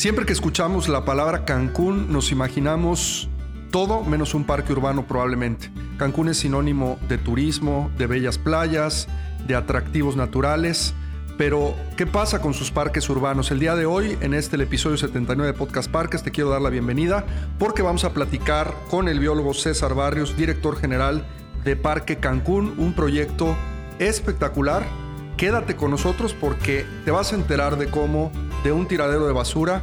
Siempre 0.00 0.24
que 0.24 0.32
escuchamos 0.32 0.88
la 0.88 1.04
palabra 1.04 1.44
Cancún 1.44 2.10
nos 2.10 2.32
imaginamos 2.32 3.28
todo 3.70 4.02
menos 4.02 4.32
un 4.32 4.44
parque 4.44 4.72
urbano 4.72 5.06
probablemente. 5.06 5.70
Cancún 5.98 6.30
es 6.30 6.38
sinónimo 6.38 6.98
de 7.06 7.18
turismo, 7.18 7.90
de 7.98 8.06
bellas 8.06 8.38
playas, 8.38 9.08
de 9.46 9.56
atractivos 9.56 10.16
naturales, 10.16 10.94
pero 11.36 11.74
¿qué 11.98 12.06
pasa 12.06 12.40
con 12.40 12.54
sus 12.54 12.70
parques 12.70 13.10
urbanos? 13.10 13.50
El 13.50 13.58
día 13.60 13.76
de 13.76 13.84
hoy, 13.84 14.16
en 14.22 14.32
este 14.32 14.56
el 14.56 14.62
episodio 14.62 14.96
79 14.96 15.52
de 15.52 15.58
Podcast 15.58 15.90
Parques, 15.90 16.22
te 16.22 16.30
quiero 16.30 16.48
dar 16.48 16.62
la 16.62 16.70
bienvenida 16.70 17.26
porque 17.58 17.82
vamos 17.82 18.04
a 18.04 18.14
platicar 18.14 18.74
con 18.88 19.06
el 19.06 19.20
biólogo 19.20 19.52
César 19.52 19.94
Barrios, 19.94 20.34
director 20.34 20.78
general 20.78 21.26
de 21.62 21.76
Parque 21.76 22.16
Cancún, 22.16 22.72
un 22.78 22.94
proyecto 22.94 23.54
espectacular. 23.98 24.82
Quédate 25.36 25.76
con 25.76 25.90
nosotros 25.90 26.32
porque 26.32 26.86
te 27.04 27.10
vas 27.10 27.34
a 27.34 27.36
enterar 27.36 27.76
de 27.76 27.90
cómo 27.90 28.32
de 28.62 28.72
un 28.72 28.86
tiradero 28.86 29.26
de 29.26 29.32
basura, 29.32 29.82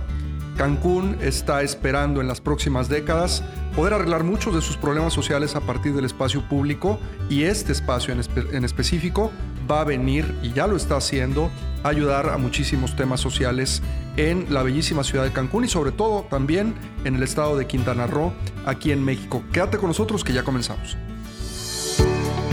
Cancún 0.57 1.17
está 1.21 1.61
esperando 1.61 2.19
en 2.19 2.27
las 2.27 2.41
próximas 2.41 2.89
décadas 2.89 3.43
poder 3.75 3.93
arreglar 3.93 4.23
muchos 4.23 4.55
de 4.55 4.61
sus 4.61 4.75
problemas 4.75 5.13
sociales 5.13 5.55
a 5.55 5.61
partir 5.61 5.93
del 5.93 6.03
espacio 6.03 6.41
público 6.41 6.99
y 7.29 7.43
este 7.43 7.71
espacio 7.71 8.11
en, 8.13 8.65
específico 8.65 9.31
va 9.69 9.81
a 9.81 9.83
venir, 9.83 10.33
y 10.41 10.53
ya 10.53 10.65
lo 10.65 10.75
está 10.75 10.97
haciendo, 10.97 11.51
ayudar 11.83 12.29
a 12.29 12.37
muchísimos 12.37 12.95
temas 12.95 13.19
sociales 13.19 13.83
en 14.15 14.51
la 14.51 14.63
bellísima 14.63 15.03
ciudad 15.03 15.25
de 15.25 15.31
Cancún 15.31 15.65
y 15.65 15.67
sobre 15.67 15.91
todo 15.91 16.23
también 16.23 16.73
en 17.05 17.15
el 17.15 17.23
estado 17.23 17.55
de 17.55 17.67
Quintana 17.67 18.07
Roo, 18.07 18.33
aquí 18.65 18.91
en 18.91 19.03
México. 19.03 19.43
Quédate 19.53 19.77
con 19.77 19.89
nosotros 19.89 20.23
que 20.23 20.33
ya 20.33 20.43
comenzamos. 20.43 20.97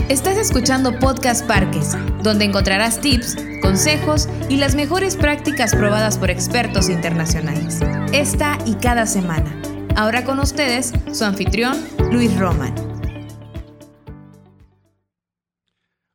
Estás 0.07 0.37
escuchando 0.37 0.99
Podcast 0.99 1.47
Parques, 1.47 1.97
donde 2.21 2.45
encontrarás 2.45 3.01
tips, 3.01 3.35
consejos 3.63 4.29
y 4.49 4.57
las 4.57 4.75
mejores 4.75 5.15
prácticas 5.15 5.73
probadas 5.73 6.19
por 6.19 6.29
expertos 6.29 6.89
internacionales. 6.89 7.79
Esta 8.13 8.59
y 8.67 8.75
cada 8.75 9.07
semana. 9.07 9.59
Ahora 9.95 10.23
con 10.23 10.37
ustedes, 10.37 10.93
su 11.11 11.25
anfitrión, 11.25 11.83
Luis 12.11 12.37
Roman. 12.37 12.75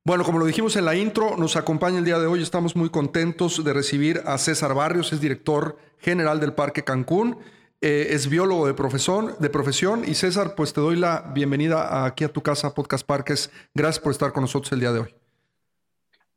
Bueno, 0.05 0.23
como 0.23 0.39
lo 0.39 0.45
dijimos 0.45 0.77
en 0.77 0.85
la 0.85 0.95
intro, 0.95 1.37
nos 1.37 1.57
acompaña 1.57 1.99
el 1.99 2.05
día 2.05 2.21
de 2.21 2.29
hoy. 2.29 2.45
Estamos 2.45 2.77
muy 2.77 2.91
contentos 2.91 3.65
de 3.65 3.73
recibir 3.73 4.23
a 4.25 4.39
César 4.39 4.73
Barrios, 4.73 5.13
es 5.13 5.21
director 5.21 5.77
general 5.99 6.39
del 6.39 6.53
Parque 6.53 6.85
Cancún. 6.85 7.39
Eh, 7.83 8.09
es 8.11 8.29
biólogo 8.29 8.67
de 8.67 8.75
profesión, 8.75 9.35
de 9.41 9.49
profesión. 9.49 10.03
Y 10.07 10.15
César, 10.15 10.55
pues 10.55 10.75
te 10.75 10.83
doy 10.83 10.97
la 10.97 11.33
bienvenida 11.35 12.05
aquí 12.05 12.25
a 12.25 12.29
tu 12.29 12.43
casa, 12.43 12.75
Podcast 12.75 13.07
Parques. 13.07 13.51
Gracias 13.75 14.03
por 14.03 14.13
estar 14.13 14.33
con 14.33 14.43
nosotros 14.43 14.71
el 14.73 14.81
día 14.81 14.93
de 14.93 15.01
hoy. 15.01 15.15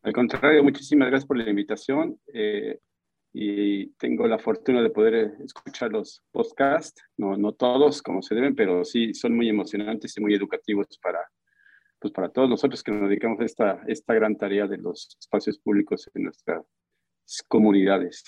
Al 0.03 0.13
contrario, 0.13 0.63
muchísimas 0.63 1.09
gracias 1.09 1.27
por 1.27 1.38
la 1.38 1.50
invitación. 1.50 2.17
Eh, 2.33 2.80
y 3.33 3.88
tengo 3.94 4.25
la 4.27 4.39
fortuna 4.39 4.81
de 4.81 4.89
poder 4.89 5.16
eh, 5.16 5.31
escuchar 5.44 5.91
los 5.91 6.22
podcasts, 6.31 7.03
no, 7.17 7.35
no 7.35 7.52
todos 7.52 8.02
como 8.02 8.22
se 8.22 8.35
deben, 8.35 8.55
pero 8.55 8.85
sí 8.85 9.13
son 9.13 9.35
muy 9.35 9.50
emocionantes 9.50 10.16
y 10.16 10.22
muy 10.22 10.35
educativos 10.35 10.88
para, 11.02 11.19
pues 12.00 12.13
para 12.13 12.30
todos 12.30 12.47
nosotros 12.47 12.83
que 12.83 12.91
nos 12.91 13.09
dedicamos 13.09 13.39
a 13.41 13.45
esta, 13.45 13.81
esta 13.88 14.13
gran 14.13 14.38
tarea 14.38 14.67
de 14.67 14.78
los 14.78 15.17
espacios 15.19 15.57
públicos 15.57 16.09
en 16.13 16.23
nuestras 16.23 16.63
comunidades. 17.47 18.23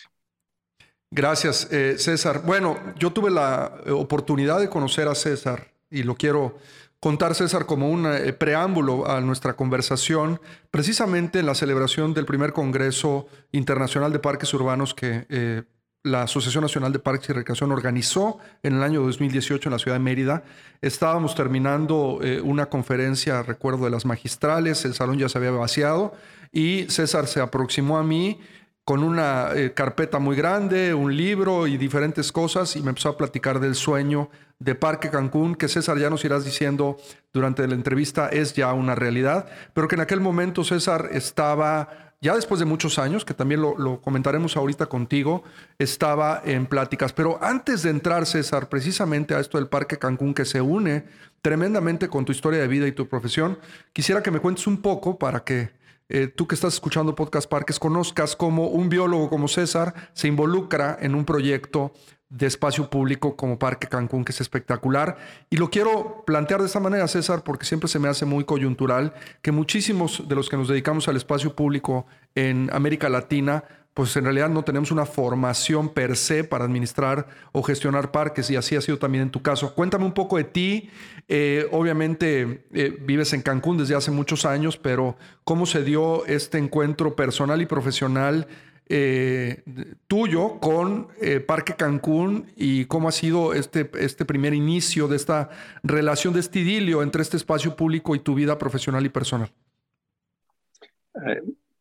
Gracias, 1.16 1.70
eh, 1.72 1.96
César. 1.98 2.42
Bueno, 2.46 2.78
yo 3.00 3.14
tuve 3.14 3.32
la 3.32 3.72
eh, 3.86 3.92
oportunidad 3.92 4.60
de 4.60 4.68
conocer 4.68 5.08
a 5.08 5.16
César 5.16 5.72
y 5.90 6.04
lo 6.04 6.16
quiero 6.16 6.58
contar, 7.00 7.36
César, 7.36 7.66
como 7.66 7.90
un 7.90 8.06
eh, 8.06 8.34
preámbulo 8.34 9.10
a 9.10 9.22
nuestra 9.22 9.54
conversación, 9.54 10.42
precisamente 10.72 11.40
en 11.40 11.46
la 11.46 11.56
celebración 11.56 12.14
del 12.14 12.26
primer 12.26 12.52
Congreso 12.52 13.28
Internacional 13.54 14.12
de 14.12 14.20
Parques 14.20 14.54
Urbanos 14.54 14.94
que 14.94 15.64
la 16.04 16.24
Asociación 16.24 16.64
Nacional 16.64 16.92
de 16.92 17.00
Parques 17.00 17.30
y 17.30 17.34
Recreación 17.34 17.72
organizó 17.72 18.40
en 18.62 18.76
el 18.76 18.84
año 18.84 19.02
2018 19.02 19.70
en 19.70 19.72
la 19.72 19.80
ciudad 19.80 19.96
de 19.96 20.04
Mérida. 20.04 20.44
Estábamos 20.82 21.34
terminando 21.34 22.20
una 22.44 22.66
conferencia, 22.66 23.42
recuerdo, 23.42 23.86
de 23.86 23.92
las 23.92 24.06
magistrales, 24.06 24.84
el 24.84 24.94
salón 24.94 25.18
ya 25.18 25.30
se 25.30 25.38
había 25.38 25.52
vaciado 25.52 26.14
y 26.52 26.84
César 26.90 27.28
se 27.28 27.40
aproximó 27.40 27.98
a 27.98 28.04
mí 28.04 28.42
con 28.86 29.04
una 29.04 29.50
eh, 29.56 29.74
carpeta 29.74 30.20
muy 30.20 30.36
grande, 30.36 30.94
un 30.94 31.18
libro 31.18 31.66
y 31.66 31.76
diferentes 31.76 32.32
cosas 32.32 32.76
y 32.76 32.84
me 32.84 32.90
empezó 32.90 33.10
a 33.10 33.18
platicar 33.18 33.60
del 33.60 33.74
sueño 33.74 34.30
de 34.60 34.76
Parque 34.76 35.10
Cancún, 35.10 35.56
que 35.56 35.68
César 35.68 35.98
ya 35.98 36.12
nos 36.12 36.24
irás 36.24 36.46
diciendo 36.46 36.98
durante 37.34 37.68
la 37.68 37.74
entrevista 37.74 38.30
es 38.30 38.54
ya 38.54 38.72
una 38.74 38.94
realidad, 38.94 39.48
pero 39.74 39.88
que 39.88 39.96
en 39.96 40.02
aquel 40.02 40.22
momento 40.22 40.64
César 40.64 41.10
estaba, 41.12 42.14
ya 42.22 42.36
después 42.36 42.60
de 42.60 42.66
muchos 42.66 43.00
años, 43.00 43.26
que 43.26 43.34
también 43.34 43.60
lo, 43.60 43.76
lo 43.76 44.02
comentaremos 44.02 44.56
ahorita 44.56 44.86
contigo, 44.86 45.44
estaba 45.80 46.44
en 46.46 46.68
pláticas. 46.68 47.12
Pero 47.12 47.40
antes 47.42 47.82
de 47.82 47.90
entrar, 47.90 48.28
César, 48.28 48.70
precisamente 48.70 49.34
a 49.34 49.40
esto 49.40 49.58
del 49.58 49.68
Parque 49.68 49.98
Cancún, 49.98 50.36
que 50.36 50.46
se 50.46 50.62
une 50.62 51.06
tremendamente 51.42 52.08
con 52.08 52.24
tu 52.24 52.32
historia 52.32 52.62
de 52.62 52.68
vida 52.68 52.88
y 52.88 52.92
tu 52.92 53.10
profesión, 53.10 53.58
quisiera 53.94 54.22
que 54.22 54.32
me 54.32 54.40
cuentes 54.40 54.68
un 54.68 54.82
poco 54.82 55.18
para 55.18 55.44
que 55.44 55.72
eh, 56.10 56.28
tú 56.28 56.48
que 56.48 56.56
estás 56.56 56.76
escuchando 56.76 57.16
Podcast 57.16 57.50
Parques, 57.50 57.80
conozcas 57.80 58.36
cómo 58.36 58.68
un 58.68 58.90
biólogo 58.90 59.30
como 59.30 59.48
César 59.48 59.94
se 60.14 60.28
involucra 60.28 60.98
en 61.02 61.16
un 61.16 61.26
proyecto 61.26 61.94
de 62.30 62.48
espacio 62.48 62.90
público 62.90 63.36
como 63.36 63.60
Parque 63.60 63.88
Cancún, 63.88 64.26
que 64.26 64.32
es 64.32 64.42
espectacular. 64.42 65.18
Y 65.50 65.58
lo 65.58 65.70
quiero 65.70 66.24
plantear 66.26 66.60
de 66.60 66.68
esta 66.68 66.80
manera, 66.80 67.08
César, 67.08 67.44
porque 67.44 67.66
siempre 67.66 67.88
se 67.88 68.00
me 68.00 68.10
hace 68.10 68.26
muy 68.26 68.44
coyuntural 68.44 69.14
que 69.42 69.52
muchísimos 69.52 70.28
de 70.28 70.36
los 70.36 70.50
que 70.50 70.58
nos 70.58 70.68
dedicamos 70.68 71.08
al 71.08 71.16
espacio 71.16 71.56
público 71.56 72.06
en 72.34 72.70
América 72.74 73.10
Latina 73.10 73.64
pues 73.96 74.14
en 74.18 74.26
realidad 74.26 74.50
no 74.50 74.64
tenemos 74.64 74.92
una 74.92 75.06
formación 75.06 75.88
per 75.88 76.18
se 76.18 76.44
para 76.44 76.66
administrar 76.66 77.28
o 77.54 77.64
gestionar 77.64 78.12
parques 78.12 78.50
y 78.50 78.58
así 78.58 78.76
ha 78.76 78.82
sido 78.82 79.00
también 79.00 79.22
en 79.24 79.32
tu 79.32 79.42
caso. 79.42 79.74
Cuéntame 79.74 80.04
un 80.04 80.12
poco 80.12 80.36
de 80.36 80.44
ti. 80.44 80.90
Eh, 81.30 81.66
obviamente 81.72 82.66
eh, 82.74 82.98
vives 83.00 83.32
en 83.32 83.42
Cancún 83.42 83.78
desde 83.78 83.96
hace 83.96 84.12
muchos 84.12 84.44
años, 84.46 84.76
pero 84.76 85.16
¿cómo 85.46 85.66
se 85.66 85.82
dio 85.82 86.26
este 86.26 86.58
encuentro 86.58 87.16
personal 87.16 87.62
y 87.62 87.68
profesional 87.68 88.48
eh, 88.90 89.64
tuyo 90.08 90.60
con 90.60 91.08
Parque 91.48 91.76
Cancún 91.76 92.52
y 92.58 92.86
cómo 92.86 93.08
ha 93.08 93.14
sido 93.14 93.54
este, 93.54 93.90
este 93.98 94.26
primer 94.26 94.54
inicio 94.54 95.08
de 95.08 95.16
esta 95.16 95.52
relación 95.84 96.34
de 96.34 96.42
este 96.42 96.60
idilio 96.60 97.02
entre 97.02 97.22
este 97.22 97.38
espacio 97.38 97.78
público 97.78 98.14
y 98.14 98.20
tu 98.20 98.36
vida 98.36 98.58
profesional 98.58 99.06
y 99.06 99.10
personal? 99.10 99.50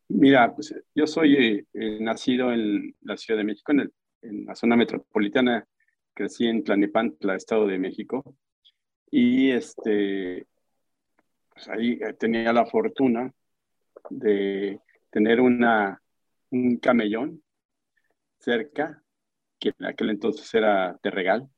Mira, 0.08 0.54
pues 0.54 0.74
yo 0.94 1.06
soy 1.06 1.34
eh, 1.36 1.66
eh, 1.72 1.98
nacido 2.00 2.52
en 2.52 2.94
la 3.02 3.16
Ciudad 3.16 3.38
de 3.38 3.44
México, 3.44 3.72
en, 3.72 4.46
la 4.46 4.54
zona 4.54 4.76
metropolitana. 4.76 5.66
Crecí 6.14 6.46
en 6.46 6.62
Tlanepantla, 6.64 7.34
Estado 7.36 7.66
de 7.66 7.78
México. 7.78 8.22
Y 9.10 9.50
este, 9.50 10.46
pues 11.50 11.68
ahí 11.68 11.98
eh, 12.02 12.14
tenía 12.14 12.52
la 12.52 12.66
fortuna 12.66 13.32
de 14.10 14.80
tener 15.10 15.40
una, 15.40 16.00
un 16.50 16.76
camellón 16.78 17.42
cerca, 18.38 19.02
que 19.58 19.72
en 19.78 19.86
aquel 19.86 20.10
entonces 20.10 20.52
era 20.54 20.98
de 21.02 21.10
regal, 21.10 21.48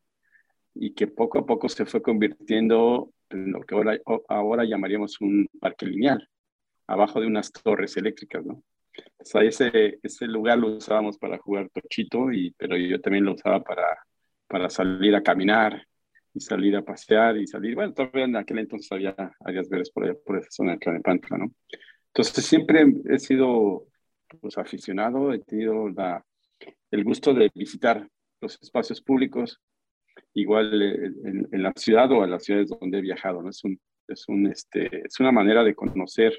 y 0.75 0.95
que 0.95 1.09
poco 1.09 1.39
a 1.39 1.47
poco 1.47 1.69
se 1.69 1.87
fue 1.87 2.03
convirtiendo 2.03 3.13
en 3.31 3.53
lo 3.53 3.63
que 3.63 3.75
ahora, 3.75 3.99
ahora 4.29 4.65
llamaríamos 4.65 5.21
un 5.21 5.49
parque 5.61 5.87
lineal 5.87 6.29
abajo 6.87 7.21
de 7.21 7.27
unas 7.27 7.53
torres 7.53 7.97
eléctricas, 7.97 8.45
¿no? 8.45 8.63
O 9.19 9.25
sea, 9.25 9.43
ese, 9.43 9.99
ese 10.03 10.27
lugar 10.27 10.59
lo 10.59 10.69
usábamos 10.77 11.19
para 11.19 11.39
jugar 11.39 11.69
tochito, 11.71 12.33
y, 12.33 12.53
pero 12.57 12.77
yo 12.77 13.01
también 13.01 13.25
lo 13.25 13.35
usaba 13.35 13.63
para, 13.63 13.87
para 14.47 14.71
salir 14.71 15.15
a 15.15 15.23
caminar 15.23 15.87
y 16.33 16.41
salir 16.41 16.77
a 16.77 16.85
pasear 16.85 17.37
y 17.37 17.47
salir, 17.47 17.75
bueno, 17.75 17.93
todavía 17.93 18.25
en 18.25 18.37
aquel 18.37 18.59
entonces 18.59 18.91
había 18.93 19.15
áreas 19.41 19.69
verdes 19.69 19.91
por 19.91 20.05
allá, 20.05 20.15
por 20.25 20.39
esa 20.39 20.51
zona 20.51 20.77
de 20.77 21.01
Pantla, 21.01 21.39
¿no? 21.39 21.53
Entonces 22.09 22.45
siempre 22.45 22.87
he 23.11 23.19
sido 23.19 23.87
pues, 24.41 24.57
aficionado, 24.59 25.33
he 25.33 25.41
tenido 25.41 25.89
la, 25.91 26.25
el 26.91 27.05
gusto 27.05 27.35
de 27.35 27.51
visitar 27.55 28.09
los 28.41 28.59
espacios 28.63 29.01
públicos, 29.03 29.61
igual 30.35 30.83
eh, 30.83 31.07
en, 31.25 31.49
en, 31.51 31.63
la 31.63 31.73
ciudad 31.77 32.11
o 32.13 32.25
en 32.25 32.31
las 32.31 32.45
ciudades 32.45 32.69
donde 32.69 32.99
he 32.99 33.03
viajado, 33.03 33.43
¿no? 33.43 33.51
Es, 33.51 33.63
un, 33.65 33.79
es, 34.09 34.25
un, 34.29 34.47
este, 34.47 35.07
es 35.07 35.21
una 35.21 35.33
manera 35.33 35.65
de 35.65 35.75
conocer 35.75 36.35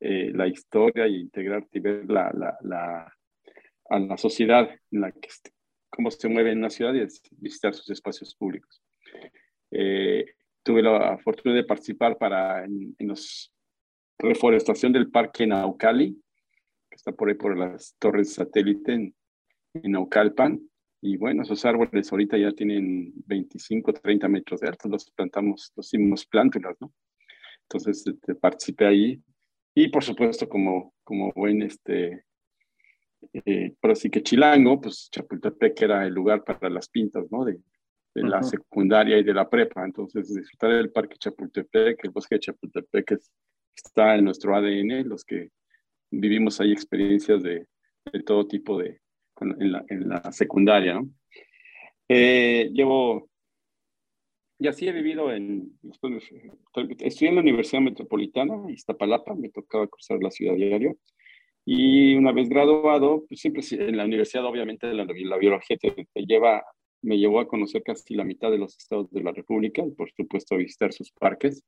eh, 0.00 0.30
la 0.34 0.46
historia 0.46 1.06
y 1.06 1.16
integrarte 1.16 1.78
y 1.78 1.80
ver 1.80 2.04
la, 2.08 2.30
la, 2.32 2.56
la, 2.62 3.12
a 3.88 3.98
la 3.98 4.16
sociedad 4.16 4.68
en 4.90 5.00
la 5.00 5.12
que 5.12 5.28
cómo 5.90 6.10
se 6.10 6.28
mueve 6.28 6.52
en 6.52 6.58
una 6.58 6.70
ciudad 6.70 6.94
y 6.94 7.06
visitar 7.38 7.74
sus 7.74 7.88
espacios 7.90 8.34
públicos. 8.34 8.82
Eh, 9.70 10.26
tuve 10.62 10.82
la 10.82 11.16
fortuna 11.18 11.54
de 11.54 11.64
participar 11.64 12.18
para 12.18 12.64
en, 12.64 12.94
la 12.98 13.14
reforestación 14.18 14.92
del 14.92 15.10
parque 15.10 15.46
Naucali, 15.46 16.12
que 16.90 16.94
está 16.94 17.12
por 17.12 17.28
ahí 17.28 17.34
por 17.34 17.56
las 17.56 17.96
torres 17.98 18.34
satélite 18.34 18.92
en, 18.92 19.14
en 19.74 19.92
Naucalpan. 19.92 20.60
Y 21.00 21.16
bueno, 21.16 21.42
esos 21.42 21.64
árboles 21.64 22.10
ahorita 22.10 22.36
ya 22.36 22.52
tienen 22.52 23.12
25, 23.26 23.92
30 23.92 24.28
metros 24.28 24.60
de 24.60 24.68
alto, 24.68 24.88
los 24.88 25.10
plantamos, 25.10 25.72
los 25.76 25.86
hicimos 25.86 26.26
plántulas, 26.26 26.76
¿no? 26.80 26.92
Entonces 27.62 28.06
este, 28.06 28.34
participé 28.34 28.86
ahí 28.86 29.22
y 29.76 29.88
por 29.88 30.02
supuesto, 30.02 30.48
como, 30.48 30.94
como 31.04 31.30
buen 31.32 31.60
este, 31.60 32.24
eh, 33.32 33.74
pero 33.78 33.94
sí 33.94 34.08
que 34.08 34.22
Chilango, 34.22 34.80
pues 34.80 35.10
Chapultepec 35.10 35.82
era 35.82 36.06
el 36.06 36.14
lugar 36.14 36.42
para 36.44 36.70
las 36.70 36.88
pintas, 36.88 37.30
¿no? 37.30 37.44
De, 37.44 37.58
de 38.14 38.22
la 38.22 38.42
secundaria 38.42 39.18
y 39.18 39.22
de 39.22 39.34
la 39.34 39.48
prepa. 39.50 39.84
Entonces, 39.84 40.34
disfrutar 40.34 40.70
del 40.70 40.90
Parque 40.90 41.18
Chapultepec, 41.18 42.02
el 42.04 42.10
bosque 42.10 42.36
de 42.36 42.40
Chapultepec 42.40 43.18
está 43.74 44.16
en 44.16 44.24
nuestro 44.24 44.56
ADN, 44.56 45.06
los 45.06 45.22
que 45.22 45.50
vivimos 46.10 46.58
ahí 46.58 46.72
experiencias 46.72 47.42
de, 47.42 47.66
de 48.10 48.22
todo 48.22 48.46
tipo 48.46 48.78
de, 48.78 48.98
en 49.40 49.72
la, 49.72 49.84
en 49.88 50.08
la 50.08 50.32
secundaria, 50.32 50.94
¿no? 50.94 51.10
Eh, 52.08 52.70
llevo, 52.72 53.28
y 54.58 54.68
así 54.68 54.88
he 54.88 54.92
vivido 54.92 55.32
en, 55.32 55.78
estudié 57.00 57.28
en 57.28 57.34
la 57.34 57.42
Universidad 57.42 57.82
Metropolitana, 57.82 58.70
Iztapalapa, 58.70 59.34
me 59.34 59.50
tocaba 59.50 59.86
cruzar 59.86 60.18
la 60.22 60.30
ciudad 60.30 60.54
diario, 60.54 60.96
y 61.64 62.14
una 62.14 62.32
vez 62.32 62.48
graduado, 62.48 63.24
pues 63.28 63.40
siempre 63.40 63.62
en 63.72 63.96
la 63.96 64.04
universidad, 64.04 64.44
obviamente, 64.44 64.92
la, 64.94 65.04
la 65.04 65.36
biología 65.36 65.76
te, 65.76 66.06
lleva, 66.14 66.64
me 67.02 67.18
llevó 67.18 67.40
a 67.40 67.48
conocer 67.48 67.82
casi 67.82 68.14
la 68.14 68.24
mitad 68.24 68.50
de 68.50 68.58
los 68.58 68.76
estados 68.76 69.10
de 69.10 69.22
la 69.22 69.32
República, 69.32 69.82
y 69.84 69.90
por 69.90 70.10
supuesto 70.12 70.54
a 70.54 70.58
visitar 70.58 70.92
sus 70.92 71.10
parques. 71.12 71.62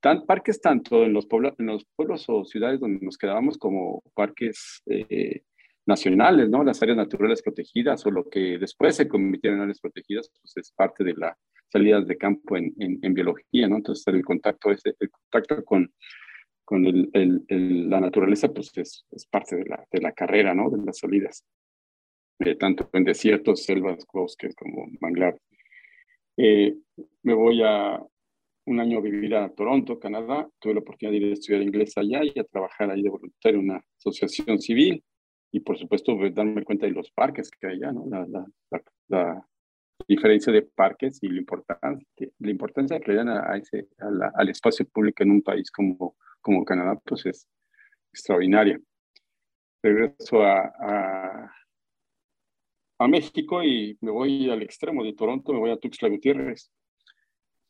Tan, 0.00 0.24
parques 0.26 0.60
tanto 0.60 1.04
en 1.04 1.12
los, 1.12 1.26
pueblos, 1.26 1.54
en 1.58 1.66
los 1.66 1.84
pueblos 1.96 2.24
o 2.28 2.44
ciudades 2.44 2.80
donde 2.80 3.04
nos 3.04 3.18
quedábamos 3.18 3.58
como 3.58 4.02
parques 4.14 4.82
eh, 4.86 5.42
nacionales, 5.86 6.48
¿no? 6.48 6.62
Las 6.62 6.82
áreas 6.82 6.96
naturales 6.96 7.42
protegidas 7.42 8.06
o 8.06 8.10
lo 8.10 8.28
que 8.28 8.58
después 8.58 8.94
se 8.94 9.08
convirtieron 9.08 9.58
en 9.58 9.64
áreas 9.64 9.80
protegidas, 9.80 10.30
pues 10.40 10.56
es 10.56 10.72
parte 10.72 11.02
de 11.02 11.14
las 11.14 11.36
salidas 11.68 12.06
de 12.06 12.16
campo 12.16 12.56
en, 12.56 12.72
en, 12.78 13.14
biología, 13.14 13.68
¿no? 13.68 13.76
Entonces 13.76 14.06
el 14.08 14.24
contacto, 14.24 14.70
ese, 14.70 14.94
el 14.98 15.10
contacto 15.10 15.64
con, 15.64 15.92
con 16.64 16.86
el, 16.86 17.10
el, 17.12 17.90
la 17.90 18.00
naturaleza, 18.00 18.52
pues 18.52 18.70
es, 18.76 19.06
es, 19.10 19.26
parte 19.26 19.56
de 19.56 19.64
la, 19.64 19.84
de 19.90 20.00
la 20.00 20.12
carrera, 20.12 20.54
¿no? 20.54 20.70
De 20.70 20.84
las 20.84 20.98
salidas, 20.98 21.44
eh, 22.40 22.54
tanto 22.56 22.88
en 22.92 23.04
desiertos, 23.04 23.64
selvas, 23.64 24.04
bosques 24.12 24.54
como 24.54 24.86
manglar. 25.00 25.38
Eh, 26.36 26.74
me 27.22 27.34
voy 27.34 27.62
a 27.62 28.00
un 28.66 28.80
año 28.80 28.98
a 28.98 29.00
vivir 29.00 29.34
a 29.34 29.48
Toronto, 29.50 29.98
Canadá. 29.98 30.48
Tuve 30.58 30.74
la 30.74 30.80
oportunidad 30.80 31.12
de 31.12 31.26
ir 31.26 31.30
a 31.30 31.34
estudiar 31.34 31.62
inglés 31.62 31.96
allá 31.96 32.20
y 32.24 32.38
a 32.38 32.44
trabajar 32.44 32.90
ahí 32.90 33.02
de 33.02 33.10
voluntario 33.10 33.60
en 33.60 33.70
una 33.70 33.82
asociación 33.98 34.60
civil 34.60 35.02
y 35.52 35.60
por 35.60 35.78
supuesto 35.78 36.16
pues, 36.16 36.34
darme 36.34 36.64
cuenta 36.64 36.86
de 36.86 36.92
los 36.92 37.10
parques 37.12 37.50
que 37.50 37.66
hay 37.66 37.76
allá, 37.76 37.92
¿no? 37.92 38.04
La, 38.08 38.26
la, 38.26 38.46
la, 39.08 39.46
diferencia 40.06 40.52
de 40.52 40.62
parques 40.62 41.18
y 41.22 41.28
la 41.28 41.38
importancia, 41.38 42.06
la 42.38 42.50
importancia 42.50 43.00
que 43.00 43.12
le 43.12 43.16
dan 43.18 43.28
a, 43.28 43.56
ese, 43.56 43.88
al 43.98 44.48
espacio 44.48 44.86
público 44.86 45.22
en 45.22 45.30
un 45.30 45.42
país 45.42 45.70
como, 45.70 46.16
como 46.40 46.64
Canadá, 46.64 46.98
pues 47.04 47.26
es 47.26 47.48
extraordinaria. 48.12 48.80
Regreso 49.82 50.42
a, 50.42 50.72
a, 50.80 51.52
a, 52.98 53.08
México 53.08 53.62
y 53.62 53.96
me 54.00 54.10
voy 54.10 54.50
al 54.50 54.62
extremo 54.62 55.04
de 55.04 55.12
Toronto, 55.12 55.52
me 55.52 55.58
voy 55.58 55.70
a 55.70 55.76
Tuxtla 55.76 56.08
Gutiérrez. 56.08 56.70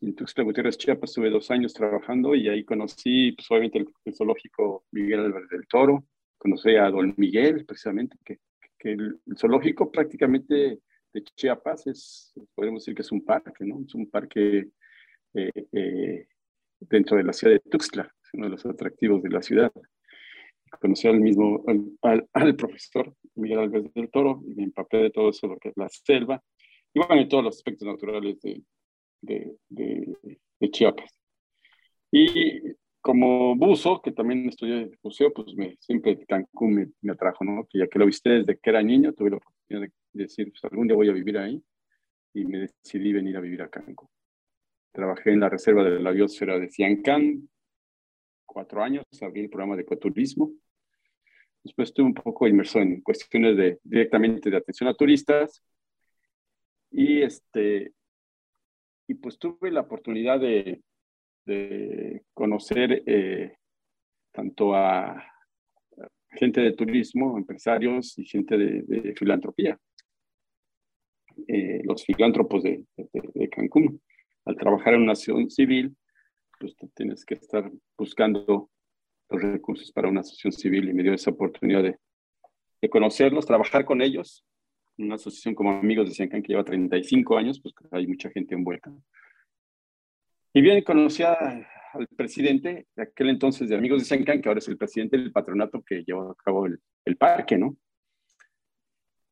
En 0.00 0.14
Tuxtla 0.14 0.44
Gutiérrez, 0.44 0.78
Chiapas, 0.78 1.10
estuve 1.10 1.30
dos 1.30 1.50
años 1.50 1.72
trabajando 1.74 2.34
y 2.34 2.48
ahí 2.48 2.64
conocí, 2.64 3.32
pues 3.32 3.50
obviamente, 3.50 3.78
el, 3.78 3.86
el 4.04 4.14
zoológico 4.14 4.84
Miguel 4.92 5.20
Álvarez 5.20 5.48
del 5.48 5.66
Toro, 5.66 6.04
conocí 6.38 6.76
a 6.76 6.90
Don 6.90 7.14
Miguel, 7.16 7.64
precisamente, 7.64 8.16
que, 8.24 8.38
que 8.78 8.92
el, 8.92 9.20
zoológico 9.36 9.90
prácticamente 9.90 10.80
de 11.16 11.24
Chiapas 11.34 11.86
es, 11.86 12.32
podemos 12.54 12.82
decir 12.82 12.94
que 12.94 13.02
es 13.02 13.10
un 13.10 13.24
parque, 13.24 13.64
¿no? 13.64 13.80
Es 13.86 13.94
un 13.94 14.10
parque 14.10 14.68
eh, 15.34 15.66
eh, 15.72 16.26
dentro 16.80 17.16
de 17.16 17.24
la 17.24 17.32
ciudad 17.32 17.54
de 17.54 17.60
Tuxtla, 17.60 18.02
es 18.22 18.34
uno 18.34 18.46
de 18.46 18.50
los 18.50 18.66
atractivos 18.66 19.22
de 19.22 19.30
la 19.30 19.42
ciudad. 19.42 19.72
Conocí 20.80 21.08
al 21.08 21.20
mismo, 21.20 21.64
al, 22.02 22.28
al, 22.32 22.56
profesor 22.56 23.14
Miguel 23.34 23.60
Álvarez 23.60 23.94
del 23.94 24.10
Toro 24.10 24.42
y 24.46 24.54
me 24.54 24.64
empapé 24.64 24.98
de 24.98 25.10
todo 25.10 25.30
eso, 25.30 25.46
lo 25.46 25.58
que 25.58 25.70
es 25.70 25.76
la 25.76 25.88
selva, 25.88 26.42
y 26.92 27.00
bueno, 27.00 27.22
y 27.22 27.28
todos 27.28 27.44
los 27.44 27.56
aspectos 27.56 27.88
naturales 27.88 28.38
de, 28.42 28.62
de, 29.22 29.56
de, 29.70 30.38
de 30.60 30.70
Chiapas. 30.70 31.18
Y 32.10 32.60
como 33.00 33.56
buzo, 33.56 34.02
que 34.02 34.12
también 34.12 34.48
estudié 34.48 34.90
buceo, 35.02 35.32
pues 35.32 35.54
me, 35.54 35.76
siempre 35.80 36.26
Cancún 36.26 36.74
me, 36.74 36.88
me, 37.00 37.12
atrajo, 37.12 37.44
¿no? 37.44 37.66
Que 37.70 37.78
ya 37.78 37.86
que 37.86 37.98
lo 37.98 38.06
viste 38.06 38.30
desde 38.30 38.58
que 38.58 38.70
era 38.70 38.82
niño, 38.82 39.14
tuve 39.14 39.30
la 39.30 39.36
oportunidad 39.36 39.86
de 39.86 39.92
decir, 40.16 40.50
pues 40.50 40.64
algún 40.64 40.86
día 40.86 40.96
voy 40.96 41.08
a 41.08 41.12
vivir 41.12 41.38
ahí 41.38 41.62
y 42.34 42.44
me 42.44 42.58
decidí 42.58 43.12
venir 43.12 43.36
a 43.36 43.40
vivir 43.40 43.62
a 43.62 43.68
Cancún. 43.68 44.08
Trabajé 44.92 45.30
en 45.32 45.40
la 45.40 45.48
reserva 45.48 45.84
de 45.84 46.00
la 46.00 46.10
biosfera 46.10 46.58
de 46.58 46.70
Ciancán, 46.70 47.48
cuatro 48.44 48.82
años, 48.82 49.04
abrí 49.20 49.42
el 49.42 49.50
programa 49.50 49.76
de 49.76 49.82
ecoturismo. 49.82 50.52
Después 51.62 51.90
estuve 51.90 52.06
un 52.06 52.14
poco 52.14 52.46
inmerso 52.46 52.78
en 52.78 53.00
cuestiones 53.02 53.56
de, 53.56 53.78
directamente 53.82 54.50
de 54.50 54.56
atención 54.56 54.88
a 54.88 54.94
turistas. 54.94 55.62
Y, 56.90 57.22
este, 57.22 57.92
y 59.08 59.14
pues 59.14 59.38
tuve 59.38 59.70
la 59.70 59.80
oportunidad 59.80 60.40
de, 60.40 60.80
de 61.44 62.24
conocer 62.32 63.02
eh, 63.06 63.56
tanto 64.32 64.74
a 64.74 65.24
gente 66.36 66.60
de 66.60 66.72
turismo, 66.72 67.38
empresarios 67.38 68.18
y 68.18 68.24
gente 68.26 68.56
de, 68.56 69.14
filantropía. 69.16 69.78
Eh, 71.48 71.82
los 71.84 72.04
filántropos 72.04 72.62
de, 72.62 72.84
de, 72.96 73.48
Cancún. 73.50 74.00
Al 74.44 74.56
trabajar 74.56 74.94
en 74.94 75.02
una 75.02 75.12
asociación 75.12 75.50
civil, 75.50 75.96
pues 76.58 76.74
tienes 76.94 77.24
que 77.24 77.34
estar 77.34 77.70
buscando 77.98 78.70
los 79.28 79.42
recursos 79.42 79.92
para 79.92 80.08
una 80.08 80.20
asociación 80.20 80.52
civil 80.52 80.88
y 80.88 80.94
me 80.94 81.02
dio 81.02 81.12
esa 81.12 81.30
oportunidad 81.30 81.82
de, 81.82 81.98
conocerlos, 82.88 83.44
trabajar 83.44 83.84
con 83.84 84.00
ellos. 84.00 84.44
Una 84.96 85.16
asociación 85.16 85.56
como 85.56 85.72
Amigos 85.72 86.08
de 86.08 86.14
Ciancán 86.14 86.40
que 86.40 86.52
lleva 86.52 86.64
35 86.64 87.36
años, 87.36 87.60
pues 87.60 87.74
hay 87.90 88.06
mucha 88.06 88.30
gente 88.30 88.54
envuelta. 88.54 88.92
Y 90.52 90.60
bien, 90.60 90.82
conocí 90.84 91.24
al 91.24 91.66
presidente 92.16 92.86
de 92.94 93.02
aquel 93.02 93.30
entonces 93.30 93.68
de 93.68 93.76
Amigos 93.76 94.02
de 94.02 94.04
Sencan, 94.04 94.40
que 94.40 94.48
ahora 94.48 94.58
es 94.58 94.68
el 94.68 94.78
presidente 94.78 95.18
del 95.18 95.32
patronato 95.32 95.82
que 95.82 96.04
llevó 96.04 96.30
a 96.30 96.36
cabo 96.36 96.66
el, 96.66 96.80
el 97.04 97.16
parque, 97.16 97.58
¿no? 97.58 97.76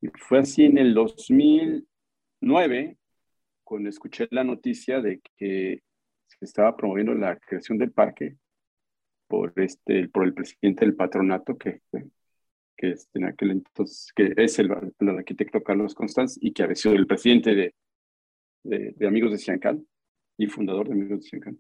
Y 0.01 0.09
fue 0.19 0.41
así 0.41 0.65
en 0.65 0.77
el 0.77 0.93
2009, 2.45 2.97
cuando 3.65 3.89
escuché 3.89 4.29
la 4.31 4.45
noticia 4.45 5.01
de 5.01 5.21
que 5.37 5.83
se 6.27 6.45
estaba 6.45 6.77
promoviendo 6.77 7.15
la 7.15 7.37
creación 7.39 7.79
del 7.79 7.93
parque 7.93 8.37
por, 9.27 9.53
este, 9.57 10.09
por 10.09 10.25
el 10.25 10.35
presidente 10.35 10.85
del 10.85 10.95
patronato, 10.95 11.57
que, 11.57 11.81
que 12.77 12.91
es 12.91 13.09
en 13.15 13.25
aquel 13.25 13.53
entonces, 13.53 14.13
que 14.15 14.35
es 14.37 14.59
el, 14.59 14.71
arquitecto 14.73 15.63
Carlos 15.63 15.95
Constanz 15.95 16.39
y 16.41 16.53
que 16.53 16.63
había 16.63 16.77
sido 16.77 16.95
el 16.95 17.07
presidente 17.07 17.55
de, 17.55 17.75
de, 18.63 19.07
Amigos 19.07 19.33
de 19.33 19.39
Ciancán 19.39 19.87
y 20.37 20.47
fundador 20.47 20.89
de 20.89 20.93
Amigos 20.93 21.21
de 21.21 21.29
Ciancán. 21.29 21.59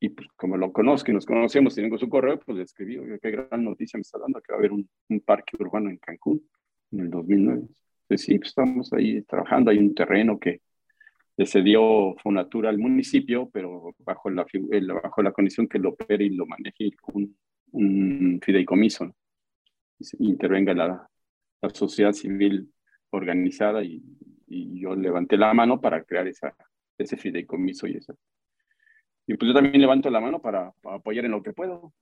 Y 0.00 0.10
pues 0.10 0.28
como 0.36 0.56
lo 0.56 0.72
conozco 0.72 1.10
y 1.10 1.14
nos 1.14 1.26
conocemos 1.26 1.74
tengo 1.74 1.98
su 1.98 2.08
correo, 2.08 2.38
pues 2.38 2.56
le 2.56 2.64
escribí, 2.64 2.98
qué 3.20 3.30
gran 3.30 3.64
noticia 3.64 3.98
me 3.98 4.02
está 4.02 4.18
dando 4.18 4.40
que 4.40 4.52
va 4.52 4.56
a 4.56 4.60
haber 4.60 4.72
un, 4.72 4.88
un 5.08 5.20
parque 5.20 5.56
urbano 5.58 5.90
en 5.90 5.96
Cancún 5.98 6.48
en 6.92 7.00
el 7.00 7.10
2009. 7.10 7.66
Entonces, 8.08 8.26
sí, 8.26 8.38
pues 8.38 8.50
estamos 8.50 8.92
ahí 8.92 9.22
trabajando, 9.22 9.70
hay 9.70 9.78
un 9.78 9.94
terreno 9.94 10.38
que 10.38 10.62
le 11.36 11.46
cedió 11.46 12.14
Fonatura 12.22 12.70
al 12.70 12.78
municipio, 12.78 13.50
pero 13.52 13.94
bajo 13.98 14.30
la, 14.30 14.46
bajo 15.02 15.22
la 15.22 15.32
condición 15.32 15.68
que 15.68 15.78
lo 15.78 15.90
opere 15.90 16.24
y 16.24 16.30
lo 16.30 16.46
maneje 16.46 16.92
un, 17.12 17.36
un 17.72 18.40
fideicomiso, 18.42 19.06
¿no? 19.06 19.14
intervenga 20.18 20.74
la, 20.74 21.08
la 21.62 21.70
sociedad 21.70 22.12
civil 22.12 22.70
organizada 23.10 23.82
y 23.82 24.02
y 24.46 24.80
yo 24.80 24.94
levanté 24.94 25.36
la 25.36 25.52
mano 25.54 25.80
para 25.80 26.02
crear 26.04 26.26
esa, 26.26 26.54
ese 26.98 27.16
fideicomiso 27.16 27.86
y 27.86 27.96
eso. 27.96 28.16
Y 29.26 29.36
pues 29.36 29.48
yo 29.48 29.54
también 29.54 29.80
levanto 29.80 30.08
la 30.08 30.20
mano 30.20 30.40
para, 30.40 30.72
apoyar 30.84 31.24
en 31.24 31.32
lo 31.32 31.42
que 31.42 31.52
puedo. 31.52 31.92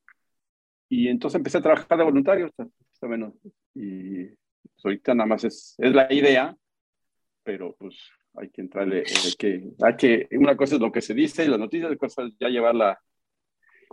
Y 0.88 1.08
entonces 1.08 1.36
empecé 1.36 1.58
a 1.58 1.62
trabajar 1.62 1.96
de 1.96 2.04
voluntario, 2.04 2.46
está, 2.46 2.68
menos. 3.08 3.34
Y 3.74 4.28
pues 4.72 4.84
ahorita 4.84 5.14
nada 5.14 5.26
más 5.26 5.44
es, 5.44 5.74
es 5.78 5.92
la 5.92 6.12
idea, 6.12 6.56
pero 7.42 7.74
pues 7.78 7.96
hay 8.34 8.50
que 8.50 8.62
entrarle, 8.62 9.04
hay 9.06 9.32
que, 9.38 9.70
hay 9.80 9.96
que, 9.96 10.28
una 10.32 10.56
cosa 10.56 10.76
es 10.76 10.80
lo 10.80 10.90
que 10.90 11.00
se 11.00 11.14
dice, 11.14 11.48
las 11.48 11.58
noticias, 11.58 11.90
de 11.90 11.98
cosas 11.98 12.32
ya 12.38 12.48
llevarla. 12.48 13.00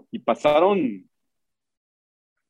Y 0.09 0.19
pasaron, 0.19 1.09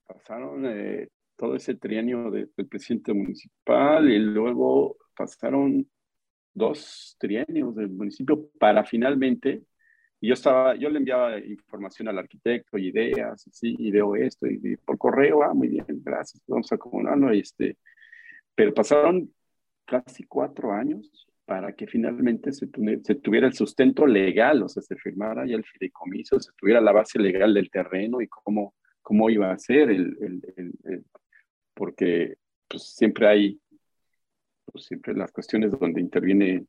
pasaron 0.05 0.65
eh, 0.65 1.09
todo 1.35 1.55
ese 1.55 1.75
trienio 1.75 2.31
del 2.31 2.67
presidente 2.67 3.13
municipal 3.13 4.09
y 4.09 4.19
luego 4.19 4.97
pasaron 5.15 5.87
dos 6.53 7.15
trienios 7.19 7.75
del 7.75 7.89
municipio 7.89 8.49
para 8.59 8.83
finalmente, 8.83 9.63
y 10.19 10.27
yo 10.27 10.33
estaba, 10.35 10.75
yo 10.75 10.89
le 10.89 10.99
enviaba 10.99 11.39
información 11.39 12.07
al 12.07 12.19
arquitecto, 12.19 12.77
ideas, 12.77 13.43
sí, 13.51 13.75
y 13.79 13.91
veo 13.91 14.15
esto, 14.15 14.45
y, 14.47 14.77
por 14.77 14.97
correo, 14.97 15.41
ah, 15.43 15.53
muy 15.53 15.69
bien, 15.69 15.85
gracias, 16.03 16.43
vamos 16.47 16.71
a 16.71 16.75
acomodarlo, 16.75 17.33
y 17.33 17.39
este, 17.39 17.77
pero 18.55 18.73
pasaron 18.73 19.33
casi 19.85 20.23
cuatro 20.23 20.71
años 20.71 21.27
para 21.45 21.73
que 21.73 21.87
finalmente 21.87 22.53
se, 22.53 22.69
se, 23.03 23.15
tuviera 23.15 23.47
el 23.47 23.53
sustento 23.53 24.05
legal, 24.05 24.63
o 24.63 24.69
sea, 24.69 24.81
se 24.81 24.95
firmara 24.95 25.45
ya 25.45 25.55
el 25.55 25.65
fideicomiso, 25.65 26.39
se 26.39 26.51
tuviera 26.57 26.79
la 26.79 26.93
base 26.93 27.19
legal 27.19 27.53
del 27.53 27.69
terreno 27.69 28.21
y 28.21 28.27
cómo, 28.27 28.75
cómo 29.01 29.29
iba 29.29 29.51
a 29.51 29.57
ser 29.57 29.89
el, 29.89 30.17
el, 30.21 30.73
el, 30.85 31.05
porque 31.73 32.35
pues, 32.67 32.95
siempre 32.95 33.27
hay, 33.27 33.59
pues, 34.65 34.85
siempre 34.85 35.13
las 35.13 35.31
cuestiones 35.31 35.71
donde 35.77 35.99
interviene 35.99 36.65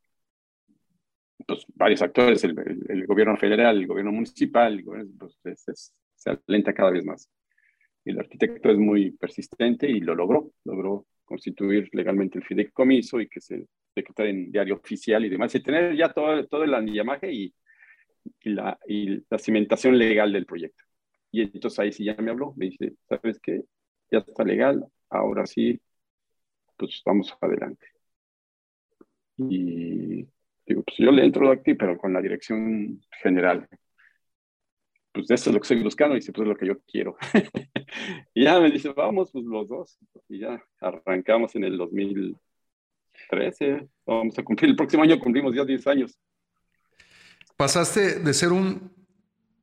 pues, 1.46 1.64
varios 1.74 2.02
actores, 2.02 2.42
el, 2.44 3.06
gobierno 3.06 3.36
federal, 3.36 3.78
el 3.78 3.86
gobierno 3.86 4.12
municipal, 4.12 4.82
pues, 5.16 5.64
se 6.16 6.30
alenta 6.30 6.74
cada 6.74 6.90
vez 6.90 7.04
más. 7.04 7.30
El 8.04 8.18
arquitecto 8.18 8.70
es 8.70 8.78
muy 8.78 9.12
persistente 9.12 9.88
y 9.88 10.00
lo 10.00 10.14
logró, 10.14 10.50
logró 10.64 11.06
constituir 11.32 11.88
legalmente 11.92 12.38
el 12.38 12.44
fideicomiso 12.44 13.18
y 13.20 13.26
que 13.26 13.40
se 13.40 13.66
decretara 13.96 14.28
en 14.28 14.52
diario 14.52 14.74
oficial 14.76 15.24
y 15.24 15.30
demás, 15.30 15.54
y 15.54 15.62
tener 15.62 15.96
ya 15.96 16.12
todo, 16.12 16.46
todo 16.46 16.64
el 16.64 16.74
andillamaje 16.74 17.32
y, 17.32 17.54
y, 18.42 18.50
la, 18.50 18.78
y 18.86 19.22
la 19.30 19.38
cimentación 19.38 19.96
legal 19.98 20.30
del 20.30 20.44
proyecto. 20.44 20.84
Y 21.30 21.40
entonces 21.42 21.78
ahí 21.78 21.92
sí 21.92 22.04
ya 22.04 22.14
me 22.16 22.30
habló, 22.30 22.52
me 22.56 22.66
dice, 22.66 22.94
¿sabes 23.08 23.40
qué? 23.40 23.62
Ya 24.10 24.18
está 24.18 24.44
legal, 24.44 24.84
ahora 25.08 25.46
sí, 25.46 25.80
pues 26.76 27.00
vamos 27.06 27.34
adelante. 27.40 27.86
Y 29.38 30.26
digo, 30.66 30.82
pues 30.84 30.98
yo 30.98 31.10
le 31.10 31.24
entro 31.24 31.50
aquí, 31.50 31.72
pero 31.74 31.96
con 31.96 32.12
la 32.12 32.20
dirección 32.20 33.00
general 33.22 33.66
pues 35.12 35.30
eso 35.30 35.50
es 35.50 35.54
lo 35.54 35.60
que 35.60 35.64
estoy 35.64 35.82
buscando, 35.82 36.14
y 36.14 36.20
dice, 36.20 36.32
pues 36.32 36.46
es 36.46 36.48
lo 36.48 36.56
que 36.56 36.66
yo 36.66 36.78
quiero. 36.90 37.16
y 38.34 38.44
ya 38.44 38.58
me 38.60 38.70
dice, 38.70 38.88
vamos, 38.90 39.30
pues 39.30 39.44
los 39.44 39.68
dos. 39.68 39.98
Y 40.28 40.40
ya 40.40 40.62
arrancamos 40.80 41.54
en 41.54 41.64
el 41.64 41.76
2013, 41.76 43.88
vamos 44.06 44.38
a 44.38 44.42
cumplir, 44.42 44.70
el 44.70 44.76
próximo 44.76 45.02
año 45.02 45.20
cumplimos 45.20 45.54
ya 45.54 45.64
10 45.64 45.86
años. 45.86 46.18
Pasaste 47.56 48.20
de 48.20 48.34
ser 48.34 48.52
un, 48.52 48.90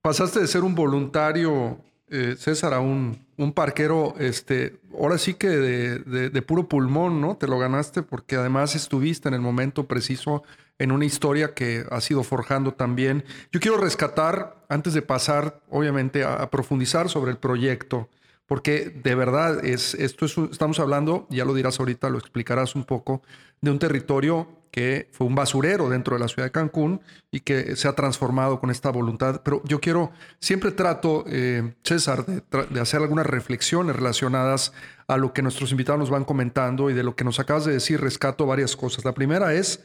pasaste 0.02 0.40
de 0.40 0.48
ser 0.48 0.64
un 0.64 0.76
voluntario, 0.76 1.82
eh, 2.10 2.36
César, 2.38 2.74
a 2.74 2.80
un, 2.80 3.26
un, 3.38 3.54
parquero, 3.54 4.16
este, 4.20 4.80
ahora 4.94 5.18
sí 5.18 5.34
que 5.34 5.50
de, 5.50 6.30
de 6.30 6.42
puro 6.42 6.68
pulmón, 6.68 7.22
¿no? 7.22 7.38
Te 7.38 7.48
lo 7.48 7.60
ganaste 7.60 8.04
porque 8.04 8.36
además 8.36 8.76
estuviste 8.76 9.28
en 9.28 9.34
el 9.34 9.42
momento 9.42 9.88
preciso 9.88 10.44
en 10.80 10.92
una 10.92 11.06
historia 11.06 11.54
que 11.54 11.86
ha 11.92 12.02
sido 12.02 12.24
forjando 12.24 12.74
también. 12.74 13.26
Yo 13.52 13.60
quiero 13.60 13.78
rescatar, 13.78 14.56
antes 14.70 14.94
de 14.94 15.02
pasar, 15.02 15.62
obviamente, 15.70 16.24
a, 16.24 16.50
profundizar 16.50 17.10
sobre 17.10 17.32
el 17.32 17.38
proyecto, 17.38 18.10
porque 18.48 18.90
de 18.90 19.14
verdad 19.14 19.64
es, 19.64 19.94
esto 19.94 20.26
es, 20.26 20.38
estamos 20.52 20.80
hablando, 20.80 21.28
ya 21.30 21.46
lo 21.46 21.54
dirás 21.54 21.80
ahorita, 21.80 22.10
lo 22.10 22.18
explicarás 22.18 22.76
un 22.76 22.86
poco, 22.86 23.22
de 23.62 23.72
un 23.72 23.78
territorio 23.78 24.48
que 24.72 25.10
fue 25.12 25.26
un 25.28 25.36
basurero 25.36 25.90
dentro 25.90 26.16
de 26.16 26.22
la 26.22 26.28
ciudad 26.28 26.46
de 26.46 26.52
Cancún 26.52 27.02
y 27.32 27.42
que 27.42 27.76
se 27.76 27.88
ha 27.88 27.94
transformado 27.94 28.60
con 28.60 28.70
esta 28.70 28.92
voluntad. 28.92 29.42
Pero 29.44 29.62
yo 29.66 29.82
quiero, 29.82 30.12
siempre 30.40 30.72
trato, 30.72 31.26
eh, 31.28 31.74
César, 31.84 32.26
de, 32.26 32.44
de, 32.70 32.80
hacer 32.80 33.02
algunas 33.02 33.26
reflexiones 33.26 33.96
relacionadas 33.96 34.72
a 35.08 35.18
lo 35.18 35.34
que 35.34 35.42
nuestros 35.42 35.72
invitados 35.72 36.00
nos 36.00 36.10
van 36.12 36.24
comentando 36.24 36.90
y 36.90 36.94
de 36.94 37.04
lo 37.04 37.16
que 37.16 37.24
nos 37.24 37.40
acabas 37.40 37.66
de 37.66 37.74
decir, 37.74 38.00
rescato 38.00 38.46
varias 38.46 38.76
cosas. 38.76 39.04
La 39.04 39.14
primera 39.14 39.54
es 39.54 39.84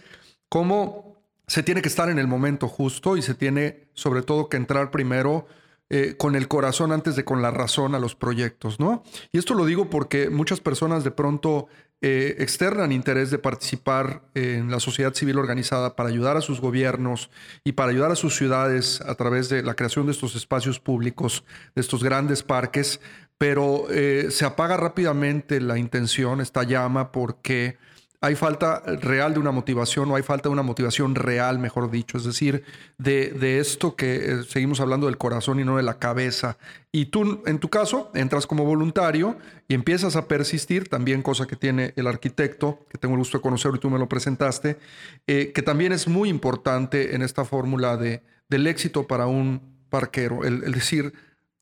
cómo 0.49 1.19
se 1.47 1.63
tiene 1.63 1.83
que 1.83 1.89
estar 1.89 2.09
en 2.09 2.19
el 2.19 2.27
momento 2.27 2.69
justo 2.69 3.17
y 3.17 3.23
se 3.23 3.35
tiene 3.35 3.89
sobre 3.95 4.23
todo 4.23 4.49
que 4.49 4.57
entrar 4.57 4.91
primero 4.91 5.47
eh, 5.91 6.17
con 6.17 6.35
el 6.35 6.49
corazón 6.49 6.93
antes 6.93 7.15
de 7.15 7.25
con 7.25 7.43
la 7.43 7.51
razón 7.51 7.95
a 7.95 7.99
los 7.99 8.15
proyectos, 8.15 8.81
¿no? 8.81 9.03
Y 9.33 9.39
esto 9.39 9.53
lo 9.55 9.67
digo 9.67 9.91
porque 9.91 10.31
muchas 10.31 10.61
personas 10.61 11.05
de 11.05 11.11
pronto 11.11 11.69
eh, 12.01 12.37
externan 12.39 12.91
interés 12.91 13.31
de 13.31 13.39
participar 13.39 14.23
en 14.35 14.71
la 14.71 14.81
sociedad 14.81 15.15
civil 15.15 15.39
organizada 15.39 15.95
para 15.95 16.09
ayudar 16.09 16.37
a 16.37 16.41
sus 16.41 16.61
gobiernos 16.61 17.31
y 17.65 17.73
para 17.73 17.91
ayudar 17.91 18.11
a 18.11 18.17
sus 18.17 18.37
ciudades 18.37 19.01
a 19.03 19.15
través 19.15 19.49
de 19.49 19.63
la 19.63 19.75
creación 19.75 20.07
de 20.07 20.13
estos 20.13 20.37
espacios 20.37 20.81
públicos, 20.81 21.45
de 21.75 21.83
estos 21.83 22.03
grandes 22.03 22.43
parques, 22.43 23.01
pero 23.39 23.87
eh, 23.91 24.29
se 24.31 24.45
apaga 24.45 24.77
rápidamente 24.77 25.61
la 25.61 25.79
intención, 25.79 26.41
esta 26.41 26.63
llama, 26.63 27.13
porque 27.13 27.77
hay 28.25 28.37
falta 28.37 28.83
real 29.03 29.35
de 29.35 29.39
una 29.39 29.51
motivación 29.51 30.11
o 30.11 30.17
hay 30.17 30.23
falta 30.23 30.49
de 30.49 30.55
una 30.55 30.63
motivación 30.63 31.15
real, 31.15 31.59
mejor 31.59 31.91
dicho, 31.91 32.17
es 32.17 32.25
decir, 32.25 32.65
de, 32.97 33.59
esto 33.59 33.97
que 33.97 34.17
eh, 34.17 34.45
seguimos 34.49 34.81
hablando 34.81 35.05
del 35.05 35.19
corazón 35.19 35.61
y 35.61 35.65
no 35.65 35.77
de 35.77 35.83
la 35.83 35.99
cabeza. 35.99 36.57
Y 36.91 37.07
tú, 37.07 37.43
en 37.45 37.59
tu 37.59 37.69
caso, 37.69 38.11
entras 38.15 38.47
como 38.47 38.65
voluntario 38.65 39.37
y 39.69 39.75
empiezas 39.75 40.17
a 40.17 40.27
persistir, 40.27 40.89
también 40.89 41.21
cosa 41.21 41.47
que 41.47 41.55
tiene 41.55 41.93
el 41.97 42.07
arquitecto, 42.07 42.87
que 42.89 42.97
tengo 42.97 43.13
el 43.13 43.19
gusto 43.19 43.37
de 43.37 43.43
conocerlo 43.43 43.77
y 43.77 43.81
tú 43.81 43.91
me 43.91 43.99
lo 43.99 44.09
presentaste, 44.09 44.79
eh, 45.27 45.53
que 45.55 45.61
también 45.61 45.93
es 45.93 46.09
muy 46.09 46.31
importante 46.31 47.15
en 47.15 47.21
esta 47.21 47.45
fórmula 47.45 47.99
de, 47.99 48.23
del 48.49 48.67
éxito 48.67 49.07
para 49.07 49.27
un 49.27 49.61
parquero, 49.91 50.45
el, 50.45 50.73
decir, 50.73 51.13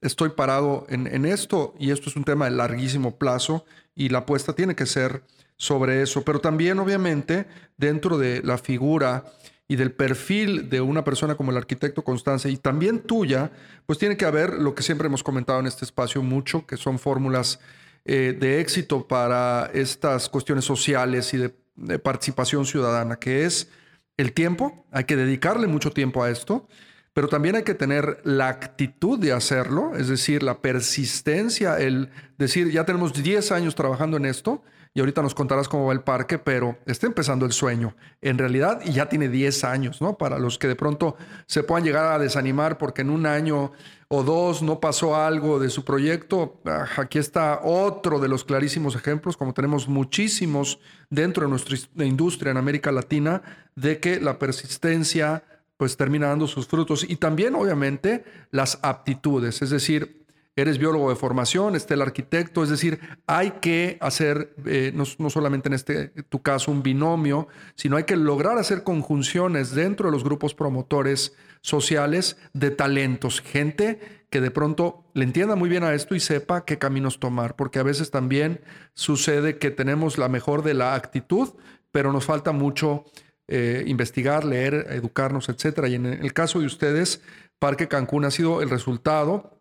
estoy 0.00 0.28
parado 0.28 0.86
en, 0.88 1.08
en 1.08 1.24
esto 1.24 1.74
y 1.80 1.90
esto 1.90 2.08
es 2.08 2.14
un 2.14 2.22
tema 2.22 2.44
de 2.44 2.52
larguísimo 2.52 3.18
plazo 3.18 3.64
y 3.96 4.10
la 4.10 4.18
apuesta 4.18 4.52
tiene 4.52 4.76
que 4.76 4.86
ser 4.86 5.24
sobre 5.56 6.02
eso, 6.02 6.22
pero 6.24 6.40
también 6.40 6.78
obviamente 6.78 7.46
dentro 7.76 8.18
de 8.18 8.42
la 8.42 8.58
figura 8.58 9.24
y 9.68 9.76
del 9.76 9.92
perfil 9.92 10.68
de 10.68 10.80
una 10.80 11.04
persona 11.04 11.34
como 11.34 11.50
el 11.50 11.56
arquitecto 11.56 12.04
Constance 12.04 12.50
y 12.50 12.56
también 12.56 13.00
tuya, 13.00 13.50
pues 13.86 13.98
tiene 13.98 14.16
que 14.16 14.24
haber 14.24 14.54
lo 14.54 14.74
que 14.74 14.82
siempre 14.82 15.06
hemos 15.06 15.22
comentado 15.22 15.60
en 15.60 15.66
este 15.66 15.84
espacio 15.84 16.22
mucho, 16.22 16.66
que 16.66 16.76
son 16.76 16.98
fórmulas 16.98 17.60
eh, 18.04 18.36
de 18.38 18.60
éxito 18.60 19.06
para 19.06 19.70
estas 19.72 20.28
cuestiones 20.28 20.64
sociales 20.64 21.32
y 21.32 21.38
de, 21.38 21.54
de 21.76 21.98
participación 21.98 22.66
ciudadana, 22.66 23.16
que 23.16 23.44
es 23.44 23.70
el 24.16 24.32
tiempo, 24.32 24.84
hay 24.90 25.04
que 25.04 25.16
dedicarle 25.16 25.68
mucho 25.68 25.90
tiempo 25.90 26.22
a 26.22 26.30
esto, 26.30 26.68
pero 27.14 27.28
también 27.28 27.56
hay 27.56 27.62
que 27.62 27.74
tener 27.74 28.20
la 28.24 28.48
actitud 28.48 29.18
de 29.18 29.32
hacerlo, 29.32 29.96
es 29.96 30.08
decir, 30.08 30.42
la 30.42 30.60
persistencia, 30.60 31.78
el 31.78 32.10
decir, 32.38 32.70
ya 32.70 32.84
tenemos 32.84 33.12
10 33.22 33.52
años 33.52 33.74
trabajando 33.74 34.16
en 34.16 34.24
esto, 34.24 34.62
y 34.94 35.00
ahorita 35.00 35.22
nos 35.22 35.34
contarás 35.34 35.68
cómo 35.68 35.86
va 35.86 35.92
el 35.92 36.02
parque, 36.02 36.38
pero 36.38 36.78
está 36.86 37.06
empezando 37.06 37.46
el 37.46 37.52
sueño 37.52 37.96
en 38.20 38.36
realidad 38.38 38.80
y 38.84 38.92
ya 38.92 39.08
tiene 39.08 39.28
10 39.28 39.64
años, 39.64 40.00
¿no? 40.02 40.18
Para 40.18 40.38
los 40.38 40.58
que 40.58 40.68
de 40.68 40.76
pronto 40.76 41.16
se 41.46 41.62
puedan 41.62 41.84
llegar 41.84 42.12
a 42.12 42.18
desanimar 42.18 42.76
porque 42.76 43.02
en 43.02 43.10
un 43.10 43.26
año 43.26 43.72
o 44.08 44.22
dos 44.22 44.60
no 44.62 44.80
pasó 44.80 45.16
algo 45.16 45.58
de 45.58 45.70
su 45.70 45.84
proyecto, 45.84 46.60
ah, 46.66 46.86
aquí 46.98 47.18
está 47.18 47.60
otro 47.62 48.20
de 48.20 48.28
los 48.28 48.44
clarísimos 48.44 48.94
ejemplos, 48.94 49.38
como 49.38 49.54
tenemos 49.54 49.88
muchísimos 49.88 50.78
dentro 51.08 51.44
de 51.44 51.50
nuestra 51.50 51.78
industria 52.04 52.50
en 52.50 52.58
América 52.58 52.92
Latina, 52.92 53.42
de 53.74 54.00
que 54.00 54.20
la 54.20 54.38
persistencia 54.38 55.44
pues 55.78 55.96
termina 55.96 56.28
dando 56.28 56.46
sus 56.46 56.66
frutos 56.66 57.04
y 57.08 57.16
también 57.16 57.54
obviamente 57.54 58.24
las 58.50 58.78
aptitudes, 58.82 59.62
es 59.62 59.70
decir, 59.70 60.21
eres 60.54 60.78
biólogo 60.78 61.08
de 61.08 61.16
formación, 61.16 61.76
está 61.76 61.94
el 61.94 62.02
arquitecto, 62.02 62.62
es 62.62 62.68
decir, 62.68 63.00
hay 63.26 63.52
que 63.62 63.96
hacer, 64.00 64.54
eh, 64.66 64.92
no, 64.94 65.30
solamente 65.30 65.68
en 65.68 65.74
este 65.74 66.08
tu 66.28 66.42
caso, 66.42 66.70
un 66.70 66.82
binomio, 66.82 67.48
sino 67.74 67.96
hay 67.96 68.04
que 68.04 68.16
lograr 68.16 68.58
hacer 68.58 68.82
conjunciones 68.82 69.74
dentro 69.74 70.08
de 70.08 70.12
los 70.12 70.24
grupos 70.24 70.54
promotores 70.54 71.34
sociales 71.62 72.36
de 72.52 72.70
talentos, 72.70 73.40
gente 73.40 74.24
que 74.28 74.40
de 74.40 74.50
pronto 74.50 75.04
le 75.14 75.24
entienda 75.24 75.56
muy 75.56 75.68
bien 75.68 75.84
a 75.84 75.94
esto 75.94 76.14
y 76.14 76.20
sepa 76.20 76.64
qué 76.64 76.78
caminos 76.78 77.18
tomar, 77.18 77.56
porque 77.56 77.78
a 77.78 77.82
veces 77.82 78.10
también 78.10 78.60
sucede 78.94 79.58
que 79.58 79.70
tenemos 79.70 80.18
la 80.18 80.28
mejor 80.28 80.62
de 80.62 80.74
la 80.74 80.94
actitud, 80.94 81.50
pero 81.92 82.12
nos 82.12 82.24
falta 82.24 82.52
mucho 82.52 83.04
eh, 83.48 83.84
investigar, 83.86 84.44
leer, 84.44 84.86
educarnos, 84.90 85.48
etcétera. 85.48 85.88
Y 85.88 85.96
en 85.96 86.06
el 86.06 86.32
caso 86.32 86.60
de 86.60 86.66
ustedes, 86.66 87.20
Parque 87.58 87.88
Cancún 87.88 88.24
ha 88.24 88.30
sido 88.30 88.62
el 88.62 88.70
resultado 88.70 89.51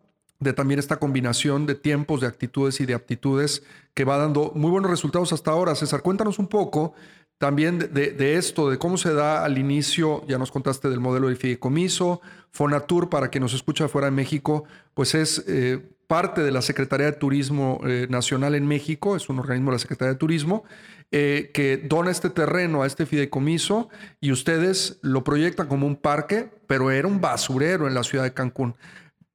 de 0.42 0.52
también 0.52 0.80
esta 0.80 0.98
combinación 0.98 1.66
de 1.66 1.74
tiempos, 1.74 2.20
de 2.20 2.26
actitudes 2.26 2.80
y 2.80 2.86
de 2.86 2.94
aptitudes 2.94 3.62
que 3.94 4.04
va 4.04 4.16
dando 4.16 4.52
muy 4.54 4.70
buenos 4.70 4.90
resultados 4.90 5.32
hasta 5.32 5.50
ahora. 5.50 5.74
César, 5.74 6.02
cuéntanos 6.02 6.38
un 6.38 6.48
poco 6.48 6.94
también 7.38 7.78
de, 7.78 8.36
esto, 8.36 8.70
de 8.70 8.78
cómo 8.78 8.96
se 8.96 9.12
da 9.14 9.44
al 9.44 9.58
inicio, 9.58 10.24
ya 10.28 10.38
nos 10.38 10.52
contaste 10.52 10.88
del 10.88 11.00
modelo 11.00 11.28
de 11.28 11.34
fideicomiso, 11.34 12.20
Fonatur, 12.52 13.08
para 13.08 13.28
quien 13.28 13.42
nos 13.42 13.52
escucha 13.52 13.88
fuera 13.88 14.06
de 14.06 14.12
México, 14.12 14.64
pues 14.94 15.14
es 15.16 15.44
eh, 15.48 15.80
parte 16.06 16.42
de 16.42 16.52
la 16.52 16.62
Secretaría 16.62 17.06
de 17.06 17.12
Turismo 17.12 17.80
eh, 17.84 18.06
Nacional 18.08 18.54
en 18.54 18.66
México, 18.66 19.16
es 19.16 19.28
un 19.28 19.40
organismo 19.40 19.70
de 19.70 19.76
la 19.76 19.80
Secretaría 19.80 20.12
de 20.12 20.18
Turismo, 20.18 20.62
eh, 21.10 21.50
que 21.52 21.78
dona 21.78 22.10
este 22.10 22.30
terreno 22.30 22.82
a 22.82 22.86
este 22.86 23.06
fideicomiso 23.06 23.88
y 24.20 24.30
ustedes 24.30 24.98
lo 25.02 25.24
proyectan 25.24 25.66
como 25.66 25.86
un 25.86 25.96
parque, 25.96 26.48
pero 26.68 26.90
era 26.90 27.08
un 27.08 27.20
basurero 27.20 27.88
en 27.88 27.94
la 27.94 28.04
ciudad 28.04 28.24
de 28.24 28.34
Cancún. 28.34 28.76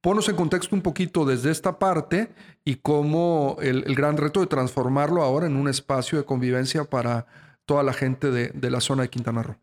Ponos 0.08 0.30
en 0.30 0.36
contexto 0.36 0.74
un 0.74 0.80
poquito 0.80 1.26
desde 1.26 1.50
esta 1.50 1.78
parte 1.78 2.30
y 2.64 2.76
cómo 2.76 3.58
el, 3.60 3.94
gran 3.94 4.16
reto 4.16 4.40
de 4.40 4.46
transformarlo 4.46 5.20
ahora 5.20 5.46
en 5.46 5.54
un 5.54 5.68
espacio 5.68 6.16
de 6.16 6.24
convivencia 6.24 6.84
para 6.84 7.26
toda 7.66 7.82
la 7.82 7.92
gente 7.92 8.30
de, 8.30 8.70
la 8.70 8.80
zona 8.80 9.02
de 9.02 9.10
Quintana 9.10 9.42
Roo. 9.42 9.56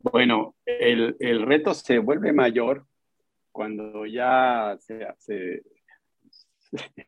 Bueno, 0.00 0.56
el, 0.66 1.46
reto 1.46 1.72
se 1.72 2.00
vuelve 2.00 2.34
mayor 2.34 2.84
cuando 3.50 4.04
ya 4.04 4.76
se, 4.78 5.06
se, 5.16 5.62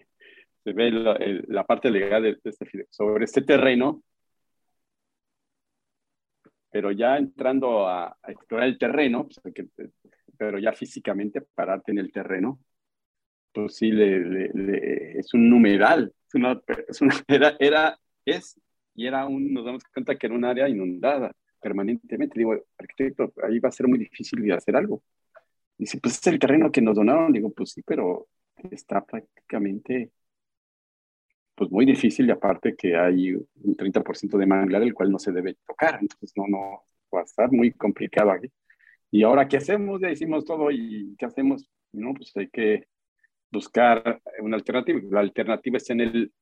ve 0.65 0.91
la, 1.47 1.65
parte 1.65 1.91
legal 1.91 2.23
de 2.23 2.39
este, 2.43 2.87
sobre 2.89 3.27
este 3.27 3.43
terreno, 3.43 4.03
pero 6.71 6.93
ya 6.93 7.19
entrando 7.19 7.87
a, 7.87 8.17
a 8.23 8.33
explorar 8.33 8.69
el 8.69 8.79
terreno, 8.79 9.29
pues 9.29 9.55
que 9.55 9.67
pero 10.37 10.59
ya 10.59 10.73
físicamente 10.73 11.41
pararte 11.41 11.93
en 11.93 11.99
el 11.99 12.13
terreno, 12.13 12.61
pues 13.53 13.77
sí, 13.77 13.91
le, 13.91 15.19
es 15.19 15.33
un 15.35 15.49
numeral, 15.49 16.13
es 16.27 16.35
una, 16.35 16.61
era, 17.29 17.57
era, 17.59 17.99
es, 18.25 18.61
y 18.95 19.07
era 19.07 19.27
un, 19.27 19.53
nos 19.53 19.65
damos 19.65 19.85
cuenta 19.85 20.17
que 20.17 20.27
era 20.27 20.35
un 20.35 20.45
área 20.45 20.69
inundada 20.69 21.33
permanentemente. 21.61 22.39
Digo, 22.39 22.55
arquitecto, 22.79 23.33
ahí 23.43 23.59
va 23.59 23.69
a 23.69 23.73
ser 23.73 23.89
muy 23.89 23.99
difícil 23.99 24.43
de 24.43 24.53
hacer 24.53 24.77
algo. 24.77 25.03
Dice, 25.79 25.99
pues 26.01 26.19
es 26.19 26.27
el 26.29 26.39
terreno 26.39 26.71
que 26.71 26.83
nos 26.83 26.97
donaron. 26.97 27.33
Digo, 27.33 27.51
pues 27.53 27.71
sí, 27.73 27.83
pero 27.83 28.29
está 28.71 29.05
prácticamente 29.05 30.11
pues 31.55 31.71
muy 31.71 31.87
difícil 31.87 32.27
y 32.27 32.31
aparte 32.33 32.75
que 32.77 32.97
hay 32.97 33.33
un 33.35 33.77
30% 33.77 34.37
de 34.39 34.47
manglar 34.47 34.83
el 34.83 34.95
cual 34.95 35.11
no 35.11 35.19
se 35.19 35.33
debe 35.33 35.57
tocar, 35.67 35.99
entonces 36.01 36.33
no, 36.37 36.47
no, 36.49 36.83
va 37.15 37.21
a 37.21 37.25
estar 37.25 37.51
muy 37.53 37.73
complicado 37.73 38.33
aquí. 38.33 38.49
Y 39.15 39.23
ahora, 39.23 39.47
¿qué 39.47 39.59
hacemos? 39.59 40.01
Ya 40.01 40.11
hicimos 40.11 40.45
todo 40.45 40.73
y 40.73 41.15
¿qué 41.17 41.27
hacemos? 41.27 41.71
No, 41.93 42.15
pues 42.15 42.37
hay 42.37 42.49
que 42.49 42.89
buscar 43.49 44.21
una 44.41 44.57
alternativa. 44.57 45.01
La 45.09 45.21
alternativa 45.21 45.77
es 45.77 45.89
en 45.91 46.01
el, 46.01 46.33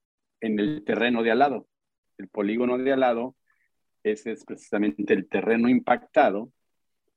en 0.41 0.59
el 0.59 0.83
terreno 0.83 1.23
de 1.23 1.33
al 1.33 1.41
lado. 1.41 1.69
El 2.17 2.29
polígono 2.29 2.79
de 2.79 2.91
al 2.91 3.01
lado, 3.01 3.37
ese 4.03 4.33
es 4.33 4.47
precisamente 4.47 5.13
el 5.13 5.29
terreno 5.29 5.69
impactado 5.69 6.51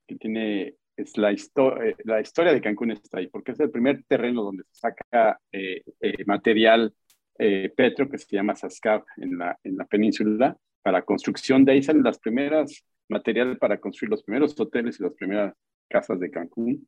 que 0.05 0.17
tiene, 0.17 0.75
es 0.97 1.17
la, 1.17 1.31
eh, 1.31 1.95
la 2.03 2.19
historia 2.19 2.51
de 2.51 2.59
Cancún 2.59 2.91
está 2.91 3.19
ahí, 3.19 3.27
porque 3.27 3.53
es 3.53 3.59
el 3.62 3.71
primer 3.71 4.03
terreno 4.03 4.43
donde 4.43 4.63
se 4.63 4.75
saca 4.75 5.39
eh, 5.53 5.83
eh, 6.01 6.25
material 6.25 6.93
petro 7.38 8.09
que 8.09 8.17
se 8.17 8.35
llama 8.35 8.55
Sascap 8.55 9.05
en 9.15 9.38
la, 9.38 9.57
en 9.63 9.77
la 9.77 9.85
península 9.85 10.57
para 10.81 11.03
construcción. 11.03 11.63
De 11.63 11.71
ahí 11.71 11.81
salen 11.81 12.03
las 12.03 12.19
primeras 12.19 12.83
material 13.09 13.57
para 13.57 13.79
construir 13.79 14.09
los 14.09 14.24
primeros 14.24 14.59
hoteles 14.59 15.00
y 15.00 15.03
las 15.03 15.13
primeras 15.13 15.53
casas 15.88 16.19
de 16.19 16.31
Cancún 16.31 16.88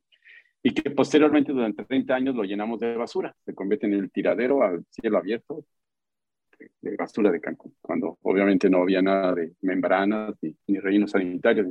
y 0.62 0.74
que 0.74 0.90
posteriormente 0.90 1.52
durante 1.52 1.84
30 1.84 2.14
años 2.14 2.34
lo 2.34 2.42
llenamos 2.42 2.80
de 2.80 2.96
basura, 2.96 3.34
se 3.44 3.54
convierte 3.54 3.86
en 3.86 3.94
el 3.94 4.10
tiradero 4.10 4.62
al 4.62 4.84
cielo 4.90 5.18
abierto 5.18 5.64
de 6.80 6.96
basura 6.96 7.30
de 7.30 7.40
Cancún, 7.40 7.76
cuando 7.80 8.18
obviamente 8.22 8.68
no 8.68 8.82
había 8.82 9.00
nada 9.00 9.34
de 9.34 9.52
membranas 9.60 10.34
ni, 10.42 10.56
ni 10.66 10.80
rellenos 10.80 11.12
sanitarios. 11.12 11.68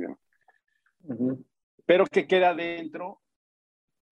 Pero 1.84 2.06
que 2.06 2.26
queda 2.26 2.54
dentro 2.54 3.20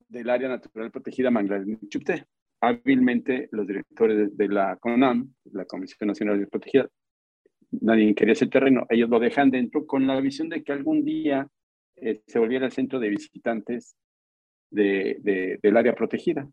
del 0.08 0.30
área 0.30 0.48
natural 0.48 0.90
protegida 0.90 1.30
Manglares 1.30 1.66
Chupte. 1.88 2.26
Hábilmente 2.60 3.48
los 3.52 3.66
directores 3.66 4.36
de, 4.36 4.48
la 4.48 4.76
CONAM, 4.76 5.32
la 5.52 5.66
Comisión 5.66 6.08
Nacional 6.08 6.38
de 6.38 6.46
Protegida, 6.46 6.88
nadie 7.70 8.14
quería 8.14 8.32
ese 8.32 8.46
terreno, 8.46 8.86
ellos 8.88 9.08
lo 9.08 9.18
dejan 9.18 9.50
dentro 9.50 9.86
con 9.86 10.06
la 10.06 10.20
visión 10.20 10.48
de 10.48 10.62
que 10.62 10.72
algún 10.72 11.04
día 11.04 11.48
eh, 11.96 12.22
se 12.26 12.38
volviera 12.38 12.66
el 12.66 12.72
centro 12.72 12.98
de 12.98 13.08
visitantes 13.08 13.96
de, 14.70 15.58
del 15.62 15.76
área 15.76 15.94
protegida. 15.94 16.48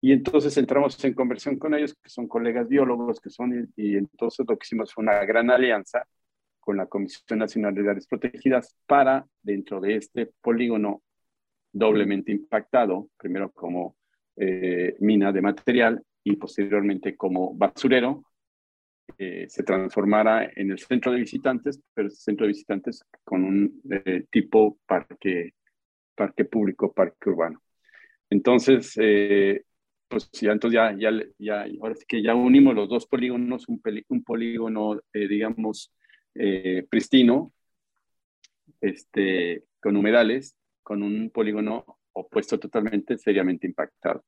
Y 0.00 0.12
entonces 0.12 0.56
entramos 0.56 1.02
en 1.04 1.14
conversión 1.14 1.58
con 1.58 1.74
ellos, 1.74 1.94
que 1.94 2.10
son 2.10 2.28
colegas 2.28 2.68
biólogos, 2.68 3.20
que 3.20 3.30
son, 3.30 3.72
y 3.76 3.96
entonces 3.96 4.44
lo 4.46 4.56
que 4.56 4.64
hicimos 4.64 4.92
fue 4.92 5.02
una 5.02 5.24
gran 5.24 5.50
alianza 5.50 6.06
con 6.60 6.76
la 6.76 6.86
Comisión 6.86 7.38
Nacional 7.38 7.74
de 7.74 7.88
Áreas 7.88 8.06
Protegidas 8.06 8.76
para, 8.86 9.26
dentro 9.42 9.80
de 9.80 9.96
este 9.96 10.30
polígono 10.40 11.02
doblemente 11.72 12.32
impactado, 12.32 13.08
primero 13.16 13.50
como 13.52 13.96
eh, 14.36 14.96
mina 15.00 15.32
de 15.32 15.42
material 15.42 16.02
y 16.24 16.36
posteriormente 16.36 17.16
como 17.16 17.54
basurero, 17.54 18.24
eh, 19.18 19.46
se 19.48 19.62
transformara 19.62 20.50
en 20.54 20.70
el 20.72 20.78
centro 20.78 21.12
de 21.12 21.20
visitantes, 21.20 21.80
pero 21.94 22.10
centro 22.10 22.44
de 22.44 22.52
visitantes 22.52 23.02
con 23.24 23.44
un 23.44 23.80
eh, 23.90 24.26
tipo 24.30 24.78
parque, 24.86 25.54
parque 26.14 26.44
público, 26.44 26.92
parque 26.92 27.30
urbano. 27.30 27.62
Entonces, 28.28 28.92
eh, 29.00 29.62
pues 30.08 30.30
ya, 30.32 30.52
entonces 30.52 30.74
ya, 30.74 30.94
ya, 30.98 31.10
ya, 31.38 31.66
ahora 31.80 31.94
sí 31.94 32.04
que 32.06 32.22
ya 32.22 32.34
unimos 32.34 32.74
los 32.74 32.88
dos 32.88 33.06
polígonos, 33.06 33.68
un, 33.68 33.80
un 34.08 34.24
polígono, 34.24 35.00
digamos, 35.12 35.92
pristino, 36.90 37.52
este, 38.80 39.64
con 39.80 39.96
humedales, 39.96 40.56
con 40.82 41.02
un 41.02 41.30
polígono 41.30 41.98
opuesto 42.12 42.58
totalmente, 42.58 43.18
seriamente 43.18 43.66
impactado. 43.66 44.24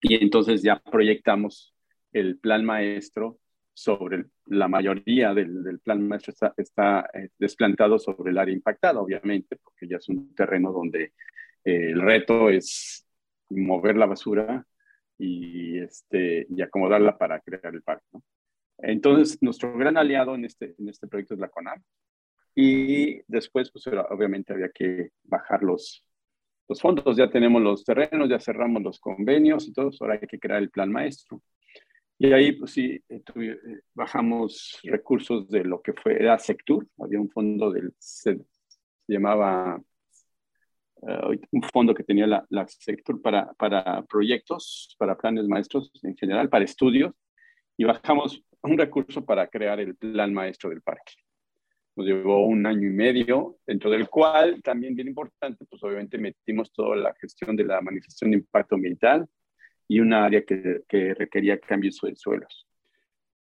Y 0.00 0.22
entonces 0.22 0.62
ya 0.62 0.80
proyectamos 0.80 1.74
el 2.12 2.38
plan 2.38 2.64
maestro 2.64 3.38
sobre 3.74 4.26
la 4.46 4.68
mayoría 4.68 5.34
del, 5.34 5.80
plan 5.82 6.06
maestro 6.06 6.32
está, 6.56 7.10
eh, 7.12 7.28
desplantado 7.38 7.98
sobre 7.98 8.30
el 8.30 8.38
área 8.38 8.54
impactada, 8.54 9.00
obviamente, 9.00 9.56
porque 9.56 9.88
ya 9.88 9.96
es 9.96 10.08
un 10.08 10.34
terreno 10.34 10.72
donde 10.72 11.12
eh, 11.64 11.90
el 11.90 12.00
reto 12.00 12.48
es 12.48 13.06
mover 13.50 13.96
la 13.96 14.06
basura 14.06 14.64
y, 15.18 15.78
este, 15.78 16.46
y 16.48 16.62
acomodarla 16.62 17.18
para 17.18 17.40
crear 17.40 17.74
el 17.74 17.82
parque. 17.82 18.18
Entonces, 18.78 19.38
nuestro 19.42 19.76
gran 19.76 19.96
aliado 19.96 20.34
en 20.34 20.44
este, 20.44 20.74
en 20.78 20.88
este 20.88 21.06
proyecto 21.08 21.34
es 21.34 21.40
la 21.40 21.48
CONAM. 21.48 21.82
Y 22.54 23.20
después, 23.26 23.70
pues 23.72 23.86
obviamente 23.86 24.52
había 24.52 24.68
que 24.68 25.10
bajar 25.24 25.62
los, 25.64 26.04
los 26.68 26.80
fondos. 26.80 27.16
Ya 27.16 27.28
tenemos 27.28 27.60
los 27.60 27.84
terrenos, 27.84 28.28
ya 28.28 28.38
cerramos 28.38 28.82
los 28.82 29.00
convenios 29.00 29.66
y 29.66 29.72
todo, 29.72 29.90
ahora 30.00 30.14
hay 30.14 30.26
que 30.28 30.38
crear 30.38 30.62
el 30.62 30.70
plan 30.70 30.90
maestro. 30.90 31.42
Y 32.18 32.32
ahí, 32.32 32.52
pues 32.52 32.72
sí, 32.72 33.02
eh, 33.08 33.22
eh, 33.36 33.80
bajamos 33.92 34.78
recursos 34.84 35.48
de 35.48 35.64
lo 35.64 35.82
que 35.82 35.92
fue, 35.94 36.14
era 36.14 36.38
Sectur, 36.38 36.86
había 36.98 37.20
un 37.20 37.28
fondo 37.28 37.72
del, 37.72 37.92
se, 37.98 38.38
llamaba, 39.08 39.82
eh, 41.02 41.40
un 41.50 41.62
fondo 41.64 41.92
que 41.92 42.04
tenía 42.04 42.26
la, 42.26 42.46
la 42.50 42.66
Sectur 42.68 43.20
para, 43.20 43.52
para 43.54 44.02
proyectos, 44.02 44.94
para 44.98 45.16
planes 45.16 45.48
maestros 45.48 45.90
en 46.02 46.16
general, 46.16 46.48
para 46.48 46.64
estudios, 46.64 47.12
y 47.76 47.84
bajamos 47.84 48.42
un 48.62 48.78
recurso 48.78 49.24
para 49.24 49.48
crear 49.48 49.80
el 49.80 49.96
plan 49.96 50.32
maestro 50.32 50.70
del 50.70 50.82
parque. 50.82 51.14
Nos 51.96 52.06
llevó 52.06 52.46
un 52.46 52.64
año 52.66 52.88
y 52.88 52.92
medio, 52.92 53.58
dentro 53.66 53.90
del 53.90 54.08
cual, 54.08 54.62
también 54.62 54.94
bien 54.94 55.08
importante, 55.08 55.64
pues 55.68 55.82
obviamente 55.82 56.18
metimos 56.18 56.72
toda 56.72 56.96
la 56.96 57.14
gestión 57.20 57.56
de 57.56 57.64
la 57.64 57.80
manifestación 57.80 58.30
de 58.30 58.38
impacto 58.38 58.76
ambiental, 58.76 59.28
y 59.88 60.00
una 60.00 60.24
área 60.24 60.44
que, 60.44 60.82
que 60.88 61.14
requería 61.14 61.58
cambios 61.58 62.00
de 62.02 62.16
suelos. 62.16 62.66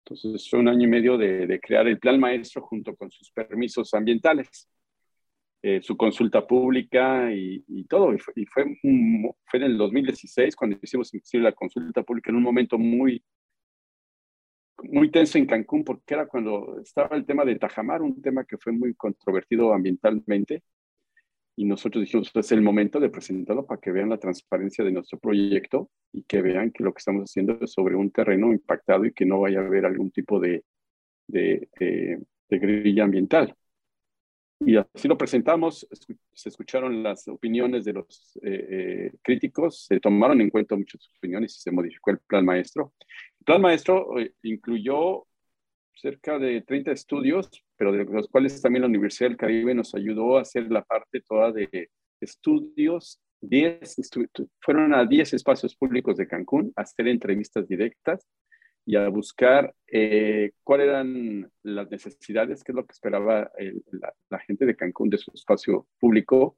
Entonces 0.06 0.50
fue 0.50 0.60
un 0.60 0.68
año 0.68 0.84
y 0.88 0.90
medio 0.90 1.18
de, 1.18 1.48
de 1.48 1.60
crear 1.60 1.88
el 1.88 2.00
plan 2.00 2.20
maestro 2.20 2.62
junto 2.62 2.96
con 2.96 3.12
sus 3.12 3.32
permisos 3.32 3.94
ambientales, 3.94 4.68
eh, 5.62 5.80
su 5.82 5.96
consulta 5.96 6.46
pública 6.46 7.32
y, 7.32 7.64
y 7.68 7.84
todo. 7.86 8.14
Y 8.14 8.20
fue, 8.20 8.34
y 8.36 8.46
fue, 8.48 8.66
fue, 9.46 9.60
en 9.60 9.64
el 9.64 9.78
2016 9.78 10.56
cuando 10.56 10.78
hicimos 10.82 11.12
la 11.34 11.52
consulta 11.52 12.04
pública 12.04 12.32
en 12.32 12.38
un 12.38 12.44
momento 12.44 12.78
muy, 12.80 13.24
muy 14.84 15.12
tenso 15.12 15.38
en 15.38 15.46
Cancún 15.46 15.84
porque 15.84 16.14
era 16.16 16.26
cuando 16.28 16.80
estaba 16.82 17.16
el 17.16 17.26
tema 17.26 17.46
de 17.46 17.58
Tajamar, 17.58 18.02
un 18.02 18.22
tema 18.22 18.44
que 18.44 18.58
fue 18.58 18.72
muy 18.72 18.96
controvertido 18.96 19.74
ambientalmente 19.74 20.64
y 21.56 21.66
nosotros 21.66 22.04
dijimos, 22.04 22.32
es 22.34 22.52
el 22.52 22.62
momento 22.62 23.00
de 23.00 23.10
presentarlo 23.10 23.66
para 23.66 23.80
que 23.80 23.92
vean 23.92 24.10
la 24.10 24.18
transparencia 24.18 24.84
de 24.84 24.92
nuestro 24.92 25.20
proyecto 25.20 25.90
y 26.14 26.24
que 26.24 26.42
vean 26.42 26.72
que 26.72 26.84
lo 26.84 26.94
que 26.94 27.00
estamos 27.00 27.30
haciendo 27.30 27.58
es 27.62 27.72
sobre 27.72 27.96
un 27.96 28.12
terreno 28.12 28.52
impactado 28.52 29.06
y 29.06 29.14
que 29.14 29.26
no 29.26 29.42
vaya 29.42 29.60
a 29.60 29.66
haber 29.66 29.86
algún 29.86 30.12
tipo 30.12 30.40
de, 30.40 30.64
de, 31.28 31.68
de, 31.80 32.60
grilla 32.60 33.04
ambiental. 33.04 33.56
Y 34.64 34.78
así 34.78 35.08
lo 35.08 35.18
presentamos, 35.18 35.88
se 36.34 36.50
escucharon 36.50 37.02
las 37.02 37.28
opiniones 37.28 37.84
de 37.84 37.94
los 37.94 38.38
eh, 38.44 38.68
eh, 38.70 39.12
críticos, 39.24 39.86
se 39.86 40.00
tomaron 40.00 40.40
en 40.40 40.52
cuenta 40.52 40.76
muchas 40.76 41.10
opiniones 41.18 41.58
y 41.58 41.62
se 41.62 41.72
modificó 41.72 42.12
el 42.12 42.20
plan 42.20 42.46
maestro. 42.46 42.94
El 43.40 43.46
plan 43.46 43.62
maestro 43.62 44.20
eh, 44.20 44.36
incluyó 44.44 45.26
cerca 46.02 46.40
de 46.40 46.62
30 46.62 46.92
estudios, 46.92 47.50
pero 47.78 47.92
de 47.92 48.06
los 48.06 48.28
cuales 48.28 48.62
también 48.62 48.82
la 48.82 48.88
Universidad 48.88 49.30
del 49.30 49.38
Caribe 49.38 49.76
nos 49.76 49.94
ayudó 49.94 50.38
a 50.38 50.42
hacer 50.42 50.72
la 50.72 50.84
parte 50.84 51.22
toda 51.22 51.52
de 51.52 51.90
estudios. 52.20 53.22
10, 53.44 53.96
fueron 54.60 54.94
a 54.94 55.06
10 55.06 55.34
espacios 55.34 55.76
públicos 55.76 56.16
de 56.18 56.28
Cancún 56.28 56.72
a 56.76 56.82
hacer 56.82 57.08
entrevistas 57.08 57.68
directas 57.68 58.28
y 58.86 58.96
a 58.96 59.10
buscar 59.10 59.74
eh, 59.88 60.52
cuáles 60.64 60.88
eran 60.90 61.52
las 61.64 61.90
necesidades, 61.90 62.64
qué 62.64 62.72
es 62.72 62.76
lo 62.76 62.86
que 62.86 62.94
esperaba 62.94 63.52
la, 64.30 64.40
gente 64.40 64.66
de 64.66 64.76
Cancún 64.76 65.10
de 65.10 65.18
su 65.18 65.32
espacio 65.34 65.88
público 66.00 66.56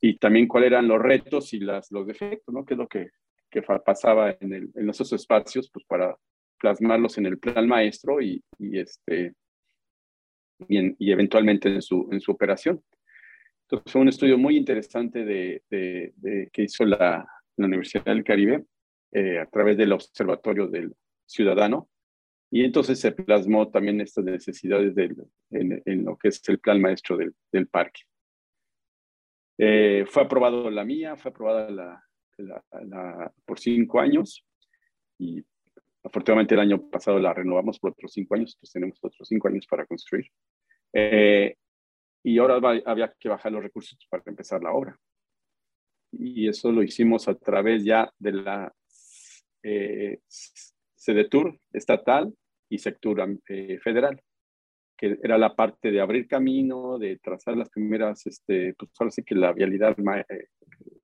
y 0.00 0.18
también 0.18 0.48
cuáles 0.48 0.68
eran 0.68 0.88
los 0.88 1.00
retos 1.00 1.52
y 1.54 1.60
las, 1.60 1.90
los 1.92 2.06
defectos, 2.06 2.52
¿no? 2.52 2.64
qué 2.64 2.74
es 2.74 2.78
lo 2.78 2.88
que, 2.88 3.10
que 3.50 3.62
pasaba 3.62 4.36
en, 4.40 4.52
el, 4.52 4.70
en 4.74 4.90
esos 4.90 5.12
espacios 5.12 5.70
pues, 5.70 5.84
para 5.86 6.16
plasmarlos 6.58 7.18
en 7.18 7.26
el 7.26 7.38
plan 7.38 7.66
maestro 7.66 8.20
y, 8.20 8.42
y 8.58 8.78
este, 8.78 9.34
y, 10.68 11.06
y, 11.06 11.12
eventualmente 11.12 11.68
en 11.68 11.82
su, 11.82 12.08
en 12.12 12.20
su 12.20 12.32
operación. 12.32 12.82
Entonces 13.62 13.92
fue 13.92 14.02
un 14.02 14.08
estudio 14.08 14.38
muy 14.38 14.56
interesante 14.56 15.24
de, 15.24 15.62
de, 15.70 16.48
que 16.52 16.62
hizo 16.62 16.84
la, 16.84 17.26
la, 17.56 17.66
Universidad 17.66 18.06
del 18.06 18.24
Caribe 18.24 18.64
eh, 19.12 19.38
a 19.38 19.46
través 19.46 19.76
del 19.76 19.92
Observatorio 19.92 20.68
del 20.68 20.94
Ciudadano. 21.26 21.88
Y 22.50 22.64
entonces 22.64 22.98
se 22.98 23.12
plasmó 23.12 23.68
también 23.68 24.00
estas 24.00 24.24
necesidades 24.24 24.94
del, 24.94 25.16
en, 25.50 25.82
en, 25.84 26.04
lo 26.04 26.16
que 26.16 26.28
es 26.28 26.40
el 26.48 26.58
plan 26.58 26.80
maestro 26.80 27.18
del, 27.18 27.34
del 27.52 27.68
parque. 27.68 28.00
Eh, 29.58 30.06
fue 30.06 30.22
aprobado 30.22 30.70
la 30.70 30.84
mía, 30.84 31.16
fue 31.16 31.30
aprobada 31.30 31.70
la, 31.70 33.32
por 33.44 33.58
cinco 33.58 34.00
años 34.00 34.46
y 35.18 35.44
afortunadamente 36.04 36.54
el 36.54 36.60
año 36.60 36.88
pasado 36.90 37.18
la 37.18 37.34
renovamos 37.34 37.78
por 37.78 37.92
otros 37.92 38.12
cinco 38.12 38.34
años, 38.34 38.56
pues 38.60 38.72
tenemos 38.72 38.98
otros 39.02 39.28
cinco 39.28 39.48
años 39.48 39.66
para 39.66 39.86
construir. 39.86 40.26
Eh, 40.92 41.54
y 42.22 42.38
ahora 42.38 42.80
había 42.86 43.14
que 43.18 43.28
bajar 43.28 43.52
los 43.52 43.62
recursos 43.62 43.98
para 44.10 44.22
empezar 44.26 44.62
la 44.62 44.72
obra. 44.72 44.98
Y 46.12 46.48
eso 46.48 46.72
lo 46.72 46.82
hicimos 46.82 47.28
a 47.28 47.34
través 47.34 47.84
ya 47.84 48.10
de 48.18 48.32
la 48.32 48.72
eh, 49.62 50.20
estatal 51.72 52.34
y 52.68 52.78
Sectura 52.78 53.26
eh, 53.48 53.78
federal, 53.82 54.20
que 54.96 55.18
era 55.22 55.38
la 55.38 55.54
parte 55.54 55.90
de 55.90 56.00
abrir 56.00 56.26
camino, 56.26 56.98
de 56.98 57.18
trazar 57.18 57.56
las 57.56 57.70
primeras, 57.70 58.26
este, 58.26 58.74
pues 58.74 58.90
ahora 58.98 59.10
sí 59.10 59.22
que 59.22 59.34
la 59.34 59.52
vialidad 59.52 59.96
eh, 59.98 60.48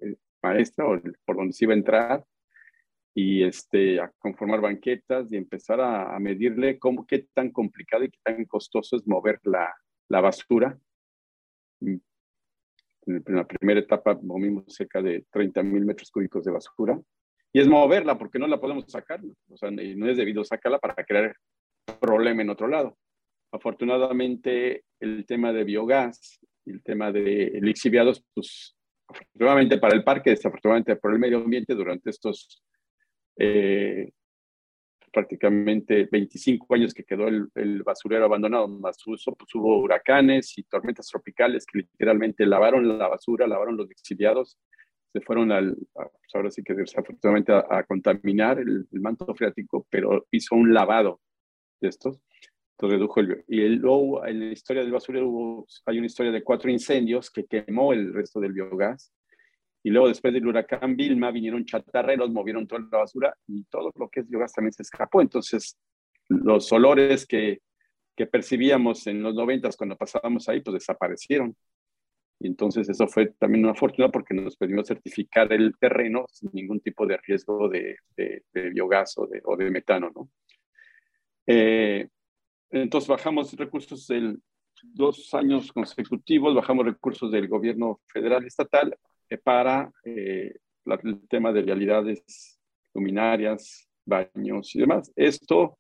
eh, 0.01 0.17
maestra 0.43 0.87
o 0.87 1.01
por 1.25 1.37
donde 1.37 1.53
se 1.53 1.65
iba 1.65 1.73
a 1.73 1.77
entrar, 1.77 2.25
y 3.15 3.45
este, 3.45 4.01
a 4.01 4.11
conformar 4.19 4.61
banquetas 4.61 5.33
y 5.33 5.37
empezar 5.37 5.81
a, 5.81 6.19
medirle 6.19 6.79
cómo, 6.79 7.07
qué 7.07 7.29
tan 7.33 7.51
complicado 7.51 8.05
y 8.05 8.11
qué 8.11 8.19
tan 8.23 8.45
costoso 8.47 8.97
es 8.97 9.07
mover 9.07 9.39
la, 9.45 9.73
la 10.09 10.21
basura. 10.21 10.79
Mm. 11.81 11.97
En 13.07 13.37
la 13.37 13.47
primera 13.47 13.81
etapa 13.81 14.19
movimos 14.23 14.65
cerca 14.69 15.03
de 15.03 15.27
30 15.31 15.63
mil 15.63 15.85
metros 15.85 16.11
cúbicos 16.11 16.43
de 16.43 16.53
basura 16.53 16.99
y 17.53 17.61
es 17.61 17.69
moverla 17.69 18.17
porque 18.17 18.39
no 18.39 18.47
la 18.47 18.59
podemos 18.59 18.85
sacar. 18.89 19.21
O 19.51 19.57
sea, 19.57 19.71
no 19.71 20.09
es 20.09 20.17
debido 20.17 20.43
sacarla 20.43 20.79
para 20.79 21.05
crear 21.05 21.37
problema 22.01 22.43
en 22.43 22.51
otro 22.51 22.67
lado. 22.67 22.97
Afortunadamente, 23.53 24.85
el 25.01 25.27
tema 25.27 25.53
de 25.53 25.65
biogás 25.65 26.41
el 26.67 26.83
tema 26.83 27.13
de 27.13 27.59
lixiviados, 27.61 28.25
pues 28.35 28.77
afortunadamente 29.07 29.79
para 29.79 29.95
el 29.95 30.05
parque, 30.05 30.31
desafortunadamente 30.31 30.97
por 30.97 31.13
el 31.13 31.19
medio 31.19 31.39
ambiente, 31.39 31.75
durante 31.75 32.11
estos 32.11 32.63
eh, 33.37 34.11
prácticamente 35.15 36.09
25 36.11 36.75
años 36.75 36.93
que 36.93 37.05
quedó 37.05 37.29
el, 37.29 37.83
basurero 37.85 38.25
abandonado, 38.25 38.67
más 38.69 38.99
uso, 39.07 39.35
pues 39.35 39.55
hubo 39.55 39.79
huracanes 39.79 40.59
y 40.59 40.65
tormentas 40.65 41.07
tropicales 41.07 41.65
que 41.65 41.79
literalmente 41.79 42.45
lavaron 42.45 42.99
la 42.99 43.09
basura, 43.09 43.47
lavaron 43.47 43.77
los 43.77 43.89
lixiviados, 43.89 44.59
se 45.13 45.21
fueron 45.21 45.53
al, 45.53 45.77
pues 45.95 46.35
ahora 46.35 46.51
sí 46.51 46.65
que 46.65 46.75
desafortunadamente 46.75 47.53
a, 47.53 47.85
contaminar 47.85 48.59
el, 48.59 48.87
manto 48.91 49.33
freático, 49.35 49.87
pero 49.89 50.27
hizo 50.33 50.57
un 50.57 50.75
lavado 50.75 51.21
de 51.81 51.89
estos. 51.89 52.21
Entonces 52.73 52.99
redujo 52.99 53.21
el... 53.21 53.45
Y 53.47 53.61
luego 53.69 54.27
en 54.27 54.41
la 54.41 54.53
historia 54.53 54.83
del 54.83 54.91
basurero 54.91 55.65
hay 55.87 55.99
una 55.99 56.09
historia 56.09 56.33
de 56.33 56.43
cuatro 56.43 56.69
incendios 56.69 57.31
que 57.31 57.47
quemó 57.47 57.93
el 57.93 58.13
resto 58.13 58.41
del 58.41 58.53
biogás. 58.53 59.13
Y 59.85 59.91
luego 59.91 60.09
después 60.09 60.33
del 60.33 60.47
huracán 60.47 60.97
Vilma 60.97 61.31
vinieron 61.31 61.67
chatarreros, 61.67 62.31
movieron 62.31 62.67
toda 62.67 62.81
la 62.91 62.99
basura 62.99 63.37
y 63.47 63.65
todo 63.65 63.93
lo 63.95 64.09
que 64.09 64.21
es 64.21 64.29
biogás 64.29 64.55
también 64.55 64.73
se 64.73 64.83
escapó. 64.83 65.21
Entonces 65.21 65.79
los 66.29 66.73
olores 66.73 67.27
que, 67.27 67.61
que 68.17 68.27
percibíamos 68.27 69.07
en 69.07 69.23
los 69.23 69.35
noventas 69.35 69.77
cuando 69.77 69.95
pasábamos 69.95 70.49
ahí, 70.49 70.63
pues 70.63 70.73
desaparecieron. 70.75 71.55
Y 72.41 72.47
entonces 72.47 72.89
eso 72.89 73.07
fue 73.07 73.27
también 73.39 73.67
una 73.67 73.75
fortuna 73.75 74.09
porque 74.09 74.33
nos 74.33 74.57
pedimos 74.57 74.89
certificar 74.89 75.53
el 75.53 75.77
terreno 75.79 76.25
sin 76.33 76.49
ningún 76.55 76.81
tipo 76.81 77.07
de 77.07 77.19
riesgo 77.19 77.69
de, 77.69 77.99
de, 78.17 78.43
de 78.55 78.71
biogás 78.71 79.19
o 79.19 79.27
de, 79.27 79.43
o 79.45 79.55
de 79.55 79.71
metano, 79.71 80.11
¿no? 80.15 80.31
Eh, 81.47 82.09
entonces 82.71 83.07
bajamos 83.07 83.53
recursos 83.53 84.07
del 84.07 84.41
dos 84.83 85.33
años 85.35 85.71
consecutivos, 85.73 86.55
bajamos 86.55 86.87
recursos 86.87 87.31
del 87.31 87.49
gobierno 87.49 88.01
federal 88.07 88.45
y 88.45 88.47
estatal 88.47 88.97
para 89.43 89.91
eh, 90.05 90.55
el 90.87 91.29
tema 91.29 91.53
de 91.53 91.63
realidades 91.63 92.59
luminarias, 92.95 93.89
baños 94.05 94.75
y 94.75 94.81
demás. 94.81 95.13
Esto, 95.17 95.79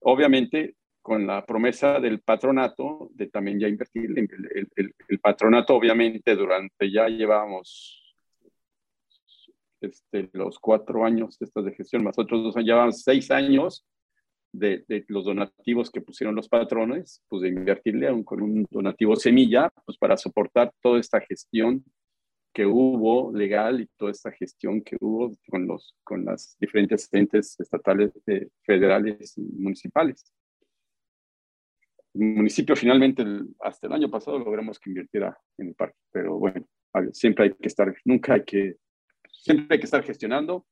obviamente, 0.00 0.76
con 1.02 1.26
la 1.26 1.44
promesa 1.44 1.98
del 1.98 2.20
patronato 2.20 3.10
de 3.12 3.26
también 3.26 3.58
ya 3.58 3.68
invertir. 3.68 4.10
El, 4.16 4.94
el, 5.08 5.18
patronato, 5.18 5.74
obviamente, 5.74 6.36
durante 6.36 6.90
ya 6.90 7.08
llevamos 7.08 8.16
este, 9.80 10.30
los 10.32 10.58
cuatro 10.60 11.04
años 11.04 11.36
estos 11.40 11.64
de 11.64 11.72
gestión, 11.74 12.04
más 12.04 12.18
otros 12.18 12.44
dos 12.44 12.56
años, 12.56 12.66
llevamos 12.66 13.02
seis 13.02 13.30
años 13.32 13.84
de, 14.52 14.84
los 15.08 15.24
donativos 15.24 15.90
que 15.90 16.00
pusieron 16.00 16.36
los 16.36 16.48
patrones, 16.48 17.22
pues 17.28 17.42
de 17.42 17.48
invertirle 17.48 18.22
con 18.24 18.42
un 18.42 18.66
donativo 18.70 19.16
semilla, 19.16 19.70
pues 19.84 19.98
para 19.98 20.16
soportar 20.16 20.72
toda 20.80 21.00
esta 21.00 21.20
gestión 21.20 21.84
que 22.52 22.66
hubo 22.66 23.32
legal 23.32 23.80
y 23.80 23.86
toda 23.96 24.10
esta 24.10 24.30
gestión 24.30 24.82
que 24.82 24.96
hubo 25.00 25.34
con, 25.48 25.66
los, 25.66 25.96
con 26.04 26.24
las 26.24 26.56
diferentes 26.60 27.08
entes 27.12 27.58
estatales, 27.58 28.12
eh, 28.26 28.48
federales 28.62 29.36
y 29.38 29.42
municipales. 29.42 30.32
El 32.14 32.34
municipio 32.36 32.76
finalmente, 32.76 33.24
hasta 33.60 33.86
el 33.86 33.94
año 33.94 34.10
pasado, 34.10 34.38
logramos 34.38 34.78
que 34.78 34.90
invirtiera 34.90 35.38
en 35.56 35.68
el 35.68 35.74
parque, 35.74 35.98
pero 36.10 36.38
bueno, 36.38 36.66
siempre 37.12 37.44
hay 37.44 37.54
que 37.54 37.68
estar, 37.68 37.94
nunca 38.04 38.34
hay 38.34 38.44
que, 38.44 38.76
siempre 39.30 39.66
hay 39.70 39.78
que 39.78 39.86
estar 39.86 40.02
gestionando 40.04 40.66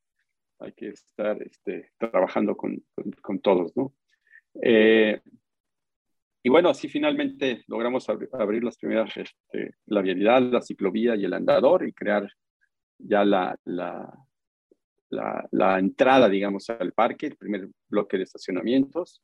hay 0.61 0.73
que 0.73 0.89
estar 0.91 1.43
este, 1.43 1.91
trabajando 1.99 2.57
con, 2.57 2.83
con, 3.23 3.41
todos, 3.41 3.75
¿no? 3.77 3.95
Eh, 4.63 5.21
y 6.43 6.49
bueno, 6.49 6.71
así 6.71 6.89
finalmente 6.89 7.65
logramos 7.67 8.09
abrir 8.09 8.65
las 8.65 8.79
primeras, 8.79 9.15
este, 9.17 9.75
la 9.87 10.01
vialidad, 10.01 10.41
la 10.43 10.63
ciclovía 10.63 11.15
y 11.15 11.25
el 11.25 11.35
andador 11.35 11.87
y 11.87 11.93
crear 11.93 12.31
ya 12.99 13.25
la, 13.25 13.59
la, 13.65 14.13
la, 15.51 15.79
entrada, 15.79 16.29
digamos, 16.29 16.71
al 16.71 16.93
parque, 16.93 17.27
el 17.27 17.37
primer 17.37 17.69
bloque 17.89 18.17
de 18.17 18.25
estacionamientos, 18.25 19.23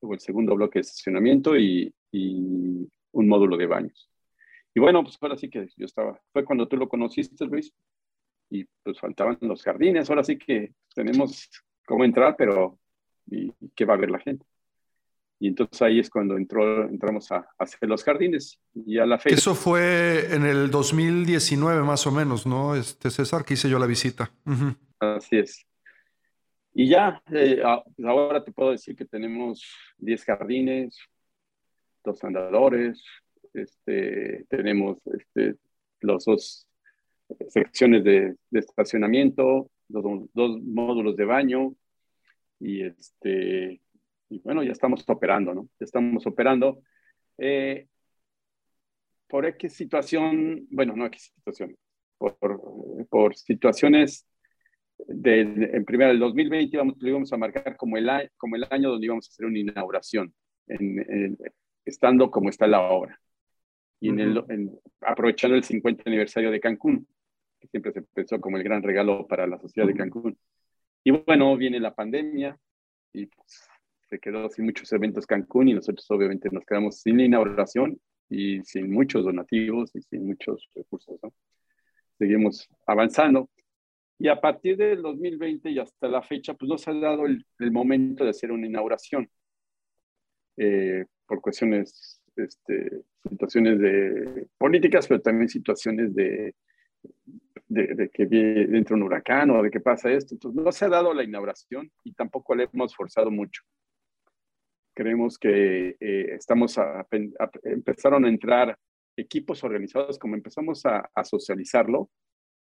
luego 0.00 0.14
el 0.14 0.20
segundo 0.20 0.54
bloque 0.54 0.78
de 0.78 0.82
estacionamiento 0.82 1.56
y, 1.56 1.94
y 2.12 2.88
un 3.12 3.28
módulo 3.28 3.56
de 3.56 3.66
baños. 3.66 4.10
Y 4.74 4.80
bueno, 4.80 5.02
pues 5.02 5.16
ahora 5.20 5.36
sí 5.36 5.48
que 5.48 5.68
yo 5.76 5.86
estaba, 5.86 6.20
fue 6.32 6.44
cuando 6.44 6.68
tú 6.68 6.76
lo 6.76 6.88
conociste, 6.88 7.46
Luis, 7.46 7.72
y 8.50 8.64
pues 8.82 8.98
faltaban 9.00 9.38
los 9.40 9.62
jardines. 9.62 10.10
Ahora 10.10 10.24
sí 10.24 10.36
que 10.36 10.74
tenemos 10.94 11.48
cómo 11.86 12.04
entrar, 12.04 12.36
pero 12.36 12.78
¿y 13.26 13.52
qué 13.74 13.84
va 13.84 13.94
a 13.94 13.98
ver 13.98 14.10
la 14.10 14.18
gente? 14.18 14.44
Y 15.44 15.48
entonces 15.48 15.82
ahí 15.82 15.98
es 15.98 16.08
cuando 16.08 16.38
entró, 16.38 16.88
entramos 16.88 17.30
a, 17.30 17.46
hacer 17.58 17.86
los 17.86 18.02
jardines. 18.02 18.58
Y 18.72 18.96
a 18.96 19.04
la 19.04 19.18
fecha. 19.18 19.36
Eso 19.36 19.54
fue 19.54 20.34
en 20.34 20.46
el 20.46 20.70
2019 20.70 21.82
más 21.82 22.06
o 22.06 22.10
menos, 22.10 22.46
¿no? 22.46 22.74
Este 22.74 23.10
César, 23.10 23.44
que 23.44 23.52
hice 23.52 23.68
yo 23.68 23.78
la 23.78 23.84
visita. 23.84 24.32
Así 24.98 25.36
es. 25.36 25.66
Y 26.72 26.88
ya, 26.88 27.22
eh, 27.30 27.60
ahora 27.62 28.42
te 28.42 28.52
puedo 28.52 28.70
decir 28.70 28.96
que 28.96 29.04
tenemos 29.04 29.62
10 29.98 30.24
jardines, 30.24 30.98
dos 32.02 32.24
andadores, 32.24 33.04
este, 33.52 34.46
tenemos 34.48 34.96
este, 35.12 35.56
los 36.00 36.24
dos 36.24 36.66
secciones 37.50 38.02
de, 38.02 38.34
estacionamiento, 38.50 39.70
dos, 39.88 40.26
dos, 40.32 40.62
módulos 40.62 41.16
de 41.16 41.24
baño 41.26 41.74
y 42.58 42.80
este 42.80 43.82
y 44.34 44.40
bueno, 44.40 44.62
ya 44.62 44.72
estamos 44.72 45.04
operando, 45.08 45.54
¿no? 45.54 45.68
Ya 45.78 45.84
estamos 45.84 46.26
operando. 46.26 46.80
Eh, 47.38 47.86
¿Por 49.28 49.56
qué 49.56 49.68
situación? 49.68 50.66
Bueno, 50.70 50.94
no 50.96 51.06
X 51.06 51.32
situación. 51.34 51.76
Por, 52.18 53.06
por, 53.08 53.36
situaciones 53.36 54.26
de, 54.98 55.40
en 55.40 55.84
primera, 55.84 56.10
el 56.10 56.18
2020 56.18 56.76
íbamos, 56.76 56.94
lo 56.98 57.08
íbamos 57.08 57.32
a 57.32 57.36
marcar 57.36 57.76
como 57.76 57.96
el, 57.96 58.08
como 58.36 58.56
el 58.56 58.66
año 58.70 58.90
donde 58.90 59.06
íbamos 59.06 59.28
a 59.28 59.30
hacer 59.30 59.46
una 59.46 59.58
inauguración, 59.58 60.32
en, 60.68 61.36
estando 61.84 62.30
como 62.30 62.48
está 62.48 62.66
la 62.66 62.82
obra. 62.82 63.20
Y 64.00 64.10
en 64.10 64.20
el, 64.20 64.70
aprovechando 65.00 65.56
el 65.56 65.64
50 65.64 66.04
aniversario 66.06 66.50
de 66.50 66.60
Cancún 66.60 67.06
siempre 67.68 67.92
se 67.92 68.02
pensó 68.02 68.40
como 68.40 68.56
el 68.56 68.62
gran 68.62 68.82
regalo 68.82 69.26
para 69.26 69.46
la 69.46 69.58
sociedad 69.58 69.86
de 69.86 69.94
Cancún. 69.94 70.38
Y 71.02 71.10
bueno, 71.10 71.56
viene 71.56 71.80
la 71.80 71.94
pandemia 71.94 72.58
y 73.12 73.26
pues, 73.26 73.68
se 74.14 74.20
quedó 74.20 74.48
sin 74.48 74.66
muchos 74.66 74.92
eventos 74.92 75.26
Cancún 75.26 75.68
y 75.68 75.74
nosotros 75.74 76.08
obviamente 76.08 76.48
nos 76.52 76.64
quedamos 76.64 77.00
sin 77.00 77.18
inauguración 77.18 77.98
y 78.28 78.62
sin 78.62 78.88
muchos 78.92 79.24
donativos 79.24 79.90
y 79.96 80.02
sin 80.02 80.26
muchos 80.26 80.68
recursos. 80.72 81.18
Seguimos 82.16 82.68
avanzando. 82.86 83.50
Y 84.16 84.28
a 84.28 84.40
partir 84.40 84.76
del 84.76 85.02
2020 85.02 85.68
y 85.70 85.80
hasta 85.80 86.06
la 86.06 86.22
fecha, 86.22 86.54
pues 86.54 86.68
nos 86.68 86.86
ha 86.86 86.92
dado 86.92 87.26
el, 87.26 87.44
momento 87.72 88.22
de 88.22 88.30
hacer 88.30 88.52
una 88.52 88.68
inauguración 88.68 89.28
eh, 90.58 91.04
por 91.26 91.40
cuestiones, 91.40 92.22
este, 92.36 93.02
situaciones 93.28 93.80
de 93.80 94.46
políticas, 94.56 95.08
pero 95.08 95.20
también 95.20 95.48
situaciones 95.48 96.14
de, 96.14 96.54
de, 97.66 98.10
que 98.10 98.22
entra 98.30 98.94
un 98.94 99.02
huracán 99.02 99.50
o 99.50 99.60
de 99.60 99.70
que 99.72 99.80
pasa 99.80 100.12
esto. 100.12 100.36
Entonces, 100.36 100.62
no 100.62 100.70
se 100.70 100.84
ha 100.84 100.88
dado 100.88 101.12
la 101.12 101.24
inauguración 101.24 101.90
y 102.04 102.12
tampoco 102.12 102.54
le 102.54 102.68
hemos 102.72 102.94
forzado 102.94 103.32
mucho. 103.32 103.64
Creemos 104.94 105.38
que 105.38 105.96
eh, 105.98 106.34
estamos 106.34 106.78
a, 106.78 107.06
empezaron 107.64 108.24
a 108.24 108.28
entrar 108.28 108.78
equipos 109.16 109.62
organizados, 109.64 110.18
como 110.18 110.34
empezamos 110.34 110.84
a, 110.86 111.08
socializarlo, 111.24 112.10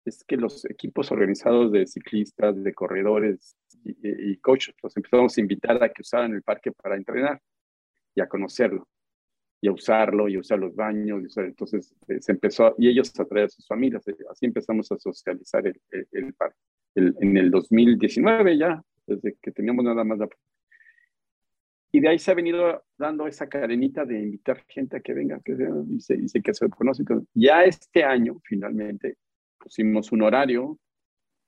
es 0.06 0.24
que 0.24 0.38
los 0.38 0.63
equipos 0.66 1.12
organizados 1.12 1.72
de 1.72 1.86
ciclistas, 1.86 2.62
de 2.63 2.74
corredores 2.74 3.58
y, 3.84 4.38
coaches, 4.38 4.76
los 4.82 4.96
empezamos 4.96 5.38
a 5.38 5.42
invitar 5.42 5.84
a 5.84 5.90
que 5.90 6.02
usaran 6.02 6.34
el 6.34 6.44
parque 6.44 6.72
para 6.72 6.96
entrenar 6.96 7.42
y 8.16 8.22
a 8.22 8.28
conocerlo 8.28 8.88
y 9.60 9.68
a 9.68 9.72
usarlo 9.72 10.30
y 10.30 10.36
a 10.36 10.40
usar 10.40 10.60
los 10.60 10.76
baños. 10.76 11.36
entonces 11.38 11.96
eh, 12.08 12.22
se 12.22 12.32
empezó, 12.32 12.76
y 12.78 12.88
ellos 12.88 13.12
a 13.20 13.26
traer 13.26 13.48
a 13.48 13.50
sus 13.50 13.68
familias. 13.68 14.08
Eh, 14.08 14.16
así 14.32 14.46
empezamos 14.46 14.92
a 14.92 14.98
socializar 14.98 15.66
el, 15.68 15.82
el, 16.12 16.34
parque. 16.34 16.58
en 16.96 17.36
el 17.36 17.52
2019 17.52 18.58
ya, 18.58 18.82
desde 19.06 19.36
que 19.42 19.52
teníamos 19.52 19.84
nada 19.84 20.04
más 20.04 20.20
la... 20.20 20.30
Y 21.91 22.00
de 22.02 22.10
ahí 22.10 22.19
se 22.19 22.32
ha 22.32 22.36
venido 22.36 22.84
dando 22.97 23.28
esa 23.28 23.47
cadenita 23.47 24.06
de 24.06 24.19
invitar 24.19 24.63
gente 24.67 24.97
a 24.97 25.00
que 25.00 25.13
venga, 25.13 25.39
que 25.43 25.56
y, 25.89 26.00
se, 26.00 26.41
que 26.41 26.54
se 26.54 26.69
conoce. 26.69 27.04
Ya 27.34 27.63
este 27.63 28.04
año, 28.04 28.39
finalmente, 28.43 29.17
pusimos 29.58 30.12
un 30.12 30.23
horario 30.23 30.78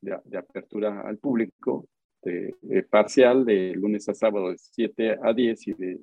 de, 0.02 0.38
apertura 0.38 1.02
al 1.02 1.18
público 1.18 1.88
de, 2.22 2.54
parcial 2.90 3.46
de 3.46 3.74
lunes 3.76 4.08
a 4.08 4.14
sábado 4.14 4.50
de 4.50 4.58
7 4.58 5.18
a 5.22 5.34
10 5.34 5.68
y 5.68 5.74
de, 5.74 6.00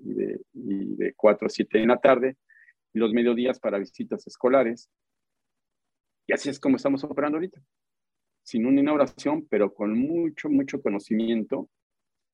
y 0.54 0.74
y 0.74 0.96
de 0.96 1.14
4 1.14 1.46
a 1.46 1.50
7 1.50 1.82
en 1.82 1.88
la 1.88 1.98
tarde, 1.98 2.36
y 2.92 2.98
los 2.98 3.12
mediodías 3.12 3.60
para 3.60 3.78
visitas 3.78 4.26
escolares. 4.26 4.88
Y 6.26 6.32
así 6.32 6.48
es 6.48 6.58
como 6.58 6.76
estamos 6.76 7.04
operando 7.04 7.36
ahorita, 7.36 7.60
sin 8.42 8.66
una 8.66 8.80
inauguración, 8.80 9.46
pero 9.48 9.72
con 9.72 9.98
mucho, 9.98 10.48
mucho 10.48 10.80
conocimiento. 10.80 11.68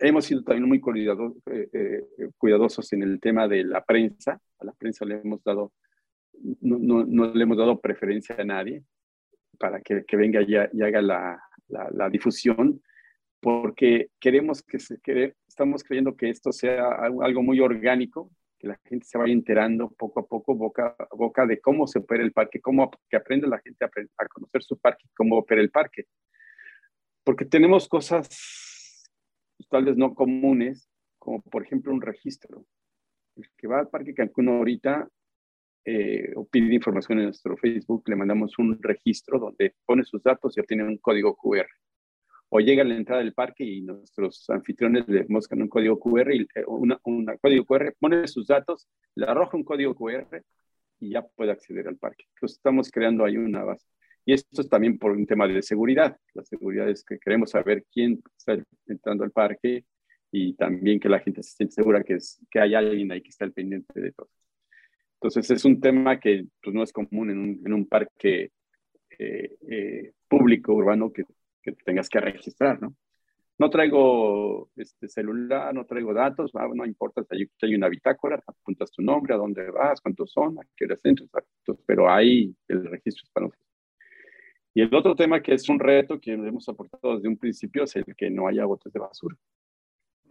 Hemos 0.04 0.24
sido 0.24 0.42
también 0.42 0.68
muy 0.68 0.78
eh, 0.78 1.68
eh, 1.72 2.28
cuidadosos 2.36 2.92
en 2.92 3.02
el 3.02 3.20
tema 3.20 3.46
de 3.46 3.64
la 3.64 3.84
prensa. 3.84 4.40
A 4.58 4.64
la 4.64 4.72
prensa 4.72 5.04
le 5.04 5.20
hemos 5.20 5.42
dado, 5.44 5.72
no, 6.60 6.78
no, 6.78 7.04
no 7.04 7.32
le 7.32 7.42
hemos 7.42 7.56
dado 7.56 7.80
preferencia 7.80 8.36
a 8.38 8.44
nadie 8.44 8.82
para 9.58 9.80
que, 9.80 10.04
que 10.04 10.16
venga 10.16 10.42
y, 10.42 10.54
y 10.72 10.82
haga 10.82 11.00
la, 11.00 11.40
la, 11.68 11.88
la 11.92 12.10
difusión 12.10 12.82
porque 13.42 14.10
queremos 14.20 14.62
que 14.62 14.78
se 14.78 15.00
estamos 15.48 15.82
creyendo 15.82 16.16
que 16.16 16.30
esto 16.30 16.52
sea 16.52 16.92
algo 16.94 17.42
muy 17.42 17.58
orgánico, 17.58 18.30
que 18.56 18.68
la 18.68 18.78
gente 18.84 19.04
se 19.04 19.18
vaya 19.18 19.32
enterando 19.32 19.90
poco 19.90 20.20
a 20.20 20.26
poco, 20.26 20.54
boca 20.54 20.94
a 20.96 21.16
boca, 21.16 21.44
de 21.44 21.60
cómo 21.60 21.88
se 21.88 21.98
opera 21.98 22.22
el 22.22 22.32
parque, 22.32 22.60
cómo 22.60 22.88
que 23.10 23.16
aprende 23.16 23.48
la 23.48 23.58
gente 23.58 23.84
a, 23.84 24.28
conocer 24.28 24.62
su 24.62 24.78
parque, 24.78 25.08
cómo 25.16 25.38
opera 25.38 25.60
el 25.60 25.70
parque. 25.70 26.04
Porque 27.24 27.44
tenemos 27.44 27.88
cosas 27.88 28.28
tal 29.68 29.84
vez 29.84 29.96
no 29.96 30.14
comunes, 30.14 30.88
como 31.18 31.42
por 31.42 31.64
ejemplo 31.64 31.92
un 31.92 32.00
registro. 32.00 32.64
El 33.36 33.46
que 33.56 33.66
va 33.66 33.80
al 33.80 33.88
Parque 33.88 34.14
Cancún 34.14 34.48
ahorita 34.48 35.08
eh, 35.84 36.32
o 36.36 36.46
pide 36.46 36.74
información 36.74 37.18
en 37.18 37.24
nuestro 37.26 37.56
Facebook, 37.56 38.04
le 38.06 38.16
mandamos 38.16 38.58
un 38.58 38.80
registro 38.80 39.38
donde 39.38 39.74
pone 39.84 40.04
sus 40.04 40.22
datos 40.22 40.56
y 40.56 40.60
obtiene 40.60 40.84
un 40.84 40.98
código 40.98 41.36
QR 41.36 41.66
o 42.54 42.60
llega 42.60 42.82
a 42.82 42.84
la 42.84 42.96
entrada 42.96 43.22
del 43.22 43.32
parque 43.32 43.64
y 43.64 43.80
nuestros 43.80 44.48
anfitriones 44.50 45.08
le 45.08 45.24
buscan 45.26 45.62
un 45.62 45.68
código 45.68 45.98
QR, 45.98 46.34
y, 46.34 46.42
eh, 46.54 46.64
una, 46.66 46.98
código 47.38 47.64
QR, 47.64 47.94
pone 47.98 48.28
sus 48.28 48.46
datos, 48.46 48.86
le 49.14 49.24
arroja 49.24 49.56
un 49.56 49.64
código 49.64 49.94
QR 49.94 50.42
y 51.00 51.12
ya 51.12 51.22
puede 51.22 51.52
acceder 51.52 51.88
al 51.88 51.96
parque. 51.96 52.26
Entonces 52.34 52.58
estamos 52.58 52.90
creando 52.90 53.24
ahí 53.24 53.38
una 53.38 53.64
base. 53.64 53.86
Y 54.24 54.32
esto 54.34 54.60
es 54.60 54.68
también 54.68 54.98
por 54.98 55.12
un 55.12 55.26
tema 55.26 55.48
de 55.48 55.62
seguridad. 55.62 56.16
La 56.34 56.44
seguridad 56.44 56.88
es 56.88 57.04
que 57.04 57.18
queremos 57.18 57.50
saber 57.50 57.84
quién 57.92 58.22
está 58.36 58.56
entrando 58.86 59.24
al 59.24 59.32
parque 59.32 59.84
y 60.30 60.54
también 60.54 61.00
que 61.00 61.08
la 61.08 61.20
gente 61.20 61.42
se 61.42 61.56
siente 61.56 61.74
segura 61.74 62.02
que, 62.02 62.14
es, 62.14 62.40
que 62.50 62.60
hay 62.60 62.74
alguien 62.74 63.10
ahí 63.12 63.20
que 63.20 63.30
está 63.30 63.44
al 63.44 63.52
pendiente 63.52 64.00
de 64.00 64.12
todo. 64.12 64.30
Entonces 65.14 65.50
es 65.50 65.64
un 65.64 65.80
tema 65.80 66.18
que 66.18 66.46
pues, 66.62 66.74
no 66.74 66.82
es 66.82 66.92
común 66.92 67.30
en 67.30 67.38
un, 67.38 67.62
en 67.64 67.72
un 67.72 67.86
parque 67.86 68.52
eh, 69.18 69.56
eh, 69.68 70.12
público, 70.28 70.72
urbano, 70.72 71.12
que 71.12 71.24
que 71.62 71.72
tengas 71.72 72.08
que 72.08 72.20
registrar, 72.20 72.82
¿no? 72.82 72.94
No 73.58 73.70
traigo 73.70 74.70
este 74.74 75.08
celular, 75.08 75.72
no 75.72 75.84
traigo 75.84 76.12
datos, 76.12 76.50
no 76.74 76.84
importa 76.84 77.22
si 77.22 77.48
hay, 77.60 77.74
una 77.74 77.88
bitácora, 77.88 78.42
apuntas 78.44 78.90
tu 78.90 79.02
nombre, 79.02 79.34
a 79.34 79.36
dónde 79.36 79.70
vas, 79.70 80.00
cuántos 80.00 80.32
son, 80.32 80.58
a 80.58 80.62
qué 80.74 80.86
hora 80.86 80.96
entras, 81.04 81.30
pero 81.86 82.10
ahí 82.10 82.52
el 82.66 82.86
registro 82.86 83.22
es 83.24 83.30
para 83.30 83.46
nosotros. 83.46 83.61
Y 84.74 84.82
el 84.82 84.94
otro 84.94 85.14
tema 85.14 85.42
que 85.42 85.54
es 85.54 85.68
un 85.68 85.78
reto 85.78 86.18
que 86.18 86.32
hemos 86.32 86.68
aportado 86.68 87.16
desde 87.16 87.28
un 87.28 87.36
principio 87.36 87.84
es 87.84 87.94
el 87.96 88.04
que 88.16 88.30
no 88.30 88.48
haya 88.48 88.64
botes 88.64 88.92
de 88.92 89.00
basura. 89.00 89.36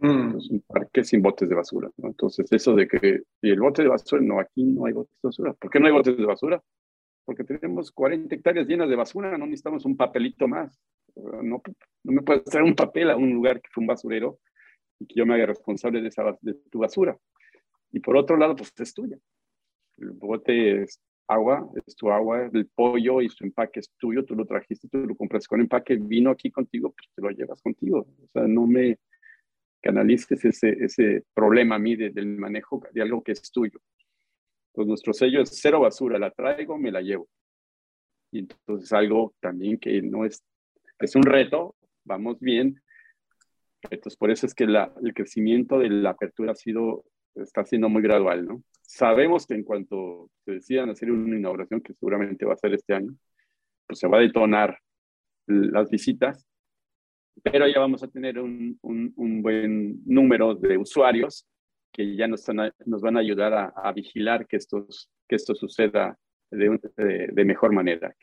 Mm. 0.00 0.34
un 0.34 0.64
parque 0.66 1.04
sin 1.04 1.22
botes 1.22 1.48
de 1.48 1.54
basura. 1.54 1.88
¿no? 1.96 2.08
Entonces, 2.08 2.50
eso 2.50 2.74
de 2.74 2.88
que 2.88 3.22
y 3.40 3.50
el 3.50 3.60
bote 3.60 3.82
de 3.82 3.88
basura, 3.88 4.20
no, 4.20 4.40
aquí 4.40 4.64
no 4.64 4.86
hay 4.86 4.92
botes 4.92 5.16
de 5.22 5.28
basura. 5.28 5.52
¿Por 5.52 5.70
qué 5.70 5.78
no 5.78 5.86
hay 5.86 5.92
botes 5.92 6.16
de 6.16 6.26
basura? 6.26 6.62
Porque 7.24 7.44
tenemos 7.44 7.92
40 7.92 8.34
hectáreas 8.34 8.66
llenas 8.66 8.88
de 8.88 8.96
basura, 8.96 9.38
no 9.38 9.46
necesitamos 9.46 9.84
un 9.84 9.96
papelito 9.96 10.48
más. 10.48 10.76
No, 11.14 11.62
no 12.02 12.12
me 12.12 12.22
puedes 12.22 12.44
traer 12.44 12.64
un 12.64 12.74
papel 12.74 13.10
a 13.10 13.16
un 13.16 13.32
lugar 13.32 13.60
que 13.60 13.68
fue 13.70 13.82
un 13.82 13.86
basurero 13.86 14.40
y 14.98 15.06
que 15.06 15.14
yo 15.14 15.24
me 15.24 15.34
haga 15.34 15.46
responsable 15.46 16.00
de, 16.00 16.08
esa, 16.08 16.36
de 16.40 16.54
tu 16.68 16.80
basura. 16.80 17.16
Y 17.92 18.00
por 18.00 18.16
otro 18.16 18.36
lado, 18.36 18.56
pues 18.56 18.72
es 18.78 18.92
tuya. 18.92 19.18
El 19.98 20.10
bote 20.10 20.82
es 20.82 21.00
agua, 21.32 21.68
es 21.86 21.96
tu 21.96 22.10
agua, 22.10 22.50
el 22.52 22.66
pollo 22.68 23.20
y 23.20 23.28
su 23.28 23.44
empaque 23.44 23.80
es 23.80 23.90
tuyo, 23.98 24.24
tú 24.24 24.34
lo 24.34 24.46
trajiste, 24.46 24.88
tú 24.88 24.98
lo 24.98 25.16
compras 25.16 25.46
con 25.46 25.60
empaque, 25.60 25.96
vino 25.96 26.30
aquí 26.30 26.50
contigo, 26.50 26.92
pues 26.92 27.08
te 27.14 27.22
lo 27.22 27.30
llevas 27.30 27.60
contigo. 27.62 28.06
O 28.22 28.28
sea, 28.32 28.46
no 28.46 28.66
me 28.66 28.98
canalices 29.80 30.44
ese, 30.44 30.76
ese 30.80 31.24
problema 31.34 31.76
a 31.76 31.78
mí 31.78 31.96
del 31.96 32.26
manejo 32.38 32.82
de 32.92 33.02
algo 33.02 33.22
que 33.22 33.32
es 33.32 33.50
tuyo. 33.50 33.80
Entonces, 34.68 34.88
nuestro 34.88 35.12
sello 35.12 35.42
es 35.42 35.50
cero 35.60 35.80
basura, 35.80 36.18
la 36.18 36.30
traigo, 36.30 36.78
me 36.78 36.90
la 36.90 37.00
llevo. 37.00 37.28
Y 38.30 38.40
entonces 38.40 38.92
algo 38.92 39.34
también 39.40 39.78
que 39.78 40.00
no 40.00 40.24
es 40.24 40.42
es 41.02 41.16
un 41.16 41.22
reto, 41.22 41.74
vamos 42.04 42.38
bien. 42.40 42.80
Entonces, 43.90 44.16
por 44.16 44.30
eso 44.30 44.46
es 44.46 44.54
que 44.54 44.64
el 44.64 45.14
crecimiento 45.14 45.78
de 45.78 45.90
la 45.90 46.10
apertura 46.10 46.52
ha 46.52 46.54
sido, 46.54 47.04
está 47.34 47.64
siendo 47.64 47.88
muy 47.88 48.02
gradual, 48.02 48.46
¿no? 48.46 48.62
Sabemos 48.94 49.46
que 49.46 49.54
en 49.54 49.64
cuanto 49.64 50.28
se 50.44 50.52
decidan 50.52 50.90
hacer 50.90 51.10
una 51.10 51.34
inauguración, 51.34 51.80
que 51.80 51.94
seguramente 51.94 52.44
va 52.44 52.52
a 52.52 52.58
ser 52.58 52.74
este 52.74 52.92
año, 52.92 53.16
pues 53.86 53.98
se 53.98 54.06
va 54.06 54.18
a 54.18 54.20
detonar 54.20 54.78
las 55.46 55.88
visitas, 55.88 56.46
pero 57.42 57.66
ya 57.66 57.80
vamos 57.80 58.02
a 58.02 58.08
tener 58.08 58.38
un, 58.38 58.78
buen 58.82 60.04
número 60.04 60.54
de 60.54 60.76
usuarios 60.76 61.48
que 61.90 62.14
ya 62.14 62.28
nos, 62.28 62.44
nos 62.84 63.00
van 63.00 63.16
a 63.16 63.20
ayudar 63.20 63.72
a, 63.74 63.92
vigilar 63.92 64.46
que, 64.46 64.58
estos, 64.58 65.10
que 65.26 65.36
esto 65.36 65.54
suceda 65.54 66.18
de, 66.50 66.78
de, 67.32 67.44
mejor 67.46 67.72
manera, 67.72 68.14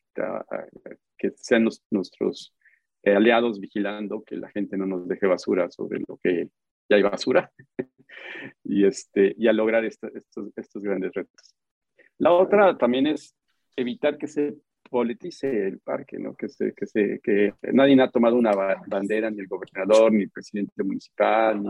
que, 1.18 1.32
sean 1.32 1.68
nuestros 1.90 2.54
eh, 3.02 3.16
aliados 3.16 3.60
vigilando 3.60 4.24
que 4.24 4.38
la 4.38 4.52
gente 4.52 4.78
no 4.78 4.86
nos 4.86 5.08
deje 5.08 5.26
basura 5.26 5.72
sobre 5.72 6.04
lo 6.08 6.20
que 6.22 6.52
ya 6.90 6.98
hay 6.98 7.04
basura 7.04 7.52
y, 8.64 8.86
este, 8.86 9.34
y 9.38 9.48
a 9.48 9.54
lograr 9.54 9.86
estos, 9.86 10.12
estos 10.56 10.84
grandes 10.84 11.14
retos. 11.14 11.56
La 12.18 12.34
otra 12.34 12.78
también 12.78 13.08
es 13.08 13.36
evitar 13.76 14.18
que 14.18 14.28
se 14.28 14.58
politice 14.90 15.68
el 15.68 15.80
parque, 15.80 16.18
¿no? 16.18 16.36
que, 16.36 16.50
se, 16.50 16.74
que, 16.74 16.86
se, 16.86 17.20
que 17.24 17.54
nadie 17.72 18.02
ha 18.02 18.10
tomado 18.10 18.36
una 18.36 18.52
bandera, 18.88 19.30
ni 19.30 19.40
el 19.40 19.48
gobernador, 19.48 20.12
ni 20.12 20.24
el 20.24 20.32
presidente 20.32 20.84
municipal. 20.84 21.62
Ni... 21.62 21.70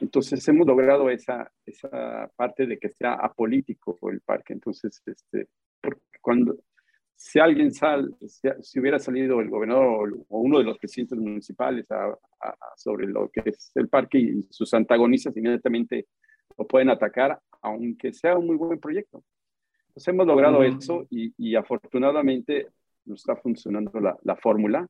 Entonces 0.00 0.46
hemos 0.48 0.66
logrado 0.66 1.10
esa, 1.10 1.50
esa 1.64 2.30
parte 2.34 2.66
de 2.66 2.78
que 2.78 2.88
sea 2.88 3.14
apolítico 3.14 3.98
el 4.10 4.20
parque. 4.20 4.54
Entonces, 4.54 5.00
este, 5.06 5.48
cuando, 6.20 6.56
si 7.16 7.38
alguien 7.38 7.72
sale, 7.72 8.08
si, 8.60 8.78
hubiera 8.80 8.98
salido 8.98 9.40
el 9.40 9.48
gobernador 9.48 10.18
o 10.28 10.38
uno 10.40 10.58
de 10.58 10.64
los 10.64 10.78
presidentes 10.78 11.18
municipales 11.18 11.86
sobre 12.76 13.06
lo 13.06 13.30
que 13.30 13.42
es 13.46 13.72
el 13.76 13.88
parque 13.88 14.18
y 14.18 14.42
sus 14.50 14.74
antagonistas 14.74 15.36
inmediatamente 15.36 16.06
lo 16.58 16.66
pueden 16.66 16.90
atacar, 16.90 17.38
aunque 17.62 18.12
sea 18.12 18.36
un 18.36 18.46
muy 18.46 18.56
buen 18.56 18.78
proyecto. 18.78 19.22
Entonces 19.88 20.08
hemos 20.08 20.26
logrado 20.26 20.62
eso 20.64 21.06
y, 21.10 21.54
afortunadamente 21.54 22.68
nos 23.04 23.20
está 23.20 23.36
funcionando 23.36 24.00
la, 24.00 24.16
la 24.22 24.36
fórmula. 24.36 24.86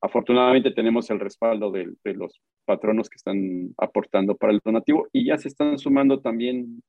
Afortunadamente 0.00 0.70
tenemos 0.70 1.10
el 1.10 1.18
respaldo 1.18 1.70
de, 1.72 1.92
de, 2.04 2.14
los 2.14 2.40
patronos 2.64 3.08
que 3.08 3.16
están 3.16 3.74
aportando 3.78 4.36
para 4.36 4.52
el 4.52 4.60
donativo 4.64 5.08
y 5.12 5.26
ya 5.26 5.38
se 5.38 5.48
están 5.48 5.78
sumando 5.78 6.20
también 6.20 6.82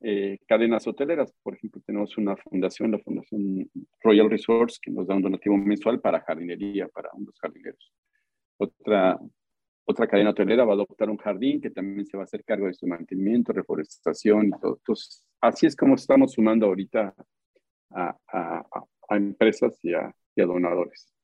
eh, 0.00 0.38
cadenas 0.46 0.86
hoteleras. 0.86 1.32
Por 1.42 1.54
ejemplo, 1.54 1.82
tenemos 1.84 2.16
una 2.18 2.36
fundación, 2.36 2.92
la 2.92 2.98
Fundación 2.98 3.70
Royal 4.02 4.30
Resorts, 4.30 4.78
que 4.80 4.90
nos 4.90 5.06
da 5.06 5.14
un 5.14 5.22
donativo 5.22 5.56
mensual 5.56 6.00
para 6.00 6.20
jardinería, 6.20 6.88
para 6.88 7.10
unos 7.14 7.38
jardineros. 7.40 7.92
Otra, 8.58 9.18
otra 9.84 10.06
cadena 10.06 10.30
hotelera 10.30 10.64
va 10.64 10.72
a 10.72 10.74
adoptar 10.74 11.10
un 11.10 11.16
jardín 11.16 11.60
que 11.60 11.70
también 11.70 12.06
se 12.06 12.16
va 12.16 12.22
a 12.22 12.24
hacer 12.24 12.44
cargo 12.44 12.66
de 12.66 12.74
su 12.74 12.86
mantenimiento, 12.86 13.52
reforestación 13.52 14.48
y 14.48 14.50
todo. 14.60 14.76
Entonces, 14.76 15.24
así 15.40 15.66
es 15.66 15.76
como 15.76 15.94
estamos 15.94 16.32
sumando 16.32 16.66
ahorita 16.66 17.14
a, 17.90 18.16
a, 18.32 18.64
a 19.08 19.16
empresas 19.16 19.78
y 19.82 19.94
a, 19.94 20.14
y 20.34 20.42
a 20.42 20.46
donadores. 20.46 21.17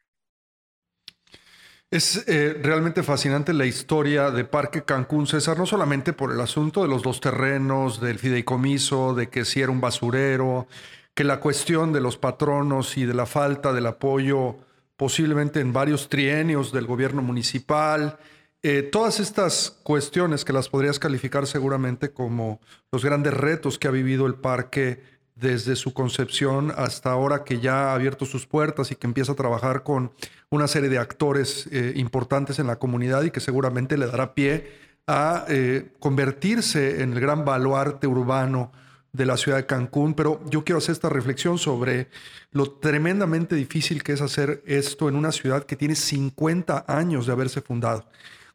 Es 1.95 2.25
eh, 2.27 2.59
realmente 2.61 3.05
fascinante 3.05 3.53
la 3.53 3.67
historia 3.67 4.33
de 4.33 4.45
Parque 4.45 4.83
Cancún, 4.83 5.29
César, 5.29 5.57
no 5.57 5.65
solamente 5.65 6.13
por 6.13 6.33
el 6.33 6.41
asunto 6.41 6.83
de 6.83 6.89
los 6.89 7.05
dos 7.05 7.21
terrenos, 7.21 8.01
del 8.01 8.19
fideicomiso, 8.19 9.15
de 9.15 9.29
que 9.29 9.45
si 9.45 9.63
era 9.63 9.71
un 9.71 9.81
basurero, 9.81 10.67
que 11.15 11.23
la 11.23 11.39
cuestión 11.39 11.93
de 11.93 12.01
los 12.01 12.17
patronos 12.17 12.97
y 12.97 13.05
de 13.05 13.15
la 13.15 13.27
falta 13.27 13.73
del 13.73 13.87
apoyo 13.87 14.57
posiblemente 14.97 15.61
en 15.61 15.73
varios 15.73 16.09
trienios 16.09 16.73
del 16.73 16.89
gobierno 16.89 17.23
municipal, 17.23 18.19
eh, 18.65 18.83
todas 18.83 19.21
estas 19.21 19.79
cuestiones 19.85 20.45
que 20.45 20.53
las 20.53 20.69
podrías 20.69 20.99
calificar 20.99 21.47
seguramente 21.47 22.11
como 22.11 22.61
los 22.91 23.05
grandes 23.05 23.35
retos 23.35 23.79
que 23.79 23.87
ha 23.87 23.93
vivido 23.93 24.27
el 24.27 24.35
parque 24.35 25.01
desde 25.37 25.77
su 25.77 25.93
concepción 25.93 26.73
hasta 26.77 27.11
ahora 27.11 27.45
que 27.45 27.61
ya 27.61 27.91
ha 27.91 27.95
abierto 27.95 28.25
sus 28.25 28.47
puertas 28.47 28.91
y 28.91 28.97
que 28.97 29.07
empieza 29.07 29.33
a 29.33 29.37
trabajar 29.37 29.83
con 29.83 30.13
una 30.51 30.69
serie 30.69 30.89
de 30.89 30.99
actores 30.99 31.69
eh, 31.73 31.93
importantes 31.97 32.59
en 32.59 32.67
la 32.69 32.77
comunidad 32.77 33.23
y 33.25 33.31
que 33.31 33.41
seguramente 33.41 33.99
le 33.99 34.07
dará 34.07 34.35
pie 34.35 34.71
a 35.07 35.45
eh, 35.49 35.93
convertirse 35.99 37.03
en 37.03 37.13
el 37.13 37.21
gran 37.21 37.45
baluarte 37.45 38.07
urbano 38.07 38.73
de 39.13 39.27
la 39.27 39.37
ciudad 39.37 39.59
de 39.59 39.67
Cancún, 39.67 40.15
pero 40.15 40.41
yo 40.51 40.65
quiero 40.65 40.79
hacer 40.79 40.93
esta 40.93 41.09
reflexión 41.09 41.57
sobre 41.57 42.09
lo 42.51 42.73
tremendamente 42.73 43.55
difícil 43.55 44.03
que 44.03 44.13
es 44.13 44.21
hacer 44.21 44.63
esto 44.67 45.09
en 45.09 45.15
una 45.15 45.31
ciudad 45.31 45.65
que 45.65 45.77
tiene 45.77 45.95
50 45.95 46.85
años 46.89 47.27
de 47.27 47.33
haberse 47.33 47.61
fundado. 47.61 48.07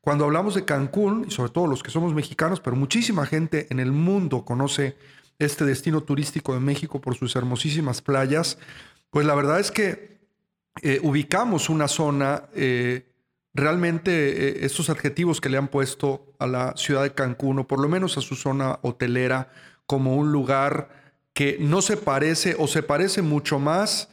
Cuando 0.02 0.26
hablamos 0.26 0.56
de 0.56 0.65
Cancún, 0.65 1.26
y 1.28 1.32
sobre 1.32 1.52
todo 1.52 1.68
los 1.68 1.82
que 1.82 1.92
somos 1.92 2.13
mexicanos, 2.13 2.60
pero 2.60 2.76
muchísima 2.76 3.26
gente 3.26 3.68
en 3.70 3.80
el 3.80 3.92
mundo 3.92 4.44
conoce 4.44 4.98
este 5.39 5.65
destino 5.65 6.02
turístico 6.02 6.54
de 6.54 6.60
México 6.60 6.99
por 7.02 7.15
sus 7.15 7.36
hermosísimas 7.36 8.02
playas, 8.02 8.58
pues 9.10 9.25
la 9.25 9.36
verdad 9.36 9.60
es 9.60 9.71
que 9.71 10.19
eh, 10.82 10.99
ubicamos 11.02 11.69
una 11.69 11.88
zona, 11.88 12.43
eh, 12.54 13.12
realmente 13.54 14.12
eh, 14.12 14.65
estos 14.65 14.89
adjetivos 14.89 15.41
que 15.41 15.49
le 15.49 15.58
han 15.58 15.69
puesto 15.69 16.34
a 16.39 16.47
la 16.47 16.73
ciudad 16.75 17.04
de 17.04 17.13
Cancún, 17.13 17.60
o 17.60 17.67
por 17.67 17.80
lo 17.80 17.88
menos 17.88 18.17
a 18.17 18.21
su 18.21 18.36
zona 18.36 18.80
hotelera, 18.82 19.52
como 19.86 20.15
un 20.15 20.32
lugar 20.32 20.89
que 21.34 21.58
no 21.60 21.82
se 21.82 21.97
parece 21.97 22.56
o 22.60 22.67
se 22.67 22.84
parece 22.84 23.21
mucho 23.21 23.60
más 23.60 24.10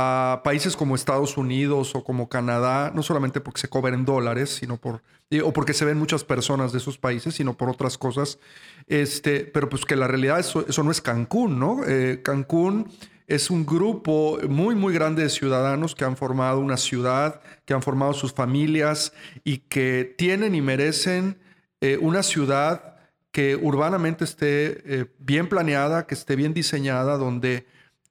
a 0.00 0.42
países 0.44 0.76
como 0.76 0.94
Estados 0.94 1.36
Unidos 1.36 1.96
o 1.96 2.04
como 2.04 2.28
Canadá, 2.28 2.92
no 2.94 3.02
solamente 3.02 3.40
porque 3.40 3.60
se 3.60 3.68
cobren 3.68 4.04
dólares, 4.04 4.50
sino 4.50 4.76
por, 4.76 5.02
o 5.42 5.52
porque 5.52 5.74
se 5.74 5.84
ven 5.84 5.98
muchas 5.98 6.22
personas 6.22 6.70
de 6.70 6.78
esos 6.78 6.98
países, 6.98 7.34
sino 7.34 7.56
por 7.56 7.68
otras 7.68 7.98
cosas. 7.98 8.38
Este, 8.86 9.40
pero 9.40 9.68
pues 9.68 9.84
que 9.84 9.96
la 9.96 10.06
realidad 10.06 10.38
eso, 10.38 10.64
eso 10.68 10.84
no 10.84 10.92
es 10.92 11.00
Cancún, 11.00 11.58
¿no? 11.58 11.80
Eh, 11.84 12.20
Cancún 12.22 12.92
es 13.26 13.50
un 13.50 13.66
grupo 13.66 14.38
muy, 14.48 14.76
muy 14.76 14.94
grande 14.94 15.24
de 15.24 15.30
ciudadanos 15.30 15.96
que 15.96 16.04
han 16.04 16.16
formado 16.16 16.60
una 16.60 16.76
ciudad, 16.76 17.40
que 17.64 17.74
han 17.74 17.82
formado 17.82 18.12
sus 18.12 18.32
familias 18.32 19.12
y 19.42 19.58
que 19.58 20.14
tienen 20.16 20.54
y 20.54 20.62
merecen 20.62 21.38
eh, 21.80 21.98
una 22.00 22.22
ciudad 22.22 22.98
que 23.32 23.56
urbanamente 23.56 24.22
esté 24.22 24.80
eh, 24.84 25.06
bien 25.18 25.48
planeada, 25.48 26.06
que 26.06 26.14
esté 26.14 26.36
bien 26.36 26.54
diseñada, 26.54 27.16
donde 27.16 27.66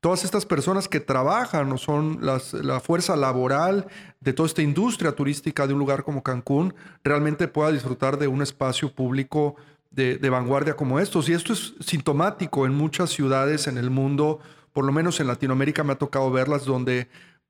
todas 0.07 0.23
estas 0.23 0.45
personas 0.45 0.87
que 0.87 1.01
trabajan 1.01 1.69
o 1.69 1.77
son 1.77 2.19
la 2.21 2.79
fuerza 2.79 3.17
laboral 3.17 3.87
de 4.21 4.31
toda 4.31 4.47
esta 4.47 4.61
industria 4.61 5.11
turística 5.11 5.67
de 5.67 5.73
un 5.73 5.79
lugar 5.79 6.05
como 6.05 6.23
Cancún, 6.23 6.73
realmente 7.03 7.49
pueda 7.49 7.73
disfrutar 7.73 8.17
de 8.17 8.29
un 8.29 8.41
espacio 8.41 8.89
público 8.89 9.57
de, 9.91 10.17
de 10.17 10.29
vanguardia 10.29 10.77
como 10.77 11.01
estos. 11.01 11.27
Y 11.27 11.33
esto 11.33 11.51
es 11.51 11.73
sintomático 11.81 12.65
en 12.65 12.73
muchas 12.73 13.09
ciudades 13.09 13.67
en 13.67 13.77
el 13.77 13.89
mundo, 13.89 14.39
por 14.71 14.85
lo 14.85 14.93
menos 14.93 15.19
en 15.19 15.27
Latinoamérica 15.27 15.83
me 15.83 15.91
ha 15.91 15.97
tocado 15.97 16.31
verlas, 16.31 16.63
donde 16.63 17.09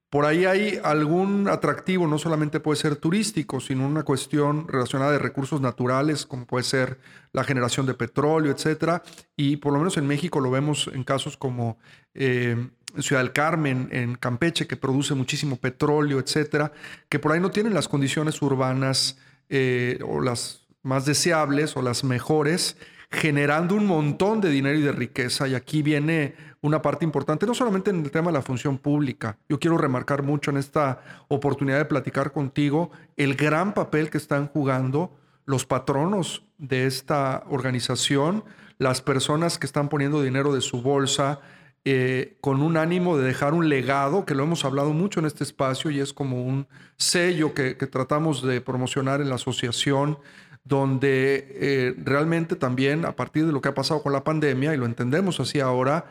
por 0.09 0.25
ahí 0.25 0.45
hay 0.45 0.79
algún 0.83 1.49
atractivo, 1.49 2.07
no 2.07 2.17
solamente 2.17 2.61
puede 2.61 2.79
ser 2.79 2.95
turístico, 2.95 3.59
sino 3.59 3.85
una 3.85 4.03
cuestión 4.03 4.67
relacionada 4.67 5.11
de 5.11 5.19
recursos 5.19 5.59
naturales, 5.59 6.25
como 6.25 6.45
puede 6.45 6.63
ser 6.63 6.99
la 7.33 7.43
generación 7.43 7.85
de 7.85 7.93
petróleo, 7.93 8.53
etcétera. 8.53 9.03
Y 9.35 9.57
por 9.57 9.73
lo 9.73 9.79
menos 9.79 9.97
en 9.97 10.07
México 10.07 10.39
lo 10.39 10.49
vemos 10.49 10.89
en 10.93 11.03
casos 11.03 11.35
como 11.35 11.77
eh, 12.13 12.69
Ciudad 12.99 13.21
del 13.21 13.33
Carmen, 13.33 13.89
en 13.91 14.15
Campeche, 14.15 14.65
que 14.65 14.77
produce 14.77 15.13
muchísimo 15.13 15.57
petróleo, 15.57 16.19
etcétera, 16.19 16.71
que 17.09 17.19
por 17.19 17.33
ahí 17.33 17.41
no 17.41 17.51
tienen 17.51 17.73
las 17.73 17.89
condiciones 17.89 18.41
urbanas 18.41 19.17
eh, 19.49 19.99
o 20.05 20.21
las 20.21 20.67
más 20.83 21.05
deseables 21.05 21.75
o 21.75 21.81
las 21.81 22.05
mejores, 22.05 22.77
generando 23.11 23.75
un 23.75 23.85
montón 23.85 24.39
de 24.39 24.49
dinero 24.49 24.79
y 24.79 24.83
de 24.83 24.93
riqueza. 24.93 25.49
Y 25.49 25.55
aquí 25.55 25.81
viene 25.81 26.35
una 26.67 26.81
parte 26.81 27.05
importante, 27.05 27.45
no 27.45 27.53
solamente 27.53 27.89
en 27.89 28.03
el 28.03 28.11
tema 28.11 28.27
de 28.27 28.33
la 28.33 28.41
función 28.41 28.77
pública. 28.77 29.37
Yo 29.49 29.59
quiero 29.59 29.77
remarcar 29.77 30.21
mucho 30.21 30.51
en 30.51 30.57
esta 30.57 31.01
oportunidad 31.27 31.77
de 31.77 31.85
platicar 31.85 32.31
contigo 32.31 32.91
el 33.15 33.35
gran 33.35 33.73
papel 33.73 34.09
que 34.09 34.17
están 34.17 34.47
jugando 34.47 35.11
los 35.45 35.65
patronos 35.65 36.43
de 36.57 36.85
esta 36.85 37.43
organización, 37.49 38.43
las 38.77 39.01
personas 39.01 39.57
que 39.57 39.65
están 39.65 39.89
poniendo 39.89 40.21
dinero 40.21 40.53
de 40.53 40.61
su 40.61 40.81
bolsa, 40.81 41.39
eh, 41.85 42.35
con 42.41 42.61
un 42.61 42.75
ánimo 42.75 43.17
de 43.17 43.25
dejar 43.25 43.53
un 43.53 43.69
legado, 43.69 44.25
que 44.25 44.35
lo 44.35 44.43
hemos 44.43 44.65
hablado 44.65 44.91
mucho 44.91 45.21
en 45.21 45.25
este 45.25 45.45
espacio 45.45 45.89
y 45.89 46.01
es 46.01 46.11
como 46.11 46.43
un 46.43 46.67
sello 46.97 47.53
que, 47.53 47.75
tratamos 47.75 48.43
de 48.43 48.59
promocionar 48.59 49.21
en 49.21 49.29
la 49.29 49.35
asociación, 49.35 50.19
donde 50.65 51.47
eh, 51.49 51.95
realmente 52.03 52.57
también 52.57 53.05
a 53.05 53.15
partir 53.15 53.45
de 53.45 53.53
lo 53.53 53.61
que 53.61 53.69
ha 53.69 53.73
pasado 53.73 54.03
con 54.03 54.11
la 54.11 54.25
pandemia, 54.25 54.73
y 54.73 54.77
lo 54.77 54.85
entendemos 54.85 55.39
así 55.39 55.61
ahora, 55.61 56.07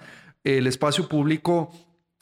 el 0.47 0.69
espacio 0.69 1.09
público 1.09 1.73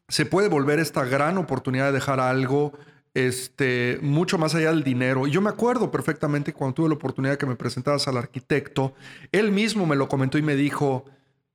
se 0.09 0.25
puede 0.25 0.49
volver 0.49 0.79
esta 0.79 1.05
gran 1.05 1.37
oportunidad 1.37 1.87
de 1.87 1.93
dejar 1.93 2.21
algo 2.21 2.73
este, 3.13 3.99
mucho 4.01 4.39
más 4.39 4.55
allá 4.55 4.71
del 4.71 4.83
dinero. 4.83 5.27
Y 5.27 5.31
yo 5.31 5.43
me 5.43 5.51
acuerdo 5.51 5.91
perfectamente 5.91 6.55
cuando 6.55 6.75
tuve 6.75 6.89
la 6.89 6.95
oportunidad 6.95 7.37
que 7.37 7.45
me 7.45 7.55
presentabas 7.55 8.09
al 8.09 8.17
arquitecto, 8.17 8.95
él 9.31 9.53
mismo 9.53 9.85
me 9.85 9.95
lo 9.95 10.09
comentó 10.09 10.39
y 10.39 10.43
me 10.43 10.57
dijo, 10.57 11.05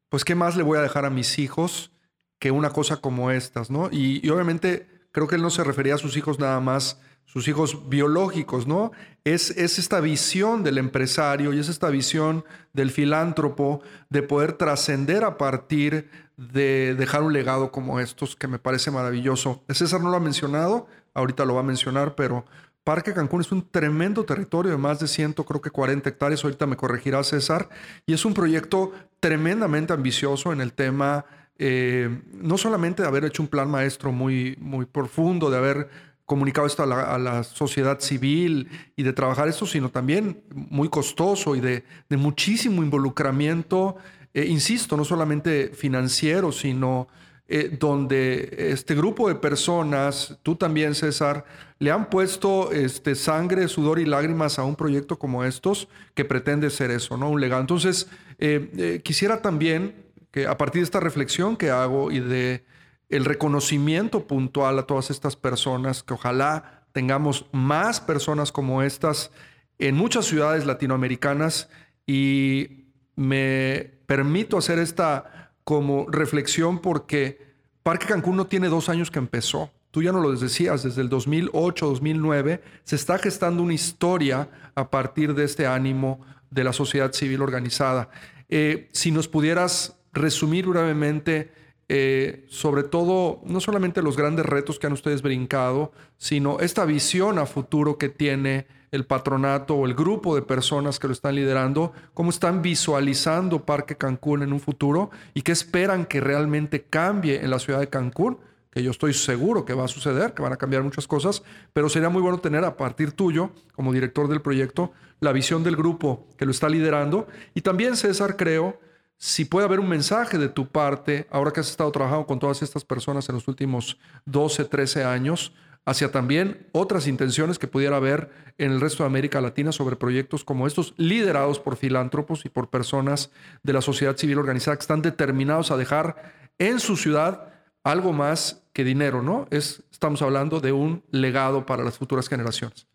pues, 0.10 0.24
¿qué 0.24 0.36
más 0.36 0.56
le 0.56 0.64
voy 0.64 0.78
a 0.78 0.82
dejar 0.82 1.06
a 1.06 1.10
mis 1.10 1.40
hijos 1.40 1.92
que 2.38 2.52
una 2.52 2.70
cosa 2.70 2.98
como 2.98 3.32
estas, 3.32 3.72
¿no? 3.72 3.90
Y, 3.92 4.26
y 4.26 4.30
obviamente 4.30 4.88
creo 5.12 5.28
que 5.28 5.36
él 5.36 5.42
no 5.42 5.50
se 5.50 5.64
refería 5.64 5.96
a 5.96 5.98
sus 5.98 6.16
hijos 6.18 6.40
nada 6.40 6.60
más 6.60 7.00
sus 7.32 7.48
hijos 7.48 7.88
biológicos, 7.89 8.65
¿no? 8.65 8.92
Es, 9.24 9.52
es 9.52 9.78
esta 9.78 10.00
visión 10.00 10.63
del 10.63 10.80
empresario 10.80 11.54
y 11.54 11.60
es 11.60 11.70
esta 11.70 11.89
visión 11.89 12.44
del 12.74 12.89
filántropo 12.89 13.82
de 14.10 14.24
poder 14.24 14.54
trascender 14.54 15.24
a 15.24 15.38
partir 15.38 16.10
de 16.38 16.96
dejar 16.96 17.22
un 17.22 17.32
legado 17.32 17.72
como 17.72 18.00
estos, 18.00 18.36
que 18.36 18.48
me 18.48 18.58
parece 18.58 18.89
maravilloso. 18.89 19.63
César 19.70 20.02
no 20.02 20.10
lo 20.10 20.18
ha 20.18 20.22
mencionado, 20.22 20.88
ahorita 21.13 21.46
lo 21.46 21.54
va 21.54 21.60
a 21.60 21.63
mencionar, 21.63 22.15
pero 22.15 22.46
Parque 22.84 23.13
Cancún 23.13 23.42
es 23.42 23.52
un 23.52 23.70
tremendo 23.70 24.26
territorio 24.26 24.72
de 24.72 24.78
más 24.80 25.00
de 25.00 25.08
100, 25.08 25.34
creo 25.34 25.62
que 25.62 25.70
40 25.70 26.10
hectáreas, 26.10 26.44
ahorita 26.44 26.65
me 26.65 26.78
corregirá 26.78 27.24
César, 27.24 27.70
y 28.08 28.13
es 28.13 28.26
un 28.26 28.34
proyecto 28.34 28.92
tremendamente 29.20 29.94
ambicioso 29.94 30.52
en 30.52 30.62
el 30.62 30.74
tema, 30.74 31.26
eh, 31.60 32.24
no 32.34 32.58
solamente 32.58 33.04
de 33.04 33.08
haber 33.08 33.26
hecho 33.26 33.44
un 33.44 33.50
plan 33.50 33.70
maestro 33.70 34.12
muy, 34.12 34.58
muy 34.60 34.86
profundo, 34.88 35.52
de 35.52 35.58
haber 35.58 36.09
comunicado 36.30 36.68
esto 36.68 36.84
a 36.84 37.18
la, 37.18 37.44
sociedad 37.44 38.00
civil 38.00 38.70
y 38.96 39.02
de 39.02 39.13
trabajar 39.13 39.48
esto, 39.48 39.65
sino 39.65 39.89
también 39.89 40.44
muy 40.54 40.88
costoso 40.88 41.56
y 41.56 41.60
de, 41.60 41.84
muchísimo 42.12 42.84
involucramiento, 42.84 43.98
eh, 44.36 44.46
insisto, 44.46 44.96
no 44.96 45.04
solamente 45.04 45.72
financiero, 45.74 46.52
sino 46.52 47.08
eh, 47.48 47.76
donde 47.80 48.48
este 48.72 48.94
grupo 48.94 49.28
de 49.28 49.34
personas, 49.34 50.38
tú 50.44 50.56
también 50.56 50.94
César, 50.94 51.46
le 51.80 51.89
han 51.89 52.12
puesto 52.12 52.72
este, 52.72 53.15
sangre, 53.15 53.68
sudor 53.68 53.98
y 53.98 54.06
lágrimas 54.06 54.60
a 54.60 54.63
un 54.65 54.76
proyecto 54.76 55.18
como 55.18 55.44
estos 55.44 55.88
que 56.13 56.26
pretende 56.26 56.70
ser 56.70 56.92
eso, 56.92 57.18
¿no? 57.18 57.32
Un 57.32 57.42
legado. 57.42 57.62
Entonces, 57.62 58.08
eh, 58.38 59.02
quisiera 59.04 59.42
también 59.42 59.96
que 60.30 60.46
a 60.46 60.60
partir 60.60 60.82
de 60.82 60.86
esta 60.86 61.00
reflexión 61.00 61.58
que 61.58 61.72
hago 61.72 62.12
y 62.12 62.20
de 62.20 62.63
el 63.10 63.26
reconocimiento 63.26 64.28
puntual 64.28 64.80
a 64.80 64.84
todas 64.84 65.10
estas 65.10 65.36
personas, 65.36 66.04
que 66.04 66.13
ojalá 66.13 66.86
tengamos 66.91 67.45
más 67.52 68.00
personas 68.00 68.52
como 68.52 68.84
estas 68.84 69.32
en 69.80 69.95
muchas 69.95 70.26
ciudades 70.26 70.65
latinoamericanas 70.65 71.69
y 72.06 72.86
me 73.15 74.00
permito 74.06 74.58
hacer 74.58 74.80
esta 74.80 75.52
como 75.63 76.08
reflexión 76.10 76.80
porque 76.80 77.50
Parque 77.84 78.08
Cancún 78.08 78.36
no 78.36 78.48
tiene 78.48 78.67
dos 78.67 78.90
años 78.90 79.10
que 79.10 79.19
empezó. 79.19 79.71
Tú 79.92 80.04
ya 80.04 80.12
no 80.12 80.21
lo 80.21 80.31
decías, 80.36 80.84
desde 80.84 81.02
el 81.02 81.10
2008, 81.10 81.88
2009 81.88 82.62
se 82.84 82.96
está 82.96 83.17
gestando 83.17 83.63
una 83.63 83.73
historia 83.73 84.50
a 84.75 84.90
partir 84.90 85.34
de 85.34 85.46
este 85.46 85.65
ánimo 85.65 86.19
de 86.52 86.63
la 86.63 86.73
sociedad 86.73 87.13
civil 87.13 87.42
organizada. 87.42 88.10
Eh, 88.50 88.90
si 88.92 89.12
nos 89.12 89.27
pudieras 89.27 89.98
resumir 90.12 90.67
brevemente 90.67 91.52
eh, 91.92 92.46
sobre 92.50 92.83
todo, 92.83 93.42
no 93.46 93.60
solamente 93.60 94.04
los 94.04 94.15
grandes 94.15 94.46
retos 94.46 94.77
que 94.77 94.85
han 94.85 94.94
ustedes 94.94 95.23
brincado, 95.23 95.92
sino 96.17 96.60
esta 96.60 96.85
visión 96.85 97.40
a 97.40 97.48
futuro 97.48 97.98
que 97.98 98.10
tiene 98.10 98.67
el 98.92 99.06
patronato 99.06 99.73
o 99.73 99.87
el 99.87 99.96
grupo 99.96 100.35
de 100.35 100.44
personas 100.44 101.00
que 101.00 101.08
lo 101.08 101.13
están 101.13 101.33
liderando, 101.33 101.92
cómo 102.13 102.29
están 102.29 102.62
visualizando 102.62 103.65
Parque 103.65 103.96
Cancún 103.96 104.44
en 104.44 104.54
un 104.54 104.60
futuro 104.60 105.10
y 105.33 105.42
qué 105.42 105.52
esperan 105.52 106.06
que 106.06 106.21
realmente 106.21 106.83
cambie 106.83 107.44
en 107.44 107.50
la 107.50 107.58
ciudad 107.58 107.79
de 107.79 107.90
Cancún, 107.90 108.37
que 108.69 108.83
yo 108.83 108.92
estoy 108.92 109.15
seguro 109.15 109.65
que 109.65 109.73
va 109.73 109.85
a 109.85 109.87
suceder, 109.87 110.35
que 110.35 110.44
van 110.44 110.54
a 110.54 110.58
cambiar 110.58 110.83
muchas 110.83 111.08
cosas, 111.08 111.42
pero 111.73 111.90
sería 111.90 112.10
muy 112.10 112.21
bueno 112.21 112.37
tener 112.37 112.65
a 112.65 112.77
partir 112.77 113.13
tuyo, 113.13 113.50
como 113.73 113.94
director 113.94 114.27
del 114.27 114.42
proyecto, 114.42 114.92
la 115.21 115.31
visión 115.31 115.63
del 115.63 115.75
grupo 115.75 116.27
que 116.37 116.46
lo 116.46 116.52
está 116.52 116.69
liderando. 116.69 117.27
Y 117.56 117.62
también, 117.62 117.96
César, 117.96 118.37
creo 118.37 118.79
si 119.20 119.44
puede 119.44 119.65
haber 119.65 119.82
un 119.82 119.90
mensaje 119.90 120.38
de 120.38 120.50
tu 120.50 120.67
parte, 120.67 121.28
ahora 121.30 121.52
que 121.52 121.60
has 121.60 121.70
estado 121.70 121.92
trabajando 121.92 122.26
con 122.26 122.40
todas 122.40 122.62
estas 122.62 122.86
personas 122.86 123.28
en 123.28 123.36
los 123.36 123.48
últimos 123.48 124.00
12, 124.26 124.65
13 124.65 125.04
años, 125.04 125.54
hacia 125.86 126.12
también 126.12 126.67
otras 126.72 127.06
intenciones 127.06 127.60
que 127.60 127.67
pudiera 127.67 127.98
haber 127.98 128.30
en 128.58 128.72
el 128.72 128.80
resto 128.80 129.04
de 129.04 129.08
América 129.08 129.42
Latina 129.42 129.74
sobre 129.74 129.98
proyectos 129.98 130.46
como 130.46 130.67
estos, 130.67 130.94
liderados 130.98 131.60
por 131.60 131.76
filántropos 131.76 132.46
y 132.46 132.50
por 132.50 132.70
personas 132.70 133.32
de 133.62 133.74
la 133.74 133.82
sociedad 133.82 134.15
civil 134.15 134.38
organizada 134.38 134.78
que 134.78 134.82
están 134.82 135.02
determinados 135.02 135.72
a 135.72 135.78
dejar 135.78 136.34
en 136.58 136.80
su 136.80 136.96
ciudad 136.96 137.54
algo 137.84 138.13
más 138.13 138.65
que 138.72 138.84
dinero, 138.86 139.22
¿no? 139.22 139.48
Es, 139.52 139.84
estamos 139.92 140.22
hablando 140.22 140.62
de 140.62 140.72
un 140.72 141.04
legado 141.12 141.65
para 141.65 141.84
las 141.84 141.98
futuras 141.98 142.30
generaciones. 142.30 142.88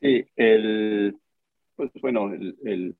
Sí, 0.00 0.26
el, 0.36 1.16
pues 1.76 1.90
bueno, 2.00 2.32
el, 2.32 2.96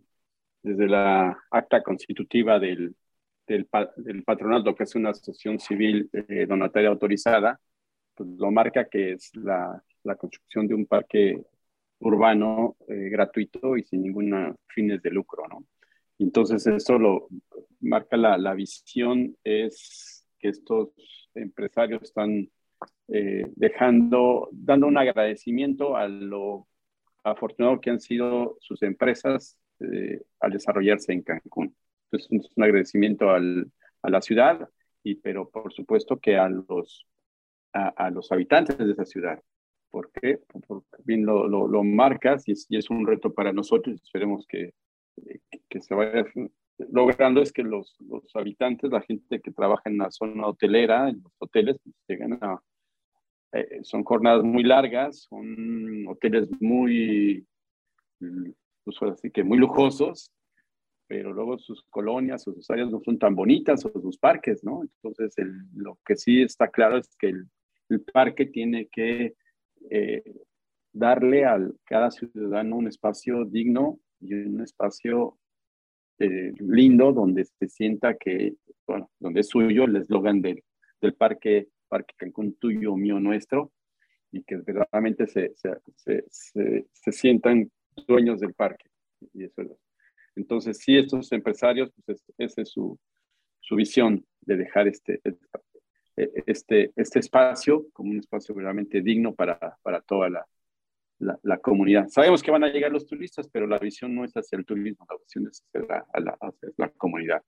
desde 0.65 0.89
la 0.89 1.39
acta 1.51 1.83
constitutiva 1.83 2.59
del, 2.59 2.97
del, 3.47 3.67
patronato, 4.25 4.75
que 4.75 4.85
es 4.85 4.95
una 4.95 5.11
asociación 5.11 5.61
civil 5.61 6.09
eh, 6.13 6.47
donataria 6.47 6.89
autorizada, 6.89 7.61
pues 8.15 8.31
lo 8.31 8.51
marca 8.51 8.89
que 8.89 9.13
es 9.13 9.31
la, 9.37 9.83
la 10.05 10.17
construcción 10.17 10.67
de 10.67 10.75
un 10.75 10.87
parque 10.87 11.41
urbano 11.99 12.77
eh, 12.89 13.11
gratuito 13.11 13.77
y 13.77 13.85
sin 13.85 14.03
ninguna 14.03 14.55
fines 14.67 15.03
de 15.03 15.11
lucro, 15.11 15.47
¿no? 15.49 15.65
Entonces, 16.19 16.67
esto 16.67 16.99
lo 16.99 17.29
marca 17.81 18.17
la, 18.17 18.39
la 18.39 18.55
visión, 18.55 19.37
es 19.45 20.27
que 20.39 20.49
estos 20.49 20.91
empresarios 21.35 22.03
están 22.03 22.49
eh, 23.09 23.45
dejando, 23.57 24.49
dando 24.53 24.87
un 24.87 24.97
agradecimiento 24.97 25.97
a 25.97 26.09
lo 26.09 26.69
afortunado 27.23 27.81
que 27.81 27.91
han 27.91 28.01
sido 28.01 28.57
sus 28.61 28.83
empresas 28.83 29.59
eh, 29.81 30.23
al 30.41 30.53
desarrollarse 30.53 31.13
en 31.13 31.23
Cancún. 31.23 31.75
Entonces, 32.11 32.47
es 32.47 32.53
un 32.57 32.65
agradecimiento 32.65 33.31
al, 33.31 33.71
a 34.03 34.11
la 34.11 34.21
ciudad, 34.21 34.69
y, 35.03 35.17
pero 35.17 35.51
por 35.51 35.73
supuesto 35.73 36.19
que 36.19 36.37
a 36.37 36.49
los, 36.49 37.07
a, 37.73 38.11
los 38.11 38.31
habitantes 38.33 38.79
de 38.79 38.93
esa 38.93 39.05
ciudad. 39.05 39.43
¿Por 39.91 40.11
qué? 40.13 40.41
Porque 40.67 41.03
bien 41.05 41.25
lo, 41.25 41.47
lo, 41.47 41.85
marcas 41.85 42.49
y 42.49 42.53
es, 42.53 42.67
y 42.69 42.77
es, 42.77 42.91
un 42.91 43.07
reto 43.07 43.33
para 43.33 43.53
nosotros. 43.53 44.01
Esperemos 44.03 44.47
que, 44.49 44.75
que 45.69 45.81
se 45.81 45.95
vaya 45.95 46.25
logrando 46.79 47.41
es 47.41 47.53
que 47.53 47.63
los, 47.63 47.97
los, 48.01 48.25
habitantes, 48.35 48.91
la 48.91 49.03
gente 49.03 49.41
que 49.41 49.53
trabaja 49.53 49.89
en 49.89 49.99
la 49.99 50.11
zona 50.11 50.47
hotelera, 50.47 51.09
en 51.09 51.23
los 51.23 51.33
hoteles, 51.39 51.77
pues, 51.83 51.95
llegan 52.09 52.39
a, 52.43 52.61
eh, 53.53 53.81
son 53.83 54.05
jornadas 54.05 54.43
muy 54.43 54.65
largas, 54.65 55.23
son 55.29 56.07
hoteles 56.09 56.49
muy, 56.61 57.47
pues 58.85 58.97
así 59.03 59.31
que 59.31 59.43
muy 59.43 59.59
lujosos, 59.59 60.31
pero 61.07 61.33
luego 61.33 61.59
sus 61.59 61.85
colonias 61.91 62.43
sus 62.43 62.71
áreas 62.71 62.91
no 62.91 63.01
son 63.01 63.19
tan 63.19 63.35
bonitas 63.35 63.85
o 63.85 64.01
sus 64.01 64.19
parques, 64.19 64.65
¿no? 64.65 64.83
Entonces, 64.83 65.35
lo 65.75 65.99
que 66.05 66.17
sí 66.17 66.43
está 66.43 66.69
claro 66.69 66.99
es 66.99 67.15
que 67.17 67.29
el, 67.29 67.49
el 67.89 68.01
parque 68.03 68.47
tiene 68.47 68.89
que 68.89 69.35
eh, 69.91 70.23
darle 70.93 71.45
a 71.45 71.59
cada 71.85 72.11
ciudadano 72.11 72.77
un 72.77 72.89
espacio 72.89 73.45
digno 73.45 73.99
y 74.21 74.35
un 74.35 74.61
espacio 74.63 75.39
eh, 76.19 76.53
lindo 76.59 77.13
donde 77.13 77.45
se 77.45 77.69
sienta 77.69 78.15
que, 78.15 78.55
bueno, 78.87 79.11
donde 79.19 79.41
es 79.41 79.49
suyo 79.49 79.85
el 79.85 79.97
eslogan 79.97 80.41
del, 80.41 80.63
del 81.01 81.15
parque, 81.15 81.69
Parque 81.89 82.15
Cancún 82.17 82.55
tuyo, 82.55 82.97
mío, 82.97 83.19
nuestro, 83.21 83.73
y 84.31 84.43
que 84.43 84.57
verdaderamente 84.57 85.27
se, 85.27 85.53
se, 85.55 86.25
se, 86.31 86.87
se, 86.93 87.13
sientan 87.13 87.71
dueños 88.07 88.41
del 88.41 88.55
parque. 88.55 88.87
Y 89.33 89.45
eso 89.45 89.63
Entonces, 90.37 90.79
sí, 90.79 90.97
estos 90.97 91.33
empresarios, 91.33 91.91
pues 92.05 92.23
esa 92.39 92.63
es 92.63 92.71
su, 92.71 92.99
su 93.61 93.77
visión 93.77 94.25
de 94.43 94.57
dejar 94.57 94.89
este, 94.89 95.21
este, 96.17 96.93
este 96.97 97.19
espacio 97.19 97.87
como 97.93 98.11
un 98.11 98.19
espacio 98.19 98.55
realmente 98.55 99.01
digno 99.01 99.35
para, 99.35 99.79
para 99.83 100.01
toda 100.01 100.31
la, 100.31 100.47
la, 101.19 101.59
comunidad. 101.59 102.09
Sabemos 102.09 102.43
que 102.43 102.51
van 102.51 102.65
a 102.65 102.69
llegar 102.69 102.93
los 102.93 103.07
turistas, 103.07 103.49
pero 103.49 103.67
la 103.67 103.79
visión 103.79 104.15
no 104.15 104.25
es 104.25 104.35
hacia 104.35 104.59
el 104.59 104.67
turismo, 104.67 105.07
la 105.09 105.17
visión 105.17 105.49
es 105.49 105.63
hacia 105.63 106.05
la, 106.21 106.37
la 106.77 106.89
comunidad. 106.91 107.43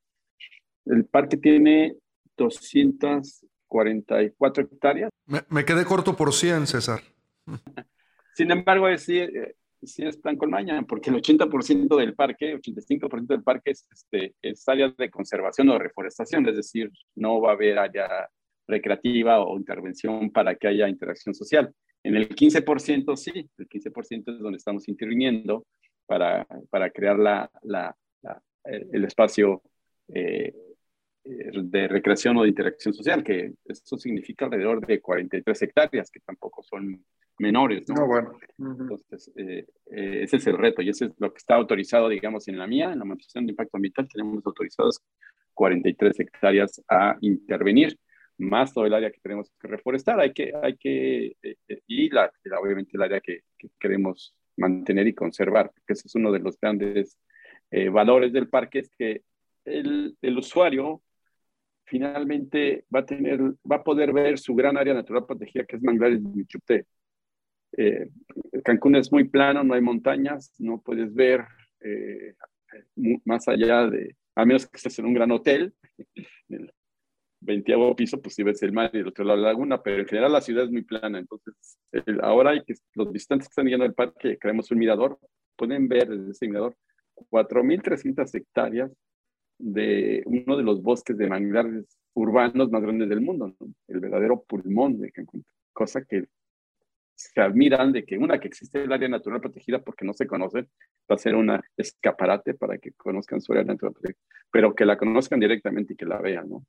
El 0.86 1.04
parque 1.04 1.36
tiene 1.36 1.98
244 2.36 4.64
hectáreas. 4.64 5.10
Me, 5.26 5.64
quedé 5.64 5.84
corto 5.84 6.16
por 6.16 6.32
100, 6.32 6.68
César. 6.68 7.00
Sin 8.34 8.50
embargo, 8.50 8.88
es, 8.88 9.06
sí, 9.82 10.04
es 10.04 10.16
plan 10.16 10.36
con 10.36 10.50
maña, 10.50 10.82
porque 10.82 11.10
el 11.10 11.16
80% 11.16 11.96
del 11.96 12.14
parque, 12.14 12.56
85% 12.56 13.26
del 13.26 13.42
parque 13.42 13.70
es, 13.72 13.86
este, 13.92 14.34
es 14.42 14.68
área 14.68 14.92
de 14.96 15.10
conservación 15.10 15.68
o 15.68 15.78
reforestación, 15.78 16.48
es 16.48 16.56
decir, 16.56 16.90
no 17.14 17.40
va 17.40 17.50
a 17.50 17.54
haber 17.54 17.78
área 17.78 18.28
recreativa 18.66 19.40
o 19.40 19.56
intervención 19.56 20.30
para 20.30 20.54
que 20.56 20.68
haya 20.68 20.88
interacción 20.88 21.34
social. 21.34 21.72
En 22.02 22.16
el 22.16 22.28
15% 22.28 23.16
sí, 23.16 23.48
el 23.58 23.68
15% 23.68 24.34
es 24.34 24.38
donde 24.38 24.58
estamos 24.58 24.88
interviniendo 24.88 25.66
para, 26.06 26.46
para 26.70 26.90
crear 26.90 27.18
la, 27.18 27.50
la, 27.62 27.96
el 28.64 29.04
espacio 29.04 29.62
eh, 30.08 30.54
de 31.26 31.88
recreación 31.88 32.36
o 32.36 32.42
de 32.42 32.48
interacción 32.48 32.94
social, 32.94 33.24
que 33.24 33.54
esto 33.64 33.96
significa 33.96 34.44
alrededor 34.44 34.86
de 34.86 35.00
43 35.00 35.62
hectáreas, 35.62 36.10
que 36.10 36.20
tampoco 36.20 36.62
son 36.62 37.04
menores, 37.38 37.88
¿no? 37.88 38.02
Ah, 38.02 38.04
bueno. 38.06 38.38
Entonces, 38.58 39.30
eh, 39.36 39.66
eh, 39.90 40.22
ese 40.22 40.36
es 40.36 40.46
el 40.46 40.56
reto 40.56 40.82
y 40.82 40.88
ese 40.88 41.06
es 41.06 41.12
lo 41.18 41.32
que 41.32 41.38
está 41.38 41.56
autorizado, 41.56 42.08
digamos, 42.08 42.48
en 42.48 42.58
la 42.58 42.66
mía, 42.66 42.92
en 42.92 42.98
la 42.98 43.04
manifestación 43.04 43.46
de 43.46 43.52
impacto 43.52 43.76
ambiental, 43.76 44.08
tenemos 44.08 44.46
autorizados 44.46 45.00
43 45.54 46.20
hectáreas 46.20 46.82
a 46.88 47.16
intervenir 47.20 47.98
más 48.38 48.72
todo 48.72 48.86
el 48.86 48.94
área 48.94 49.10
que 49.10 49.20
tenemos 49.20 49.50
que 49.60 49.68
reforestar, 49.68 50.20
hay 50.20 50.32
que, 50.32 50.52
hay 50.62 50.76
que 50.76 51.36
eh, 51.42 51.56
eh, 51.68 51.80
y 51.86 52.10
la, 52.10 52.30
obviamente 52.60 52.92
el 52.94 53.02
área 53.02 53.20
que, 53.20 53.40
queremos 53.80 54.34
mantener 54.56 55.06
y 55.06 55.14
conservar, 55.14 55.70
porque 55.72 55.94
ese 55.94 56.08
es 56.08 56.14
uno 56.14 56.30
de 56.30 56.38
los 56.38 56.58
grandes 56.60 57.18
eh, 57.70 57.88
valores 57.88 58.32
del 58.32 58.48
parque, 58.48 58.80
es 58.80 58.90
que 58.90 59.22
el, 59.64 60.16
el, 60.22 60.38
usuario 60.38 61.02
finalmente 61.86 62.84
va 62.94 63.00
a, 63.00 63.06
tener, 63.06 63.40
va 63.40 63.76
a 63.76 63.84
poder 63.84 64.12
ver 64.12 64.38
su 64.38 64.54
gran 64.54 64.76
área 64.76 64.94
natural 64.94 65.24
protegida, 65.24 65.64
que 65.64 65.76
es 65.76 65.82
Manglares 65.82 66.22
de 66.22 66.28
Michupté. 66.28 66.86
Cancún 68.64 68.96
es 68.96 69.10
muy 69.12 69.28
plano, 69.28 69.62
no 69.62 69.74
hay 69.74 69.80
montañas, 69.80 70.54
no 70.58 70.80
puedes 70.80 71.14
ver 71.14 71.44
más 73.24 73.48
allá 73.48 73.86
de, 73.86 74.16
a 74.34 74.44
menos 74.44 74.66
que 74.66 74.76
estés 74.76 74.98
en 74.98 75.06
un 75.06 75.14
gran 75.14 75.30
hotel, 75.30 75.74
20 77.40 77.74
piso, 77.96 78.20
pues 78.20 78.34
si 78.34 78.42
ves 78.42 78.62
el 78.62 78.72
mar 78.72 78.90
y 78.92 78.98
el 78.98 79.08
otro 79.08 79.24
lado 79.24 79.40
la 79.40 79.48
laguna, 79.48 79.80
pero 79.82 80.00
en 80.00 80.08
general 80.08 80.32
la 80.32 80.40
ciudad 80.40 80.64
es 80.64 80.70
muy 80.70 80.82
plana. 80.82 81.18
Entonces, 81.18 81.78
ahora 82.22 82.50
hay 82.50 82.64
que, 82.64 82.74
los 82.94 83.12
visitantes 83.12 83.46
que 83.46 83.52
están 83.52 83.66
llegando 83.66 83.84
al 83.84 83.94
parque, 83.94 84.38
creemos 84.38 84.70
un 84.70 84.78
mirador, 84.78 85.18
pueden 85.54 85.86
ver 85.86 86.08
desde 86.08 86.30
ese 86.32 86.48
mirador 86.48 86.76
4.300 87.30 88.34
hectáreas 88.34 88.90
de 89.58 90.22
uno 90.26 90.56
de 90.56 90.62
los 90.62 90.82
bosques 90.82 91.16
de 91.16 91.28
manglares 91.28 91.98
urbanos 92.14 92.70
más 92.70 92.82
grandes 92.82 93.08
del 93.08 93.20
mundo, 93.20 93.54
el 93.88 94.00
verdadero 94.00 94.42
pulmón 94.42 94.98
de 94.98 95.12
Cancún, 95.12 95.44
cosa 95.72 96.04
que 96.04 96.26
se 97.14 97.40
admiran 97.40 97.92
de 97.92 98.04
que 98.04 98.18
una 98.18 98.38
que 98.38 98.48
existe 98.48 98.82
el 98.82 98.92
área 98.92 99.08
natural 99.08 99.40
protegida 99.40 99.82
porque 99.82 100.04
no 100.04 100.12
se 100.12 100.26
conoce, 100.26 100.68
va 101.10 101.14
a 101.14 101.18
ser 101.18 101.34
una 101.34 101.62
escaparate 101.76 102.54
para 102.54 102.78
que 102.78 102.92
conozcan 102.92 103.40
su 103.40 103.52
área 103.52 103.64
natural 103.64 103.94
protegida, 103.94 104.20
pero 104.50 104.74
que 104.74 104.84
la 104.84 104.98
conozcan 104.98 105.40
directamente 105.40 105.94
y 105.94 105.96
que 105.96 106.04
la 106.04 106.20
vean, 106.20 106.50
¿no? 106.50 106.66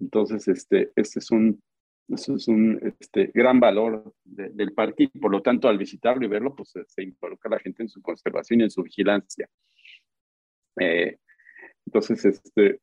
Entonces, 0.00 0.46
este, 0.48 0.92
este 0.96 1.20
es 1.20 1.30
un, 1.30 1.62
este 2.08 2.34
es 2.34 2.48
un 2.48 2.94
este, 3.00 3.30
gran 3.32 3.60
valor 3.60 4.14
del 4.24 4.72
parque 4.72 5.04
y 5.12 5.18
por 5.18 5.30
lo 5.30 5.42
tanto 5.42 5.68
al 5.68 5.78
visitarlo 5.78 6.24
y 6.24 6.28
verlo, 6.28 6.54
pues 6.54 6.74
se, 6.86 7.02
involucra 7.02 7.50
la 7.50 7.58
gente 7.58 7.82
en 7.82 7.88
su 7.88 8.00
conservación 8.02 8.60
y 8.60 8.64
en 8.64 8.70
su 8.70 8.82
vigilancia. 8.82 9.48
Eh, 10.80 11.18
entonces, 11.88 12.22
este, 12.22 12.80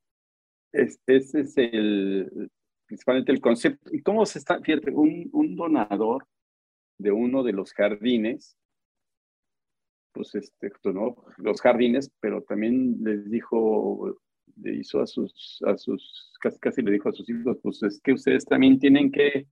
ese 0.72 1.40
es 1.40 1.56
el, 1.56 2.50
principalmente 2.86 3.30
el 3.30 3.40
concepto. 3.40 3.94
¿Y 3.94 4.02
cómo 4.02 4.26
se 4.26 4.40
está? 4.40 4.60
Fíjate, 4.60 4.90
un, 4.90 5.30
un 5.32 5.54
donador 5.54 6.26
de 6.98 7.12
uno 7.12 7.44
de 7.44 7.52
los 7.52 7.72
jardines, 7.72 8.56
pues 10.12 10.34
este, 10.34 10.72
¿no? 10.92 11.24
los 11.36 11.60
jardines, 11.60 12.10
pero 12.18 12.42
también 12.42 12.96
les 13.04 13.30
dijo 13.30 14.18
le 14.56 14.74
hizo 14.74 15.00
a 15.00 15.06
sus, 15.06 15.62
a 15.66 15.76
sus 15.76 16.32
casi, 16.40 16.58
casi 16.58 16.82
le 16.82 16.92
dijo 16.92 17.08
a 17.10 17.12
sus 17.12 17.28
hijos, 17.28 17.58
pues 17.62 17.82
es 17.82 18.00
que 18.00 18.12
ustedes 18.12 18.44
también 18.44 18.78
tienen 18.78 19.12
que 19.12 19.46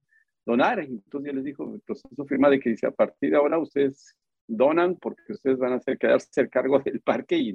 donar. 0.44 0.80
Entonces 0.80 1.30
ya 1.30 1.36
les 1.36 1.44
dijo, 1.44 1.74
el 1.74 1.80
proceso 1.80 2.24
firma 2.24 2.50
de 2.50 2.58
que 2.58 2.70
dice, 2.70 2.86
a 2.86 2.90
partir 2.90 3.30
de 3.30 3.36
ahora 3.36 3.58
ustedes 3.58 4.16
donan 4.48 4.96
porque 4.96 5.32
ustedes 5.32 5.58
van 5.58 5.74
a 5.74 5.76
hacer, 5.76 5.98
quedarse 5.98 6.40
al 6.40 6.50
cargo 6.50 6.80
del 6.80 7.00
parque 7.00 7.36
y 7.36 7.54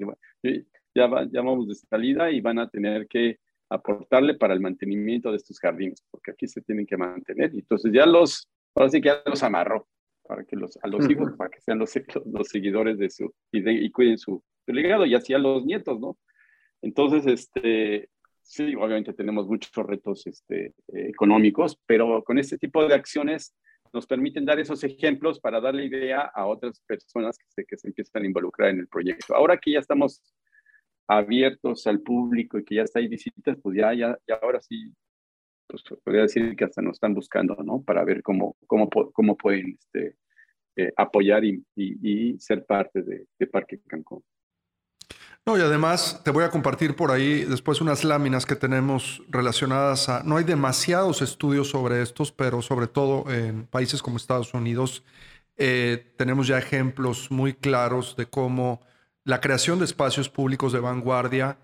ya, 0.94 1.10
ya 1.32 1.42
vamos 1.42 1.68
de 1.68 1.76
salida 1.76 2.32
y 2.32 2.42
van 2.42 2.60
a 2.60 2.70
tener 2.70 3.08
que 3.08 3.40
aportarle 3.70 4.34
para 4.34 4.54
el 4.54 4.60
mantenimiento 4.60 5.32
de 5.32 5.38
estos 5.38 5.60
jardines, 5.60 6.04
porque 6.10 6.32
aquí 6.32 6.48
se 6.48 6.62
tienen 6.62 6.86
que 6.86 6.98
mantener. 6.98 7.54
Y 7.54 7.60
entonces 7.60 7.92
ya 7.94 8.06
los, 8.06 8.50
ahora 8.76 8.90
sí 8.90 9.02
que 9.02 9.10
ya 9.10 9.22
los 9.26 9.44
amarró 9.44 9.88
para 10.24 10.44
que 10.44 10.56
los, 10.56 10.78
a 10.82 10.88
los 10.88 11.10
hijos, 11.10 11.34
para 11.38 11.50
que 11.50 11.62
sean 11.62 11.80
los, 11.80 11.92
los, 12.26 12.48
seguidores 12.48 12.98
de 12.98 13.10
su, 13.10 13.34
y, 13.52 13.68
y 13.68 13.92
cuiden 13.92 14.18
su, 14.18 14.44
su 14.66 14.74
legado, 14.74 15.06
y 15.06 15.16
así 15.16 15.34
a 15.34 15.40
los 15.40 15.66
nietos, 15.66 16.00
¿no? 16.00 16.18
Entonces, 16.82 17.26
este, 17.26 18.10
sí, 18.42 18.76
obviamente 18.76 19.14
tenemos 19.14 19.48
muchos 19.48 19.72
retos 19.86 20.26
este, 20.28 20.74
económicos, 20.88 21.80
pero 21.86 22.24
con 22.24 22.38
este 22.38 22.58
tipo 22.58 22.88
de 22.88 22.94
acciones 22.94 23.56
nos 23.92 24.06
permiten 24.06 24.46
dar 24.46 24.60
esos 24.60 24.84
ejemplos 24.84 25.40
para 25.40 25.60
darle 25.60 25.86
idea 25.86 26.22
a 26.22 26.46
otras 26.46 26.80
personas 26.82 27.38
que 27.38 27.46
se, 27.50 27.66
que 27.66 27.78
se 27.78 27.88
empiezan 27.88 28.24
a 28.24 28.28
involucrar 28.28 28.70
en 28.70 28.80
el 28.80 28.88
proyecto. 28.88 29.36
Ahora 29.36 29.58
que 29.58 29.72
ya 29.72 29.80
estamos 29.80 30.22
abiertos 31.10 31.88
al 31.88 32.02
público 32.02 32.60
y 32.60 32.64
que 32.64 32.76
ya 32.76 32.84
está 32.84 33.00
ahí 33.00 33.08
visitas, 33.08 33.58
pues 33.62 33.76
ya, 33.76 33.94
ya, 33.94 34.16
ahora 34.42 34.62
sí, 34.62 34.94
pues 35.68 35.82
podría 36.04 36.22
decir 36.22 36.56
que 36.56 36.66
hasta 36.66 36.84
nos 36.84 36.98
están 36.98 37.16
buscando, 37.16 37.56
¿no? 37.64 37.82
Para 37.82 38.04
ver 38.04 38.22
cómo, 38.22 38.56
cómo, 38.68 38.88
cómo 38.90 39.36
pueden 39.36 39.78
este, 39.80 40.18
eh, 40.76 40.94
apoyar 40.96 41.44
y, 41.44 42.38
ser 42.40 42.64
parte 42.64 43.02
de, 43.02 43.26
de 43.40 43.48
Parque 43.48 43.80
Cancún. 43.88 44.24
No, 45.48 45.58
y 45.58 45.62
además 45.62 46.22
te 46.24 46.30
voy 46.30 46.44
a 46.44 46.52
compartir 46.52 46.96
por 46.96 47.10
ahí 47.10 47.44
después 47.44 47.82
unas 47.82 48.04
láminas 48.04 48.46
que 48.46 48.56
tenemos 48.56 49.24
relacionadas 49.30 50.10
a... 50.10 50.22
No 50.22 50.38
hay 50.38 50.44
demasiados 50.44 51.24
estudios 51.24 51.70
sobre 51.70 52.04
estos, 52.04 52.32
pero 52.32 52.62
sobre 52.62 52.86
todo 52.86 53.28
en 53.32 53.66
países 53.66 54.04
como 54.04 54.18
Estados 54.18 54.54
Unidos 54.54 55.04
eh, 55.58 56.14
tenemos 56.18 56.46
ya 56.46 56.60
ejemplos 56.60 57.32
muy 57.32 57.54
claros 57.54 58.16
de 58.16 58.28
cómo 58.28 58.82
la 59.30 59.42
creación 59.42 59.78
de 59.78 59.86
espacios 59.86 60.28
públicos 60.28 60.74
de 60.74 60.80
vanguardia 60.80 61.60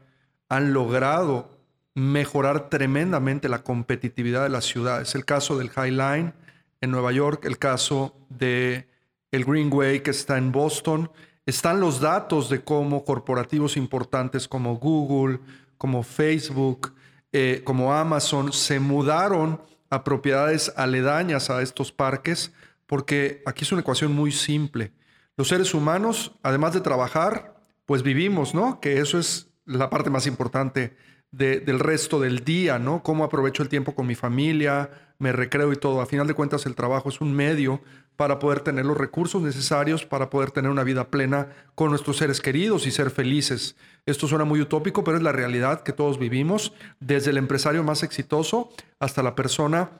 han 0.50 0.72
logrado 0.72 1.50
mejorar 1.96 2.70
tremendamente 2.70 3.50
la 3.50 3.64
competitividad 3.64 4.44
de 4.44 4.50
la 4.50 4.62
ciudad. 4.62 5.02
Es 5.02 5.16
el 5.16 5.26
caso 5.26 5.58
del 5.58 5.72
High 5.72 5.90
Line 5.90 6.34
en 6.82 6.92
Nueva 6.92 7.12
York, 7.12 7.44
el 7.46 7.58
caso 7.58 8.16
de 8.30 8.88
el 9.32 9.46
Greenway 9.46 10.04
que 10.04 10.12
está 10.12 10.38
en 10.38 10.52
Boston, 10.52 11.10
están 11.48 11.80
los 11.80 12.00
datos 12.00 12.52
de 12.52 12.64
cómo 12.64 13.04
corporativos 13.04 13.78
importantes 13.78 14.48
como 14.48 14.76
Google, 14.76 15.40
como 15.80 16.04
Facebook, 16.04 16.94
eh, 17.32 17.64
como 17.64 17.96
Amazon 17.96 18.54
se 18.54 18.80
mudaron 18.80 19.60
a 19.90 20.04
propiedades 20.04 20.72
aledañas 20.78 21.50
a 21.50 21.64
estos 21.64 21.92
parques, 21.92 22.54
porque 22.86 23.42
aquí 23.48 23.64
es 23.64 23.72
una 23.72 23.82
ecuación 23.82 24.14
muy 24.14 24.32
simple. 24.32 24.92
Los 25.36 25.48
seres 25.48 25.74
humanos, 25.74 26.32
además 26.44 26.76
de 26.76 26.82
trabajar, 26.82 27.55
pues 27.86 28.04
vivimos, 28.04 28.54
¿no? 28.54 28.80
Que 28.80 29.00
eso 29.00 29.20
es 29.20 29.52
la 29.66 29.90
parte 29.90 30.10
más 30.10 30.28
importante 30.28 30.96
del 31.32 31.80
resto 31.80 32.20
del 32.22 32.46
día, 32.46 32.80
¿no? 32.80 33.04
Cómo 33.04 33.26
aprovecho 33.26 33.62
el 33.62 33.68
tiempo 33.68 33.94
con 33.94 34.08
mi 34.08 34.16
familia, 34.16 34.90
me 35.20 35.34
recreo 35.34 35.74
y 35.74 35.76
todo. 35.76 36.00
A 36.00 36.06
final 36.06 36.28
de 36.28 36.34
cuentas, 36.34 36.66
el 36.66 36.76
trabajo 36.76 37.10
es 37.10 37.20
un 37.20 37.34
medio 37.34 37.82
para 38.16 38.40
poder 38.40 38.62
tener 38.62 38.86
los 38.86 38.98
recursos 38.98 39.42
necesarios 39.42 40.06
para 40.06 40.30
poder 40.30 40.52
tener 40.52 40.72
una 40.72 40.84
vida 40.84 41.10
plena 41.10 41.50
con 41.76 41.90
nuestros 41.90 42.18
seres 42.18 42.40
queridos 42.40 42.88
y 42.88 42.92
ser 42.92 43.12
felices. 43.12 43.76
Esto 44.06 44.28
suena 44.28 44.46
muy 44.46 44.62
utópico, 44.62 45.04
pero 45.04 45.18
es 45.18 45.24
la 45.24 45.34
realidad 45.34 45.84
que 45.84 45.92
todos 45.92 46.18
vivimos, 46.18 46.74
desde 47.00 47.32
el 47.32 47.38
empresario 47.38 47.84
más 47.84 48.04
exitoso 48.04 48.70
hasta 49.00 49.22
la 49.22 49.36
persona 49.36 49.92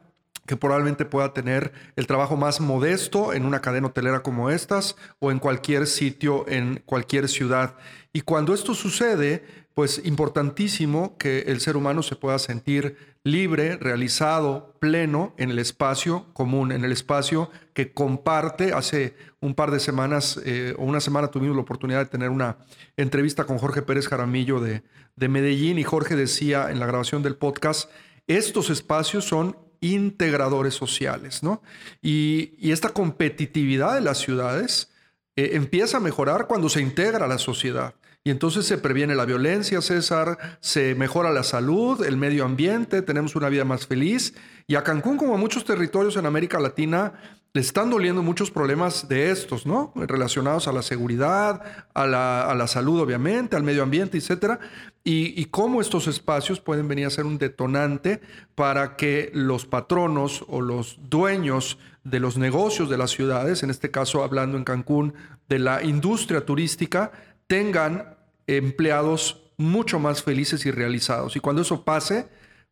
que 0.46 0.58
probablemente 0.58 1.06
pueda 1.06 1.34
tener 1.34 1.72
el 1.96 2.08
trabajo 2.08 2.38
más 2.38 2.62
modesto 2.62 3.34
en 3.34 3.46
una 3.46 3.62
cadena 3.62 3.88
hotelera 3.88 4.22
como 4.22 4.50
estas 4.50 4.96
o 5.20 5.32
en 5.32 5.40
cualquier 5.40 5.88
sitio, 5.88 6.46
en 6.48 6.82
cualquier 6.86 7.28
ciudad. 7.28 7.76
Y 8.14 8.22
cuando 8.22 8.54
esto 8.54 8.74
sucede, 8.74 9.44
pues 9.74 10.02
importantísimo 10.06 11.18
que 11.18 11.40
el 11.48 11.60
ser 11.60 11.76
humano 11.76 12.02
se 12.02 12.16
pueda 12.16 12.40
sentir 12.40 13.16
libre, 13.26 13.76
realizado, 13.76 14.74
pleno 14.80 15.34
en 15.38 15.50
el 15.50 15.60
espacio 15.60 16.28
común, 16.34 16.72
en 16.72 16.86
el 16.86 16.94
espacio 16.94 17.50
que 17.74 17.92
comparte. 17.92 18.72
Hace 18.72 19.16
un 19.42 19.54
par 19.54 19.72
de 19.72 19.82
semanas 19.82 20.40
eh, 20.46 20.76
o 20.78 20.84
una 20.84 21.02
semana 21.02 21.30
tuvimos 21.30 21.58
la 21.58 21.64
oportunidad 21.64 22.00
de 22.00 22.06
tener 22.06 22.30
una 22.30 22.58
entrevista 22.96 23.44
con 23.44 23.58
Jorge 23.58 23.82
Pérez 23.82 24.08
Jaramillo 24.08 24.62
de, 24.62 24.84
de 25.16 25.28
Medellín 25.28 25.78
y 25.78 25.84
Jorge 25.84 26.16
decía 26.16 26.72
en 26.72 26.80
la 26.80 26.86
grabación 26.86 27.22
del 27.22 27.36
podcast, 27.36 27.90
estos 28.28 28.70
espacios 28.70 29.26
son 29.26 29.58
integradores 29.82 30.74
sociales, 30.74 31.44
¿no? 31.44 31.62
Y, 32.02 32.72
esta 32.72 32.90
competitividad 32.90 33.96
de 33.96 34.02
las 34.02 34.18
ciudades 34.18 34.90
eh, 35.36 35.52
empieza 35.54 35.98
a 35.98 36.02
mejorar 36.02 36.48
cuando 36.48 36.70
se 36.70 36.82
integra 36.82 37.28
la 37.28 37.38
sociedad. 37.38 37.96
Y 38.24 38.32
entonces 38.32 38.66
se 38.66 38.80
previene 38.80 39.14
la 39.14 39.26
violencia, 39.26 39.82
César, 39.82 40.58
se 40.60 40.96
mejora 40.96 41.32
la 41.32 41.44
salud, 41.44 42.04
el 42.04 42.18
medio 42.18 42.44
ambiente, 42.44 43.04
tenemos 43.04 43.36
una 43.36 43.50
vida 43.50 43.66
más 43.66 43.86
feliz. 43.86 44.34
Y 44.66 44.76
a 44.76 44.84
Cancún, 44.84 45.18
como 45.18 45.36
a 45.36 45.38
muchos 45.38 45.64
territorios 45.64 46.18
en 46.18 46.26
América 46.26 46.60
Latina, 46.60 47.14
le 47.56 47.62
están 47.62 47.90
doliendo 47.90 48.22
muchos 48.22 48.52
problemas 48.52 49.08
de 49.08 49.32
estos, 49.32 49.66
¿no? 49.66 49.94
Relacionados 49.96 50.68
a 50.68 50.74
la 50.74 50.82
seguridad, 50.82 51.62
a 51.94 52.06
la, 52.06 52.68
salud, 52.68 53.00
obviamente, 53.00 53.56
al 53.56 53.64
medio 53.64 53.82
ambiente, 53.82 54.18
etcétera. 54.18 54.60
Y, 55.06 55.42
y, 55.42 55.46
cómo 55.46 55.80
estos 55.80 56.08
espacios 56.08 56.60
pueden 56.60 56.90
venir 56.90 57.06
a 57.06 57.12
ser 57.12 57.26
un 57.26 57.38
detonante 57.38 58.20
para 58.56 58.98
que 58.98 59.32
los 59.34 59.66
patronos 59.66 60.44
o 60.50 60.60
los 60.60 61.00
dueños 61.10 61.78
de 62.04 62.20
los 62.20 62.38
negocios 62.38 62.90
de 62.90 62.98
las 62.98 63.12
ciudades, 63.12 63.64
en 63.64 63.70
este 63.70 63.90
caso 63.90 64.22
hablando 64.22 64.58
en 64.58 64.66
Cancún 64.66 65.14
de 65.48 65.60
la 65.60 65.82
industria 65.82 66.46
turística, 66.46 67.14
tengan 67.48 68.18
empleados 68.48 69.44
mucho 69.56 69.98
más 69.98 70.24
felices 70.24 70.66
y 70.66 70.72
realizados. 70.72 71.38
Y 71.38 71.40
cuando 71.40 71.62
eso 71.62 71.86
pase, 71.86 72.28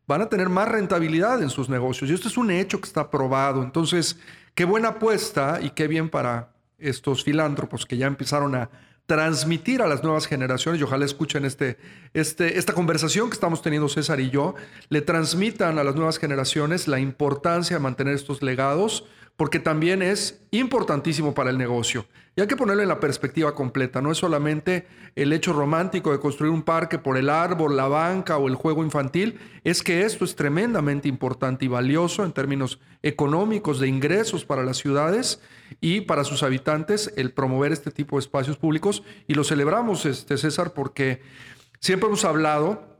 van 0.06 0.20
a 0.20 0.28
tener 0.28 0.50
más 0.50 0.68
rentabilidad 0.68 1.42
en 1.42 1.48
sus 1.48 1.70
negocios. 1.70 2.10
Y 2.10 2.12
esto 2.12 2.28
es 2.28 2.36
un 2.36 2.50
hecho 2.50 2.82
que 2.82 2.86
está 2.86 3.10
probado. 3.10 3.62
Entonces, 3.62 4.18
qué 4.54 4.64
buena 4.64 4.88
apuesta 4.88 5.60
y 5.62 5.70
qué 5.70 5.88
bien 5.88 6.08
para 6.08 6.50
estos 6.78 7.24
filántropos 7.24 7.86
que 7.86 7.96
ya 7.96 8.06
empezaron 8.06 8.54
a 8.54 8.70
transmitir 9.06 9.82
a 9.82 9.86
las 9.86 10.02
nuevas 10.02 10.26
generaciones, 10.26 10.80
y 10.80 10.84
ojalá 10.84 11.04
escuchen 11.04 11.44
este, 11.44 11.76
este, 12.14 12.58
esta 12.58 12.72
conversación 12.72 13.28
que 13.28 13.34
estamos 13.34 13.60
teniendo 13.60 13.88
César 13.88 14.18
y 14.20 14.30
yo, 14.30 14.54
le 14.88 15.02
transmitan 15.02 15.78
a 15.78 15.84
las 15.84 15.94
nuevas 15.94 16.18
generaciones 16.18 16.88
la 16.88 17.00
importancia 17.00 17.76
de 17.76 17.82
mantener 17.82 18.14
estos 18.14 18.42
legados, 18.42 19.04
porque 19.36 19.58
también 19.58 20.00
es 20.00 20.40
importantísimo 20.52 21.34
para 21.34 21.50
el 21.50 21.58
negocio. 21.58 22.06
Y 22.36 22.40
hay 22.40 22.48
que 22.48 22.56
ponerlo 22.56 22.82
en 22.82 22.88
la 22.88 22.98
perspectiva 22.98 23.54
completa, 23.54 24.02
no 24.02 24.10
es 24.10 24.18
solamente 24.18 24.88
el 25.14 25.32
hecho 25.32 25.52
romántico 25.52 26.10
de 26.10 26.18
construir 26.18 26.52
un 26.52 26.64
parque 26.64 26.98
por 26.98 27.16
el 27.16 27.30
árbol, 27.30 27.76
la 27.76 27.86
banca 27.86 28.38
o 28.38 28.48
el 28.48 28.56
juego 28.56 28.82
infantil, 28.82 29.38
es 29.62 29.84
que 29.84 30.02
esto 30.02 30.24
es 30.24 30.34
tremendamente 30.34 31.06
importante 31.06 31.64
y 31.64 31.68
valioso 31.68 32.24
en 32.24 32.32
términos 32.32 32.80
económicos, 33.04 33.78
de 33.78 33.86
ingresos 33.86 34.44
para 34.44 34.64
las 34.64 34.78
ciudades 34.78 35.40
y 35.80 36.00
para 36.00 36.24
sus 36.24 36.42
habitantes, 36.42 37.12
el 37.16 37.30
promover 37.32 37.70
este 37.70 37.92
tipo 37.92 38.16
de 38.16 38.20
espacios 38.20 38.56
públicos. 38.56 39.04
Y 39.28 39.34
lo 39.34 39.44
celebramos, 39.44 40.04
este, 40.04 40.36
César, 40.36 40.72
porque 40.72 41.22
siempre 41.78 42.08
hemos 42.08 42.24
hablado 42.24 42.93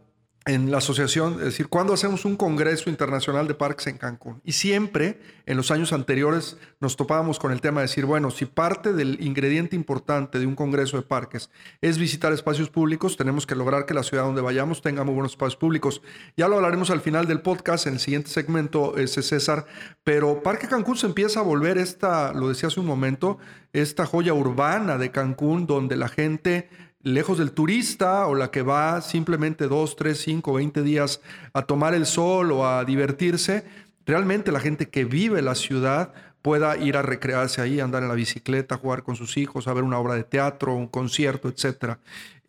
en 0.46 0.70
la 0.70 0.78
asociación, 0.78 1.34
es 1.38 1.44
decir, 1.44 1.68
¿cuándo 1.68 1.94
hacemos 1.94 2.26
un 2.26 2.36
Congreso 2.36 2.90
Internacional 2.90 3.48
de 3.48 3.54
Parques 3.54 3.86
en 3.86 3.96
Cancún? 3.96 4.42
Y 4.44 4.52
siempre, 4.52 5.18
en 5.46 5.56
los 5.56 5.70
años 5.70 5.94
anteriores, 5.94 6.58
nos 6.80 6.96
topábamos 6.96 7.38
con 7.38 7.50
el 7.50 7.62
tema 7.62 7.80
de 7.80 7.86
decir, 7.86 8.04
bueno, 8.04 8.30
si 8.30 8.44
parte 8.44 8.92
del 8.92 9.22
ingrediente 9.22 9.74
importante 9.74 10.38
de 10.38 10.46
un 10.46 10.54
Congreso 10.54 10.98
de 10.98 11.02
Parques 11.02 11.48
es 11.80 11.96
visitar 11.96 12.30
espacios 12.34 12.68
públicos, 12.68 13.16
tenemos 13.16 13.46
que 13.46 13.54
lograr 13.54 13.86
que 13.86 13.94
la 13.94 14.02
ciudad 14.02 14.24
donde 14.24 14.42
vayamos 14.42 14.82
tenga 14.82 15.02
muy 15.02 15.14
buenos 15.14 15.32
espacios 15.32 15.56
públicos. 15.56 16.02
Ya 16.36 16.46
lo 16.46 16.56
hablaremos 16.56 16.90
al 16.90 17.00
final 17.00 17.26
del 17.26 17.40
podcast, 17.40 17.86
en 17.86 17.94
el 17.94 18.00
siguiente 18.00 18.28
segmento, 18.28 18.98
ese 18.98 19.22
César, 19.22 19.64
pero 20.04 20.42
Parque 20.42 20.68
Cancún 20.68 20.98
se 20.98 21.06
empieza 21.06 21.40
a 21.40 21.42
volver 21.42 21.78
esta, 21.78 22.34
lo 22.34 22.50
decía 22.50 22.66
hace 22.66 22.80
un 22.80 22.86
momento, 22.86 23.38
esta 23.72 24.04
joya 24.04 24.34
urbana 24.34 24.98
de 24.98 25.10
Cancún, 25.10 25.66
donde 25.66 25.96
la 25.96 26.08
gente 26.08 26.68
lejos 27.04 27.38
del 27.38 27.52
turista 27.52 28.26
o 28.26 28.34
la 28.34 28.50
que 28.50 28.62
va 28.62 29.00
simplemente 29.00 29.68
dos, 29.68 29.94
tres, 29.94 30.18
cinco, 30.18 30.54
veinte 30.54 30.82
días 30.82 31.20
a 31.52 31.62
tomar 31.62 31.94
el 31.94 32.06
sol 32.06 32.50
o 32.50 32.66
a 32.66 32.84
divertirse, 32.84 33.64
realmente 34.06 34.50
la 34.50 34.60
gente 34.60 34.88
que 34.88 35.04
vive 35.04 35.42
la 35.42 35.54
ciudad 35.54 36.12
pueda 36.42 36.76
ir 36.76 36.96
a 36.96 37.02
recrearse 37.02 37.62
ahí, 37.62 37.80
andar 37.80 38.02
en 38.02 38.08
la 38.08 38.14
bicicleta, 38.14 38.76
jugar 38.76 39.02
con 39.02 39.16
sus 39.16 39.36
hijos, 39.36 39.66
a 39.66 39.72
ver 39.72 39.84
una 39.84 39.98
obra 39.98 40.14
de 40.14 40.24
teatro, 40.24 40.74
un 40.74 40.88
concierto, 40.88 41.48
etc. 41.48 41.98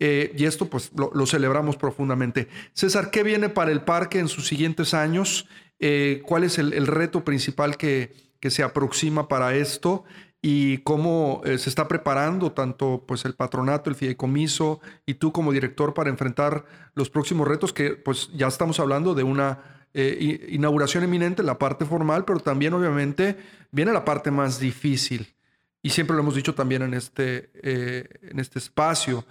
Eh, 0.00 0.34
y 0.36 0.44
esto 0.44 0.68
pues 0.68 0.90
lo, 0.94 1.26
celebramos 1.26 1.76
profundamente. 1.76 2.48
César, 2.72 3.10
¿qué 3.10 3.22
viene 3.22 3.48
para 3.48 3.72
el 3.72 3.82
parque 3.82 4.18
en 4.18 4.28
sus 4.28 4.46
siguientes 4.46 4.92
años? 4.92 5.48
Eh, 5.80 6.22
¿Cuál 6.26 6.44
es 6.44 6.58
el, 6.58 6.86
reto 6.86 7.24
principal 7.24 7.76
que 7.78 8.12
se 8.48 8.62
aproxima 8.62 9.28
para 9.28 9.54
esto? 9.54 10.04
Y 10.48 10.78
cómo 10.78 11.42
eh, 11.44 11.58
se 11.58 11.68
está 11.68 11.88
preparando 11.88 12.52
tanto 12.52 13.02
pues 13.04 13.24
el 13.24 13.34
patronato, 13.34 13.90
el 13.90 13.96
fideicomiso 13.96 14.80
y 15.04 15.14
tú 15.14 15.32
como 15.32 15.50
director 15.50 15.92
para 15.92 16.08
enfrentar 16.08 16.64
los 16.94 17.10
próximos 17.10 17.48
retos 17.48 17.72
que 17.72 17.96
pues 17.96 18.30
ya 18.32 18.46
estamos 18.46 18.78
hablando 18.78 19.16
de 19.16 19.24
una 19.24 19.88
eh, 19.92 20.46
inauguración 20.50 21.02
eminente, 21.02 21.42
la 21.42 21.58
parte 21.58 21.84
formal, 21.84 22.24
pero 22.24 22.38
también 22.38 22.74
obviamente 22.74 23.36
viene 23.72 23.92
la 23.92 24.04
parte 24.04 24.30
más 24.30 24.60
difícil. 24.60 25.34
Y 25.82 25.90
siempre 25.90 26.14
lo 26.14 26.22
hemos 26.22 26.36
dicho 26.36 26.54
también 26.54 26.82
en 26.82 26.94
este, 26.94 27.50
eh, 27.64 28.08
en 28.22 28.38
este 28.38 28.60
espacio, 28.60 29.24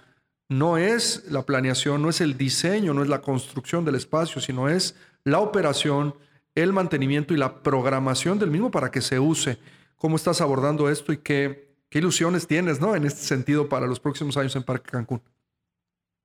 no 0.50 0.76
es 0.76 1.24
la 1.30 1.46
planeación, 1.46 2.02
no 2.02 2.10
es 2.10 2.20
el 2.20 2.36
diseño, 2.36 2.92
no 2.92 3.02
es 3.02 3.08
la 3.08 3.22
construcción 3.22 3.86
del 3.86 3.94
espacio, 3.94 4.42
sino 4.42 4.68
es 4.68 4.94
la 5.24 5.38
operación, 5.38 6.14
el 6.54 6.74
mantenimiento 6.74 7.32
y 7.32 7.38
la 7.38 7.62
programación 7.62 8.38
del 8.38 8.50
mismo 8.50 8.70
para 8.70 8.90
que 8.90 9.00
se 9.00 9.18
use. 9.18 9.58
¿Cómo 9.98 10.16
estás 10.16 10.40
abordando 10.40 10.90
esto 10.90 11.12
y 11.12 11.18
qué, 11.18 11.68
qué 11.88 11.98
ilusiones 11.98 12.46
tienes 12.46 12.80
¿no? 12.80 12.94
en 12.94 13.04
este 13.04 13.20
sentido 13.20 13.68
para 13.68 13.86
los 13.86 13.98
próximos 13.98 14.36
años 14.36 14.54
en 14.54 14.62
Parque 14.62 14.90
Cancún? 14.90 15.22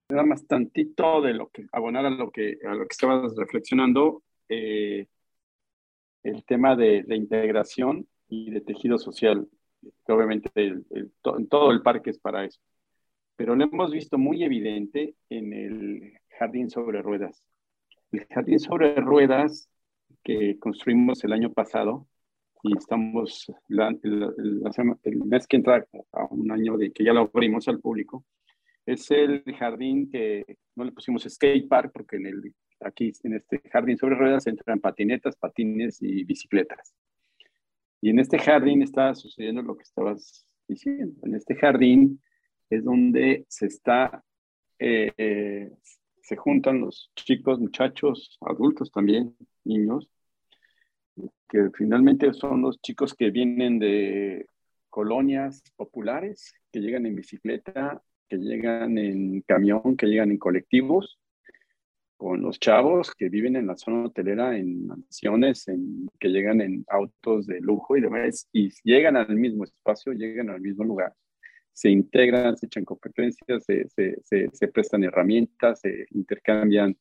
Nada 0.09 0.25
más 0.25 0.45
tantito 0.45 1.21
de 1.21 1.33
lo 1.33 1.49
que, 1.49 1.67
abonar 1.71 2.05
a 2.05 2.09
lo 2.09 2.31
que, 2.31 2.57
a 2.67 2.73
lo 2.73 2.85
que 2.85 2.91
estabas 2.91 3.33
reflexionando, 3.37 4.23
eh, 4.49 5.07
el 6.23 6.43
tema 6.43 6.75
de, 6.75 7.03
de, 7.03 7.15
integración 7.15 8.07
y 8.27 8.51
de 8.51 8.59
tejido 8.59 8.97
social, 8.97 9.47
que 9.81 10.11
obviamente 10.11 10.49
el, 10.53 11.13
todo 11.49 11.71
el 11.71 11.81
parque 11.81 12.09
es 12.09 12.19
para 12.19 12.43
eso, 12.43 12.59
pero 13.37 13.55
lo 13.55 13.63
hemos 13.63 13.91
visto 13.91 14.17
muy 14.17 14.43
evidente 14.43 15.15
en 15.29 15.53
el 15.53 16.13
jardín 16.37 16.69
sobre 16.69 17.01
ruedas. 17.01 17.41
El 18.11 18.25
jardín 18.27 18.59
sobre 18.59 18.95
ruedas 18.95 19.69
que 20.23 20.59
construimos 20.59 21.23
el 21.23 21.31
año 21.31 21.53
pasado 21.53 22.07
y 22.63 22.77
estamos 22.77 23.51
el, 23.69 25.17
mes 25.25 25.47
que 25.47 25.57
entra 25.57 25.85
a 26.11 26.25
un 26.25 26.51
año 26.51 26.77
de 26.77 26.91
que 26.91 27.03
ya 27.03 27.13
lo 27.13 27.21
abrimos 27.21 27.67
al 27.67 27.79
público, 27.79 28.25
es 28.85 29.09
el 29.11 29.43
jardín 29.57 30.09
que 30.09 30.57
no 30.75 30.83
le 30.83 30.91
pusimos 30.91 31.23
skate 31.23 31.67
park 31.67 31.91
porque 31.93 32.17
en 32.17 32.25
el, 32.27 32.53
aquí 32.79 33.11
en 33.23 33.35
este 33.35 33.61
jardín 33.69 33.97
sobre 33.97 34.15
ruedas 34.15 34.47
entran 34.47 34.79
patinetas, 34.79 35.35
patines 35.35 36.01
y 36.01 36.23
bicicletas. 36.23 36.93
Y 38.01 38.09
en 38.09 38.19
este 38.19 38.39
jardín 38.39 38.81
está 38.81 39.13
sucediendo 39.13 39.61
lo 39.61 39.77
que 39.77 39.83
estabas 39.83 40.47
diciendo. 40.67 41.19
En 41.23 41.35
este 41.35 41.55
jardín 41.55 42.21
es 42.69 42.83
donde 42.83 43.45
se 43.47 43.67
está, 43.67 44.23
eh, 44.79 45.71
se 46.21 46.35
juntan 46.35 46.81
los 46.81 47.11
chicos, 47.15 47.59
muchachos, 47.59 48.39
adultos 48.41 48.91
también, 48.91 49.35
niños, 49.63 50.09
que 51.47 51.69
finalmente 51.75 52.33
son 52.33 52.61
los 52.61 52.81
chicos 52.81 53.13
que 53.13 53.29
vienen 53.29 53.79
de 53.79 54.45
colonias 54.89 55.63
populares, 55.75 56.53
que 56.71 56.79
llegan 56.79 57.05
en 57.05 57.15
bicicleta, 57.15 58.01
que 58.29 58.37
llegan 58.37 58.97
en 58.97 59.41
camión, 59.41 59.97
que 59.97 60.07
llegan 60.07 60.31
en 60.31 60.37
colectivos, 60.37 61.19
con 62.17 62.41
los 62.41 62.59
chavos 62.59 63.13
que 63.15 63.29
viven 63.29 63.55
en 63.55 63.65
la 63.65 63.75
zona 63.75 64.05
hotelera, 64.05 64.55
en 64.55 64.85
mansiones, 64.85 65.67
en, 65.67 66.07
que 66.19 66.29
llegan 66.29 66.61
en 66.61 66.85
autos 66.87 67.47
de 67.47 67.59
lujo 67.61 67.97
y 67.97 68.01
demás, 68.01 68.47
y 68.53 68.69
llegan 68.83 69.17
al 69.17 69.35
mismo 69.35 69.63
espacio, 69.63 70.13
llegan 70.13 70.51
al 70.51 70.61
mismo 70.61 70.83
lugar, 70.83 71.13
se 71.73 71.89
integran, 71.89 72.55
se 72.57 72.67
echan 72.67 72.85
competencias, 72.85 73.65
se, 73.65 73.89
se, 73.89 74.49
se 74.53 74.67
prestan 74.67 75.03
herramientas, 75.03 75.79
se 75.81 76.05
intercambian 76.11 76.95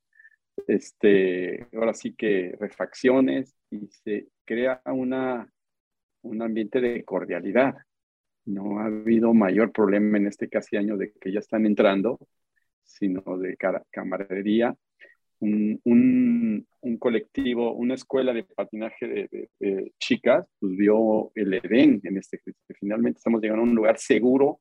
este, 0.66 1.66
ahora 1.72 1.94
sí 1.94 2.14
que 2.14 2.56
refacciones 2.58 3.54
y 3.70 3.86
se 3.88 4.28
crea 4.44 4.80
una, 4.86 5.50
un 6.22 6.42
ambiente 6.42 6.80
de 6.80 7.04
cordialidad. 7.04 7.74
No 8.44 8.80
ha 8.80 8.86
habido 8.86 9.34
mayor 9.34 9.72
problema 9.72 10.18
en 10.18 10.26
este 10.26 10.48
casi 10.48 10.76
año 10.76 10.96
de 10.96 11.12
que 11.20 11.32
ya 11.32 11.40
están 11.40 11.66
entrando, 11.66 12.18
sino 12.82 13.22
de 13.38 13.56
camaradería. 13.90 14.74
Un, 15.40 16.66
colectivo, 16.98 17.72
una 17.72 17.94
escuela 17.94 18.32
de 18.34 18.44
patinaje 18.44 19.06
de, 19.06 19.48
de, 19.58 19.92
chicas, 19.98 20.46
pues 20.58 20.76
vio 20.76 21.32
el 21.34 21.54
Edén 21.54 22.00
en 22.04 22.18
este, 22.18 22.40
finalmente 22.78 23.18
estamos 23.18 23.40
llegando 23.40 23.62
a 23.62 23.68
un 23.68 23.74
lugar 23.74 23.96
seguro 23.96 24.60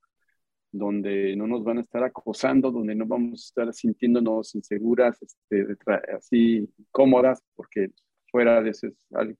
donde 0.72 1.36
no 1.36 1.48
nos 1.48 1.64
van 1.64 1.80
a 1.80 1.82
estar 1.82 2.04
acosando, 2.04 2.72
donde 2.72 2.96
no 2.96 3.06
vamos 3.06 3.32
a 3.32 3.46
estar 3.62 3.74
sintiéndonos 3.74 4.54
inseguras, 4.56 5.22
este, 5.22 5.66
así 6.16 6.70
cómodas, 6.92 7.42
porque 7.56 7.90
fuera 8.32 8.62
de 8.62 8.70
eso 8.70 8.88
es 8.88 9.08
algo. 9.14 9.36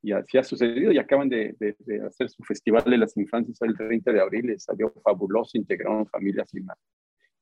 Y 0.00 0.12
así 0.12 0.38
ha 0.38 0.44
sucedido 0.44 0.92
y 0.92 0.98
acaban 0.98 1.28
de, 1.28 1.56
de, 1.58 2.06
hacer 2.06 2.30
su 2.30 2.44
festival 2.44 2.84
de 2.84 2.98
las 2.98 3.16
infancias 3.16 3.60
el 3.62 3.76
30 3.76 4.12
de 4.12 4.20
abril, 4.20 4.50
y 4.50 4.58
salió 4.58 4.92
fabuloso, 5.02 5.58
integraron 5.58 6.06
familias 6.06 6.54
y 6.54 6.60
más. 6.60 6.78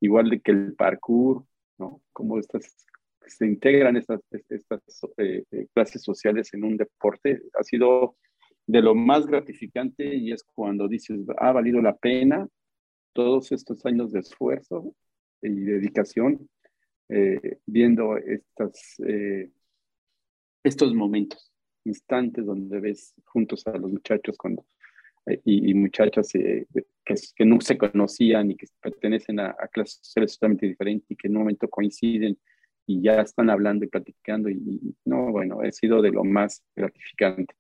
Igual 0.01 0.30
de 0.30 0.41
que 0.41 0.53
el 0.53 0.74
parkour, 0.74 1.45
¿no? 1.78 2.01
Cómo 2.12 2.39
estas, 2.39 2.74
se 3.26 3.47
integran 3.47 3.97
estas, 3.97 4.20
estas 4.49 4.80
eh, 5.18 5.45
eh, 5.51 5.66
clases 5.74 6.03
sociales 6.03 6.53
en 6.55 6.64
un 6.64 6.76
deporte, 6.78 7.43
ha 7.59 7.62
sido 7.62 8.16
de 8.66 8.82
lo 8.82 8.95
más 8.95 9.26
gratificante 9.26 10.14
y 10.14 10.32
es 10.32 10.43
cuando 10.55 10.89
dices, 10.89 11.20
ha 11.39 11.53
valido 11.53 11.80
la 11.80 11.95
pena 11.95 12.49
todos 13.16 13.50
estos 13.50 13.84
años 13.86 14.12
de 14.12 14.20
esfuerzo 14.20 14.94
y 15.40 15.48
dedicación 15.48 16.46
eh, 17.08 17.58
viendo 17.64 18.18
estas, 18.18 19.00
eh, 19.06 19.50
estos 20.62 20.94
momentos, 20.94 21.50
instantes 21.84 22.44
donde 22.44 22.78
ves 22.78 23.14
juntos 23.24 23.66
a 23.66 23.78
los 23.78 23.90
muchachos 23.90 24.36
cuando, 24.36 24.66
eh, 25.24 25.40
y, 25.44 25.72
muchachas 25.72 26.30
que, 26.30 26.66
que, 27.04 27.44
no 27.46 27.58
se 27.62 27.78
conocían 27.78 28.50
y 28.50 28.56
que 28.56 28.66
pertenecen 28.82 29.40
a, 29.40 29.54
clases 29.72 30.00
sociales 30.02 30.34
totalmente 30.34 30.66
diferentes 30.66 31.10
y 31.10 31.16
que 31.16 31.28
en 31.28 31.36
un 31.36 31.42
momento 31.42 31.68
coinciden 31.68 32.36
y 32.86 33.00
ya 33.00 33.22
están 33.22 33.48
hablando 33.48 33.86
y 33.86 33.88
platicando 33.88 34.50
y, 34.50 34.94
no, 35.06 35.32
bueno, 35.32 35.60
ha 35.62 35.72
sido 35.72 36.02
de 36.02 36.10
lo 36.10 36.22
más 36.22 36.62
gratificante 36.74 37.54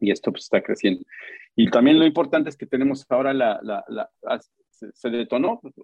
y 0.00 0.10
esto 0.10 0.30
pues 0.30 0.44
está 0.44 0.62
creciendo. 0.62 1.04
Y 1.60 1.68
también 1.70 1.98
lo 1.98 2.06
importante 2.06 2.50
es 2.50 2.56
que 2.56 2.66
tenemos 2.66 3.04
ahora 3.08 3.34
la, 3.34 3.58
la, 3.64 3.84
la 3.88 4.08
se, 4.70 5.10
detonó, 5.10 5.58
pues, 5.60 5.74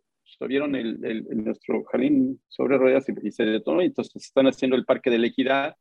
vieron 0.48 0.76
el, 0.76 1.04
el, 1.04 1.44
nuestro 1.44 1.82
jardín 1.82 2.40
sobre 2.46 2.78
ruedas 2.78 3.06
y, 3.08 3.32
se 3.32 3.42
detonó, 3.42 3.82
y 3.82 3.86
entonces 3.86 4.24
están 4.24 4.46
haciendo 4.46 4.76
el 4.76 4.84
parque 4.84 5.10
de 5.10 5.18
la 5.18 5.26
equidad, 5.26 5.76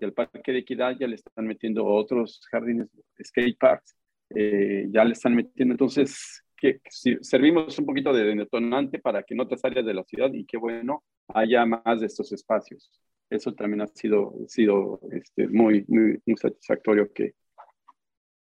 y 0.00 0.06
al 0.06 0.12
parque 0.12 0.50
de 0.50 0.58
equidad 0.58 0.96
ya 0.98 1.06
le 1.06 1.14
están 1.14 1.46
metiendo 1.46 1.86
otros 1.86 2.40
jardines, 2.50 2.88
skate 3.22 3.56
parks, 3.56 3.96
eh, 4.34 4.88
ya 4.90 5.04
le 5.04 5.12
están 5.12 5.36
metiendo, 5.36 5.72
entonces 5.72 6.42
que, 6.56 6.80
si 6.90 7.16
servimos 7.20 7.78
un 7.78 7.86
poquito 7.86 8.12
de 8.12 8.34
detonante 8.34 8.98
para 8.98 9.22
que 9.22 9.34
en 9.34 9.40
otras 9.40 9.64
áreas 9.64 9.86
de 9.86 9.94
la 9.94 10.02
ciudad, 10.02 10.32
y 10.32 10.46
qué 10.46 10.56
bueno, 10.56 11.04
haya 11.28 11.64
más 11.64 12.00
de 12.00 12.06
estos 12.06 12.32
espacios. 12.32 12.90
Eso 13.30 13.54
también 13.54 13.82
ha 13.82 13.86
sido, 13.86 14.34
sido 14.48 14.98
este, 15.12 15.46
muy, 15.46 15.84
muy, 15.86 16.20
muy 16.26 16.36
satisfactorio 16.36 17.12
que, 17.12 17.34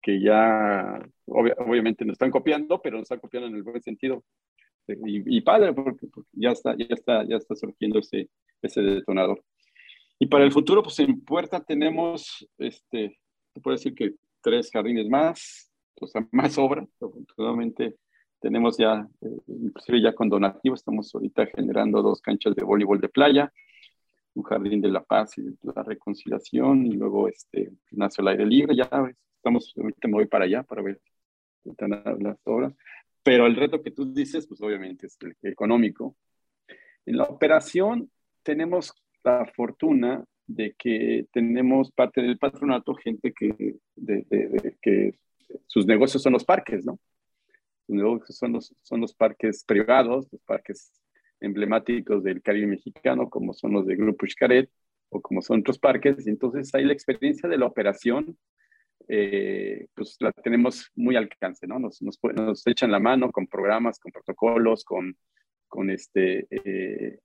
que 0.09 0.23
ya 0.23 1.07
obviamente 1.27 2.03
nos 2.07 2.15
están 2.15 2.31
copiando, 2.31 2.81
pero 2.81 2.97
nos 2.97 3.03
están 3.03 3.21
copiando 3.21 3.47
en 3.49 3.57
el 3.57 3.63
buen 3.63 3.83
sentido. 3.83 4.25
Y, 4.87 5.43
padre, 5.43 5.75
porque, 5.75 6.09
ya, 6.33 6.53
está, 6.53 6.75
ya, 6.79 6.87
está, 6.89 7.25
ya 7.29 7.37
está 7.37 7.55
surgiendo 7.55 7.99
ese, 7.99 8.31
ese 8.63 8.81
detonador. 8.81 9.45
Y 10.19 10.27
para 10.27 10.45
el 10.45 10.51
futuro, 10.51 10.83
pues 10.83 10.99
en 11.01 11.21
Puerta 11.21 11.63
tenemos, 11.63 12.49
este, 12.57 13.19
puede 13.63 13.77
decir 13.77 13.95
que 13.95 14.15
tres 14.41 14.71
jardines 14.71 15.11
más, 15.11 15.71
o 16.01 16.07
sea, 16.07 16.27
más 16.33 16.57
obra. 16.57 16.89
Afortunadamente 17.03 17.97
tenemos 18.41 18.79
ya, 18.79 19.07
eh, 19.21 19.39
inclusive 19.47 20.01
ya 20.01 20.15
con 20.15 20.31
donativo, 20.31 20.75
estamos 20.75 21.15
ahorita 21.15 21.49
generando 21.55 22.01
dos 22.01 22.23
canchas 22.23 22.55
de 22.55 22.65
voleibol 22.65 22.99
de 22.99 23.11
playa, 23.11 23.53
un 24.33 24.43
jardín 24.43 24.81
de 24.81 24.89
la 24.89 25.05
paz 25.05 25.37
y 25.37 25.43
de 25.43 25.57
la 25.77 25.83
reconciliación, 25.83 26.87
y 26.87 26.93
luego 26.93 27.29
este 27.29 27.73
gimnasio 27.91 28.23
al 28.23 28.29
aire 28.29 28.47
libre, 28.47 28.75
ya 28.75 28.89
estamos, 29.39 29.73
ahorita 29.77 30.09
me 30.09 30.15
voy 30.15 30.27
para 30.27 30.45
allá 30.45 30.63
para 30.63 30.83
ver 30.83 31.01
las 31.65 32.39
obras, 32.45 32.75
pero 33.23 33.47
el 33.47 33.57
reto 33.57 33.83
que 33.83 33.91
tú 33.91 34.13
dices, 34.13 34.47
pues 34.47 34.61
obviamente 34.63 35.07
es 35.07 35.17
el 35.21 35.37
económico. 35.43 36.17
En 37.07 37.17
la 37.17 37.25
operación 37.25 38.11
tenemos 38.43 38.93
la 39.23 39.47
fortuna 39.55 40.25
de 40.47 40.75
que 40.79 41.27
tenemos 41.33 41.91
parte 41.93 42.23
del 42.23 42.39
patronato 42.39 42.95
gente 42.95 43.33
que, 43.33 43.77
de, 43.97 44.77
que 44.81 45.15
sus 45.67 45.87
negocios 45.87 46.23
son 46.23 46.33
los 46.33 46.45
parques, 46.45 46.85
¿no? 46.85 46.99
Sus 47.87 47.97
negocios 47.97 48.37
son 48.37 48.53
los, 48.53 48.75
son 48.83 49.01
los 49.01 49.15
parques 49.15 49.65
privados, 49.65 50.27
los 50.33 50.43
parques 50.43 50.93
emblemáticos 51.41 52.23
del 52.23 52.43
Caribe 52.43 52.67
mexicano, 52.67 53.29
como 53.29 53.53
son 53.53 53.73
los 53.73 53.87
de 53.87 53.97
Grupo 53.97 54.27
Xcaret 54.27 54.71
o 55.11 55.21
como 55.21 55.43
son 55.43 55.61
otros 55.61 55.79
parques. 55.79 56.27
Y 56.27 56.31
entonces 56.31 56.75
hay 56.75 56.85
la 56.85 56.93
experiencia 56.93 57.49
de 57.49 57.59
la 57.59 57.67
operación 57.67 58.39
eh, 59.07 59.87
pues 59.95 60.17
la 60.21 60.33
tenemos 60.33 60.91
muy 60.95 61.17
al 61.17 61.25
alcance, 61.25 61.67
¿no? 61.67 61.79
Nos, 61.79 62.03
nos, 62.03 62.19
nos, 62.35 62.67
echan 62.67 62.91
la 62.91 62.99
mano 62.99 63.31
con 63.31 63.47
programas, 63.47 63.99
con 63.99 64.13
protocolos, 64.13 64.85
con, 64.85 65.17
con 65.67 65.91
este, 65.91 66.47
eh, 66.51 67.19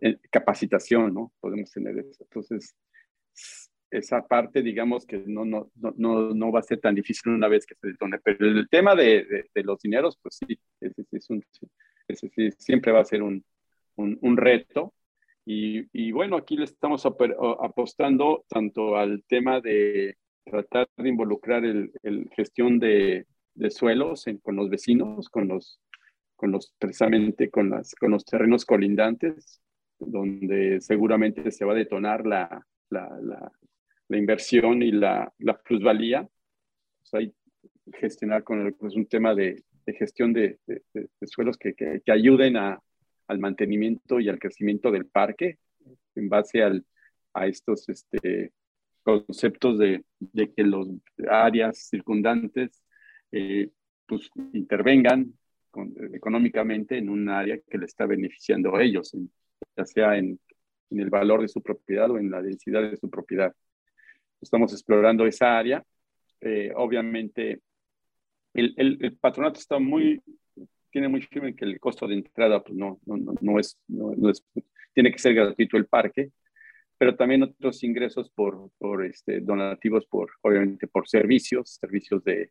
eh, 0.00 0.18
capacitación, 0.30 1.14
¿no? 1.14 1.32
Podemos 1.40 1.70
tener 1.70 1.98
eso. 1.98 2.24
Entonces, 2.24 2.74
esa 3.90 4.26
parte, 4.26 4.62
digamos 4.62 5.06
que 5.06 5.22
no, 5.26 5.44
no, 5.44 5.70
no, 5.74 6.34
no 6.34 6.52
va 6.52 6.60
a 6.60 6.64
ser 6.64 6.80
tan 6.80 6.94
difícil 6.94 7.32
una 7.32 7.48
vez 7.48 7.66
que 7.66 7.74
se 7.74 7.88
detone. 7.88 8.18
Pero 8.22 8.46
el 8.46 8.68
tema 8.68 8.94
de, 8.94 9.48
de, 9.54 9.62
los 9.62 9.80
dineros, 9.80 10.18
pues 10.22 10.38
sí, 10.46 10.58
ese, 10.80 11.04
es 11.12 11.30
un, 11.30 11.42
ese 12.08 12.28
sí, 12.28 12.50
siempre 12.58 12.92
va 12.92 13.00
a 13.00 13.04
ser 13.04 13.22
un, 13.22 13.44
un, 13.96 14.18
un 14.20 14.36
reto. 14.36 14.94
Y, 15.44 15.86
y, 15.92 16.12
bueno, 16.12 16.36
aquí 16.36 16.56
le 16.56 16.64
estamos 16.64 17.06
apostando 17.06 18.44
tanto 18.48 18.96
al 18.96 19.24
tema 19.26 19.60
de 19.62 20.18
tratar 20.44 20.88
de 20.96 21.08
involucrar 21.08 21.64
el, 21.64 21.90
gestión 22.34 22.78
de, 22.78 23.26
suelos 23.70 24.24
con 24.42 24.56
los 24.56 24.70
vecinos, 24.70 25.28
con 25.28 25.48
los, 25.48 25.80
con 26.36 26.52
los, 26.52 26.74
precisamente 26.78 27.50
con, 27.50 27.70
las, 27.70 27.94
con 27.94 28.10
los 28.10 28.24
terrenos 28.24 28.64
colindantes, 28.64 29.60
donde 29.98 30.80
seguramente 30.80 31.50
se 31.50 31.64
va 31.64 31.72
a 31.72 31.76
detonar 31.76 32.26
la, 32.26 32.64
la, 32.90 33.52
inversión 34.10 34.82
y 34.82 34.92
la, 34.92 35.32
plusvalía. 35.64 36.28
hay 37.12 37.34
gestionar 37.94 38.44
con 38.44 38.66
el, 38.66 38.74
pues 38.74 38.94
un 38.94 39.06
tema 39.06 39.34
de, 39.34 39.62
gestión 39.98 40.32
de, 40.32 40.58
suelos 41.22 41.56
que, 41.56 41.74
que, 41.74 42.02
ayuden 42.12 42.56
a, 42.56 42.80
al 43.26 43.38
mantenimiento 43.38 44.20
y 44.20 44.28
al 44.28 44.38
crecimiento 44.38 44.90
del 44.90 45.06
parque 45.06 45.58
en 46.14 46.28
base 46.28 46.62
al, 46.62 46.84
a 47.34 47.46
estos 47.46 47.88
este, 47.88 48.52
conceptos 49.08 49.78
de, 49.78 50.04
que 50.34 50.64
las 50.64 50.86
áreas 51.30 51.88
circundantes 51.88 52.82
eh, 53.32 53.70
pues, 54.06 54.28
intervengan 54.52 55.32
económicamente 56.12 56.98
en 56.98 57.08
un 57.08 57.28
área 57.28 57.58
que 57.58 57.78
le 57.78 57.86
está 57.86 58.04
beneficiando 58.04 58.76
a 58.76 58.82
ellos, 58.82 59.16
ya 59.76 59.84
sea 59.86 60.18
en, 60.18 60.38
el 60.90 61.10
valor 61.10 61.42
de 61.42 61.48
su 61.48 61.62
propiedad 61.62 62.10
o 62.10 62.18
en 62.18 62.30
la 62.30 62.42
densidad 62.42 62.82
de 62.82 62.96
su 62.96 63.08
propiedad. 63.10 63.54
Estamos 64.40 64.72
explorando 64.72 65.26
esa 65.26 65.58
área. 65.58 65.84
Eh, 66.40 66.72
obviamente, 66.74 67.60
el, 68.54 68.74
el, 68.76 69.16
patronato 69.16 69.60
está 69.60 69.78
muy, 69.78 70.22
tiene 70.90 71.08
muy 71.08 71.20
firme 71.22 71.54
que 71.54 71.66
el 71.66 71.78
costo 71.78 72.06
de 72.06 72.14
entrada 72.14 72.62
pues 72.62 72.76
no, 72.76 72.98
no, 73.04 73.34
no, 73.40 73.58
es, 73.58 73.78
no, 73.88 74.30
es, 74.30 74.42
tiene 74.94 75.12
que 75.12 75.18
ser 75.18 75.34
gratuito 75.34 75.76
el 75.76 75.86
parque, 75.86 76.30
pero 76.98 77.14
también 77.14 77.44
otros 77.44 77.82
ingresos 77.84 78.30
por, 78.30 79.06
este, 79.06 79.40
donativos, 79.40 80.04
por, 80.06 80.32
obviamente 80.42 80.88
por 80.88 81.08
servicios, 81.08 81.78
servicios 81.80 82.22
de, 82.24 82.50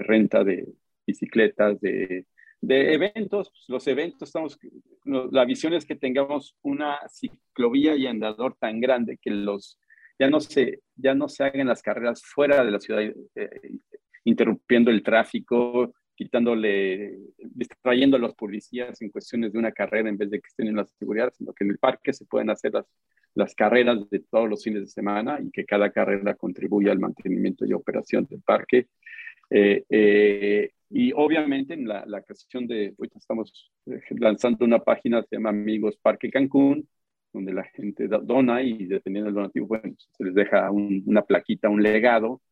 renta 0.00 0.44
de 0.44 0.68
bicicletas, 1.06 1.80
de, 1.80 2.26
de 2.60 2.92
eventos. 2.92 3.50
Pues, 3.50 3.64
los 3.68 3.86
eventos, 3.86 4.28
estamos, 4.28 4.58
la 5.04 5.44
visión 5.46 5.72
es 5.72 5.86
que 5.86 5.96
tengamos 5.96 6.54
una 6.62 6.98
ciclovía 7.08 7.96
y 7.96 8.06
andador 8.06 8.56
tan 8.60 8.80
grande 8.80 9.18
que 9.20 9.30
los 9.30 9.80
ya 10.18 10.28
no 10.28 10.40
se, 10.40 10.82
ya 10.96 11.14
no 11.14 11.28
se 11.28 11.44
hagan 11.44 11.68
las 11.68 11.80
carreras 11.80 12.22
fuera 12.24 12.64
de 12.64 12.70
la 12.70 12.80
ciudad, 12.80 13.02
eh, 13.02 13.60
interrumpiendo 14.24 14.90
el 14.90 15.02
tráfico, 15.02 15.94
quitándole, 16.18 17.16
distrayendo 17.38 18.16
a 18.16 18.20
los 18.20 18.34
policías 18.34 19.00
en 19.00 19.10
cuestiones 19.10 19.52
de 19.52 19.58
una 19.60 19.70
carrera 19.70 20.08
en 20.08 20.18
vez 20.18 20.28
de 20.30 20.40
que 20.40 20.48
estén 20.48 20.66
en 20.66 20.74
la 20.74 20.84
seguridad, 20.84 21.32
sino 21.32 21.52
que 21.52 21.62
en 21.62 21.70
el 21.70 21.78
parque 21.78 22.12
se 22.12 22.24
pueden 22.24 22.50
hacer 22.50 22.72
las, 22.74 22.86
las 23.34 23.54
carreras 23.54 24.10
de 24.10 24.18
todos 24.18 24.48
los 24.48 24.64
fines 24.64 24.80
de 24.80 24.88
semana 24.88 25.38
y 25.40 25.52
que 25.52 25.64
cada 25.64 25.92
carrera 25.92 26.34
contribuya 26.34 26.90
al 26.90 26.98
mantenimiento 26.98 27.64
y 27.64 27.72
operación 27.72 28.26
del 28.28 28.42
parque. 28.42 28.88
Eh, 29.48 29.84
eh, 29.88 30.72
y 30.90 31.12
obviamente 31.14 31.74
en 31.74 31.86
la, 31.86 32.04
la 32.04 32.20
cuestión 32.22 32.66
de, 32.66 32.96
ahorita 32.98 33.18
estamos 33.18 33.70
lanzando 34.10 34.64
una 34.64 34.80
página, 34.80 35.22
se 35.22 35.36
llama 35.36 35.50
Amigos 35.50 35.98
Parque 36.02 36.30
Cancún, 36.32 36.88
donde 37.32 37.52
la 37.52 37.62
gente 37.62 38.08
dona 38.08 38.60
y 38.60 38.86
dependiendo 38.86 39.26
del 39.26 39.36
donativo, 39.36 39.68
bueno, 39.68 39.94
se 39.96 40.24
les 40.24 40.34
deja 40.34 40.68
una 40.72 41.22
plaquita, 41.22 41.68
un 41.68 41.80
legado 41.80 42.40
eh, 42.40 42.40
eh, 42.40 42.47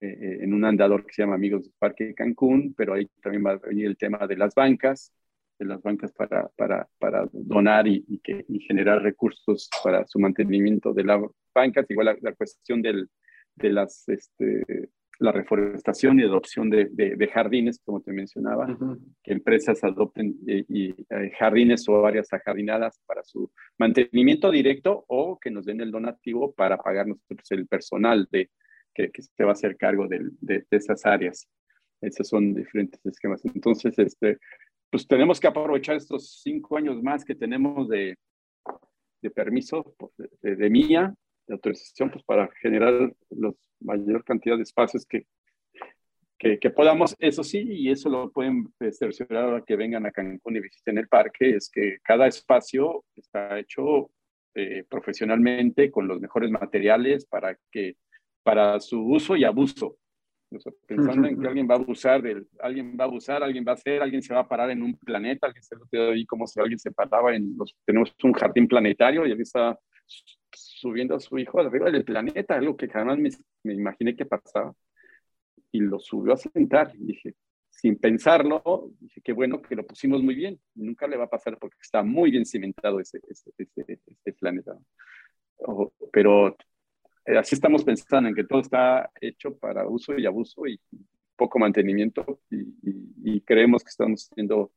en 0.00 0.52
un 0.52 0.64
andador 0.64 1.06
que 1.06 1.14
se 1.14 1.22
llama 1.22 1.34
Amigos 1.34 1.62
del 1.62 1.72
Parque 1.78 2.14
Cancún, 2.14 2.74
pero 2.76 2.94
ahí 2.94 3.06
también 3.22 3.44
va 3.44 3.52
a 3.52 3.56
venir 3.56 3.86
el 3.86 3.96
tema 3.96 4.26
de 4.26 4.36
las 4.36 4.54
bancas, 4.54 5.12
de 5.58 5.66
las 5.66 5.82
bancas 5.82 6.12
para, 6.12 6.48
para, 6.56 6.88
para 6.98 7.28
donar 7.32 7.86
y, 7.86 8.20
que, 8.22 8.44
y 8.48 8.60
generar 8.60 9.02
recursos 9.02 9.68
para 9.82 10.06
su 10.06 10.18
mantenimiento 10.18 10.92
de 10.92 11.04
las 11.04 11.20
bancas, 11.54 11.86
igual 11.90 12.06
la, 12.06 12.16
la 12.20 12.32
cuestión 12.32 12.82
del, 12.82 13.08
de 13.56 13.70
las 13.70 14.08
este, 14.08 14.90
la 15.20 15.32
reforestación 15.32 16.18
y 16.18 16.22
adopción 16.22 16.70
de, 16.70 16.86
de, 16.90 17.28
jardines, 17.28 17.78
como 17.84 18.00
te 18.00 18.10
mencionaba, 18.10 18.74
que 19.22 19.32
empresas 19.32 19.84
adopten 19.84 20.34
eh, 20.46 20.64
y, 20.66 20.90
eh, 20.92 21.30
jardines 21.38 21.86
o 21.90 22.06
áreas 22.06 22.32
ajardinadas 22.32 23.02
para 23.06 23.22
su 23.22 23.52
mantenimiento 23.78 24.50
directo 24.50 25.04
o 25.08 25.38
que 25.38 25.50
nos 25.50 25.66
den 25.66 25.82
el 25.82 25.90
donativo 25.90 26.54
para 26.54 26.78
pagar 26.78 27.06
nosotros 27.06 27.50
el 27.50 27.66
personal 27.66 28.26
de, 28.30 28.50
que, 28.94 29.10
que 29.10 29.22
se 29.22 29.44
va 29.44 29.50
a 29.50 29.52
hacer 29.52 29.76
cargo 29.76 30.06
de, 30.08 30.30
de, 30.40 30.64
esas 30.70 31.04
áreas. 31.06 31.48
Esos 32.00 32.28
son 32.28 32.54
diferentes 32.54 33.04
esquemas. 33.04 33.44
Entonces, 33.44 33.98
este, 33.98 34.38
pues 34.90 35.06
tenemos 35.06 35.38
que 35.38 35.46
aprovechar 35.46 35.96
estos 35.96 36.40
cinco 36.42 36.76
años 36.76 37.02
más 37.02 37.24
que 37.24 37.34
tenemos 37.34 37.88
de, 37.88 38.16
de 39.22 39.30
permiso 39.30 39.94
de, 40.42 40.56
de, 40.56 40.70
mía, 40.70 41.14
de 41.46 41.54
autorización, 41.54 42.10
pues 42.10 42.24
para 42.24 42.48
generar 42.60 43.12
los 43.30 43.54
mayor 43.80 44.24
cantidad 44.24 44.56
de 44.56 44.62
espacios 44.62 45.06
que, 45.06 45.26
que, 46.38 46.70
podamos, 46.70 47.14
eso 47.18 47.44
sí, 47.44 47.64
y 47.68 47.90
eso 47.90 48.08
lo 48.08 48.30
pueden 48.30 48.72
cerciorar 48.92 49.44
ahora 49.44 49.64
que 49.66 49.76
vengan 49.76 50.06
a 50.06 50.10
Cancún 50.10 50.56
y 50.56 50.60
visiten 50.60 50.98
el 50.98 51.08
parque, 51.08 51.50
es 51.56 51.70
que 51.70 51.98
cada 52.02 52.26
espacio 52.26 53.04
está 53.14 53.58
hecho 53.58 54.10
eh, 54.54 54.84
profesionalmente 54.88 55.90
con 55.90 56.08
los 56.08 56.20
mejores 56.20 56.50
materiales 56.50 57.26
para 57.26 57.58
que 57.70 57.96
para 58.42 58.80
su 58.80 59.00
uso 59.00 59.36
y 59.36 59.44
abuso. 59.44 59.96
pensando 60.86 61.28
en 61.28 61.40
que 61.40 61.46
alguien 61.46 61.68
va 61.68 61.74
a 61.74 61.78
abusar, 61.78 62.22
del, 62.22 62.48
alguien 62.60 62.96
va 62.98 63.04
a 63.04 63.06
abusar, 63.06 63.42
alguien 63.42 63.64
va 63.66 63.72
a 63.72 63.74
hacer, 63.74 64.02
alguien 64.02 64.22
se 64.22 64.34
va 64.34 64.40
a 64.40 64.48
parar 64.48 64.70
en 64.70 64.82
un 64.82 64.96
planeta, 64.96 65.46
alguien 65.46 65.62
se 65.62 65.76
lo 65.76 66.10
ahí 66.10 66.26
como 66.26 66.46
si 66.46 66.60
alguien 66.60 66.78
se 66.78 66.90
paraba 66.90 67.34
en 67.34 67.56
los, 67.56 67.76
tenemos 67.84 68.14
un 68.22 68.32
jardín 68.32 68.66
planetario 68.66 69.22
y 69.22 69.30
alguien 69.30 69.42
está 69.42 69.78
subiendo 70.52 71.14
a 71.14 71.20
su 71.20 71.38
hijo 71.38 71.60
arriba 71.60 71.90
del 71.90 72.04
planeta, 72.04 72.56
algo 72.56 72.76
que 72.76 72.88
jamás 72.88 73.18
me, 73.18 73.30
me 73.62 73.74
imaginé 73.74 74.16
que 74.16 74.26
pasaba. 74.26 74.74
Y 75.72 75.80
lo 75.80 76.00
subió 76.00 76.32
a 76.32 76.36
sentar. 76.36 76.92
Y 76.96 77.04
dije, 77.04 77.34
sin 77.80 77.96
pensarlo, 77.96 78.90
dije, 79.00 79.20
qué 79.22 79.32
bueno 79.32 79.62
que 79.62 79.76
lo 79.76 79.86
pusimos 79.86 80.22
muy 80.22 80.34
bien. 80.34 80.60
Nunca 80.74 81.06
le 81.06 81.16
va 81.16 81.24
a 81.24 81.30
pasar 81.30 81.56
porque 81.58 81.78
está 81.80 82.02
muy 82.02 82.30
bien 82.30 82.44
cimentado 82.44 83.00
ese, 83.00 83.20
ese, 83.28 83.50
ese, 83.56 84.32
planeta. 84.34 84.76
pero 86.12 86.56
eh, 87.24 87.38
así 87.38 87.54
estamos 87.54 87.84
pensando 87.84 88.28
en 88.28 88.34
que 88.34 88.44
todo 88.44 88.60
está 88.60 89.10
hecho 89.20 89.56
para 89.56 89.86
uso 89.86 90.18
y 90.18 90.26
abuso 90.26 90.66
y 90.66 90.80
poco 91.36 91.58
mantenimiento 91.58 92.40
y, 92.50 93.40
creemos 93.42 93.82
que 93.82 93.88
estamos 93.88 94.28
haciendo, 94.30 94.72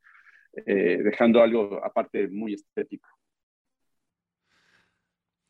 eh, 0.66 1.02
dejando 1.04 1.42
algo 1.42 1.84
aparte 1.84 2.28
muy 2.28 2.54
estético. 2.54 3.08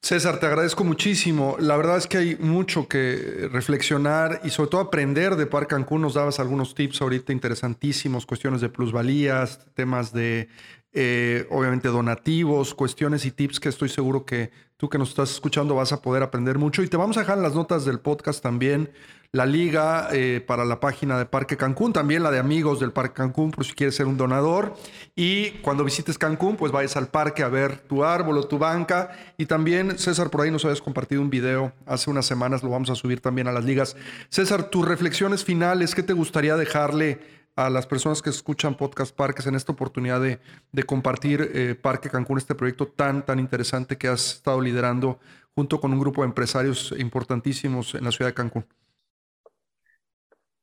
César, 0.02 0.40
te 0.40 0.48
agradezco 0.48 0.84
muchísimo. 0.84 1.56
La 1.60 1.78
verdad 1.78 1.98
es 1.98 2.08
que 2.08 2.18
hay 2.18 2.36
mucho 2.36 2.90
que 2.90 3.48
reflexionar 3.50 4.42
y 4.44 4.50
sobre 4.50 4.70
todo 4.70 4.82
aprender 4.82 5.38
de 5.38 5.46
Parque 5.46 5.76
Cancún. 5.76 6.02
Nos 6.02 6.16
dabas 6.16 6.42
algunos 6.42 6.76
tips 6.76 7.02
ahorita 7.02 7.32
interesantísimos, 7.32 8.26
cuestiones 8.26 8.60
de 8.60 8.68
plusvalías, 8.68 9.66
temas 9.76 10.12
de, 10.12 10.50
eh, 10.94 11.48
obviamente, 11.50 11.88
donativos, 11.88 12.74
cuestiones 12.74 13.26
y 13.26 13.32
tips 13.32 13.60
que 13.60 13.70
estoy 13.70 13.90
seguro 13.90 14.26
que 14.26 14.52
tú 14.78 14.90
que 14.90 14.98
nos 14.98 15.10
estás 15.10 15.32
escuchando 15.32 15.76
vas 15.76 15.92
a 15.92 16.02
poder 16.02 16.24
aprender 16.24 16.58
mucho. 16.58 16.84
Y 16.84 16.88
te 16.88 16.98
vamos 16.98 17.18
a 17.18 17.22
dejar 17.22 17.38
en 17.38 17.44
las 17.44 17.56
notas 17.56 17.86
del 17.86 18.00
podcast 18.00 18.42
también 18.44 18.92
la 19.36 19.48
liga 19.48 20.10
eh, 20.12 20.44
para 20.46 20.64
la 20.64 20.80
página 20.80 21.18
de 21.18 21.26
Parque 21.26 21.58
Cancún, 21.58 21.92
también 21.92 22.22
la 22.22 22.30
de 22.30 22.38
amigos 22.38 22.80
del 22.80 22.92
Parque 22.92 23.16
Cancún, 23.16 23.50
por 23.50 23.66
si 23.66 23.74
quieres 23.74 23.96
ser 23.96 24.06
un 24.06 24.16
donador. 24.16 24.76
Y 25.16 25.50
cuando 25.64 25.84
visites 25.84 26.20
Cancún, 26.20 26.56
pues 26.56 26.72
vayas 26.72 26.96
al 26.98 27.08
parque 27.08 27.42
a 27.42 27.48
ver 27.48 27.80
tu 27.80 28.04
árbol 28.04 28.38
o 28.38 28.44
tu 28.44 28.60
banca. 28.60 29.10
Y 29.36 29.48
también, 29.48 29.98
César, 29.98 30.30
por 30.30 30.42
ahí 30.42 30.52
nos 30.52 30.64
habías 30.66 30.84
compartido 30.84 31.20
un 31.24 31.32
video 31.32 31.74
hace 31.88 32.12
unas 32.12 32.28
semanas, 32.28 32.62
lo 32.62 32.70
vamos 32.70 32.92
a 32.92 32.96
subir 32.96 33.22
también 33.22 33.48
a 33.48 33.52
las 33.52 33.66
ligas. 33.66 33.96
César, 34.30 34.70
tus 34.70 34.88
reflexiones 34.88 35.44
finales, 35.44 35.96
¿qué 35.96 36.04
te 36.04 36.14
gustaría 36.14 36.56
dejarle 36.56 37.43
a 37.56 37.70
las 37.70 37.86
personas 37.86 38.22
que 38.22 38.30
escuchan 38.30 38.76
Podcast 38.76 39.16
Parques 39.16 39.46
en 39.48 39.56
esta 39.56 39.72
oportunidad 39.72 40.22
de, 40.22 40.40
de 40.72 40.84
compartir 40.84 41.52
eh, 41.54 41.76
Parque 41.76 42.10
Cancún, 42.10 42.38
este 42.38 42.56
proyecto 42.56 42.88
tan, 42.88 43.26
tan 43.26 43.40
interesante 43.40 43.98
que 43.98 44.08
has 44.08 44.36
estado 44.36 44.60
liderando 44.60 45.20
junto 45.56 45.80
con 45.80 45.94
un 45.94 46.00
grupo 46.00 46.22
de 46.22 46.30
empresarios 46.30 46.94
importantísimos 46.98 47.94
en 47.96 48.04
la 48.04 48.12
ciudad 48.12 48.32
de 48.32 48.36
Cancún? 48.36 48.66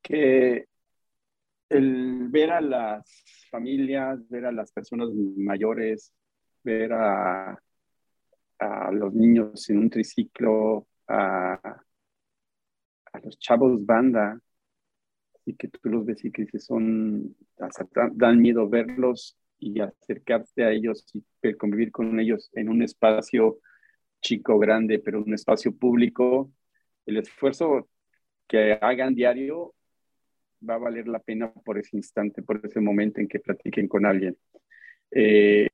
que 0.02 0.66
el 1.68 2.28
ver 2.28 2.50
a 2.50 2.60
las 2.60 3.24
familias, 3.50 4.28
ver 4.28 4.46
a 4.46 4.52
las 4.52 4.72
personas 4.72 5.10
mayores, 5.36 6.12
ver 6.64 6.92
a, 6.92 7.58
a 8.58 8.92
los 8.92 9.14
niños 9.14 9.68
en 9.70 9.78
un 9.78 9.90
triciclo, 9.90 10.88
a, 11.06 11.54
a, 13.12 13.18
los 13.22 13.38
chavos 13.38 13.84
banda, 13.84 14.38
que 15.54 15.68
tú 15.68 15.88
los 15.88 16.04
ves 16.04 16.24
y 16.24 16.32
que 16.32 16.46
son, 16.58 17.36
dan 18.12 18.40
miedo 18.40 18.68
verlos 18.68 19.36
y 19.58 19.80
acercarte 19.80 20.64
a 20.64 20.72
ellos 20.72 21.06
y 21.14 21.54
convivir 21.54 21.92
con 21.92 22.18
ellos 22.18 22.50
en 22.54 22.68
un 22.68 22.82
espacio 22.82 23.58
chico, 24.20 24.58
grande, 24.58 24.98
pero 24.98 25.22
un 25.22 25.34
espacio 25.34 25.74
público, 25.76 26.52
el 27.06 27.18
esfuerzo 27.18 27.88
que 28.46 28.78
hagan 28.80 29.14
diario 29.14 29.74
va 30.68 30.74
a 30.74 30.78
valer 30.78 31.08
la 31.08 31.20
pena 31.20 31.52
por 31.52 31.78
ese 31.78 31.96
instante, 31.96 32.42
por 32.42 32.60
ese 32.64 32.80
momento 32.80 33.20
en 33.20 33.28
que 33.28 33.40
platiquen 33.40 33.88
con 33.88 34.04
alguien. 34.06 34.36
Eh, 35.10 35.68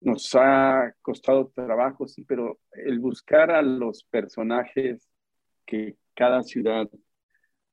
nos 0.00 0.34
ha 0.34 0.94
costado 1.02 1.48
trabajo, 1.48 2.06
sí, 2.06 2.24
pero 2.24 2.60
el 2.72 2.98
buscar 2.98 3.50
a 3.50 3.62
los 3.62 4.04
personajes 4.04 5.08
que 5.66 5.96
cada 6.14 6.42
ciudad 6.42 6.88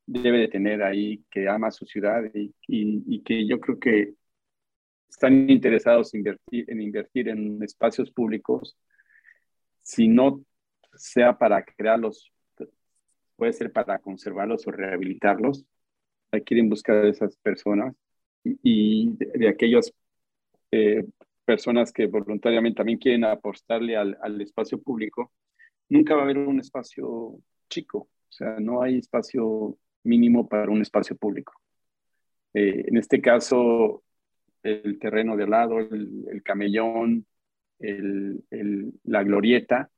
debe 0.06 0.40
de 0.40 0.48
tener 0.48 0.84
ahí, 0.84 1.24
que 1.30 1.48
ama 1.50 1.72
su 1.72 1.86
ciudad 1.86 2.24
y, 2.34 2.54
y, 2.68 3.22
que 3.24 3.48
yo 3.48 3.60
creo 3.60 3.80
que 3.80 4.14
están 5.10 5.50
interesados 5.50 6.14
en 6.14 6.20
invertir, 6.20 6.72
en 6.72 6.82
invertir 6.82 7.30
en 7.30 7.64
espacios 7.64 8.12
públicos, 8.12 8.78
si 9.82 10.08
no 10.08 10.44
sea 10.96 11.38
para 11.38 11.64
crearlos 11.64 12.32
puede 13.36 13.54
ser 13.54 13.72
para 13.72 14.00
conservarlos 14.00 14.68
o 14.68 14.72
rehabilitarlos. 14.72 15.66
Quieren 16.46 16.70
buscar 16.70 16.98
a 16.98 17.10
esas 17.10 17.38
personas 17.38 17.96
y, 18.44 19.16
de, 19.18 19.48
aquellos 19.48 19.94
eh, 20.72 21.06
personas 21.46 21.94
que 21.94 22.08
voluntariamente 22.08 22.78
también 22.78 23.00
quieren 23.00 23.24
apostarle 23.24 23.96
al, 23.96 24.18
al, 24.22 24.42
espacio 24.42 24.82
público, 24.82 25.32
nunca 25.88 26.16
va 26.16 26.22
a 26.22 26.24
haber 26.26 26.40
un 26.40 26.60
espacio 26.60 27.40
chico, 27.70 28.00
o 28.00 28.32
sea, 28.32 28.60
no 28.60 28.82
hay 28.82 28.98
espacio 28.98 29.78
mínimo 30.06 30.48
para 30.48 30.72
un 30.72 30.82
espacio 30.82 31.16
público. 31.16 31.54
Eh, 32.54 32.86
en 32.88 32.98
este 32.98 33.22
caso, 33.22 34.04
el 34.64 34.98
terreno 35.00 35.36
de 35.36 35.48
lado, 35.48 35.80
el, 35.80 36.26
el 36.32 36.42
camellón, 36.42 37.26
el, 37.80 38.44
la 39.04 39.24
glorieta, 39.24 39.90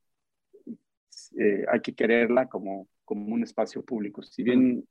eh, 1.38 1.64
hay 1.68 1.80
que 1.80 1.94
quererla 1.94 2.48
como, 2.48 2.88
como 3.04 3.34
un 3.34 3.42
espacio 3.42 3.84
público. 3.84 4.22
Si 4.22 4.42
bien 4.42 4.86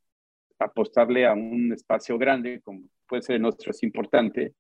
apostarle 0.60 1.26
a 1.26 1.34
un 1.34 1.74
espacio 1.74 2.18
grande, 2.18 2.62
como 2.62 2.84
puede 3.08 3.22
ser 3.22 3.36
el 3.36 3.44
nuestro, 3.44 3.72
es 3.72 3.84
importante, 3.84 4.54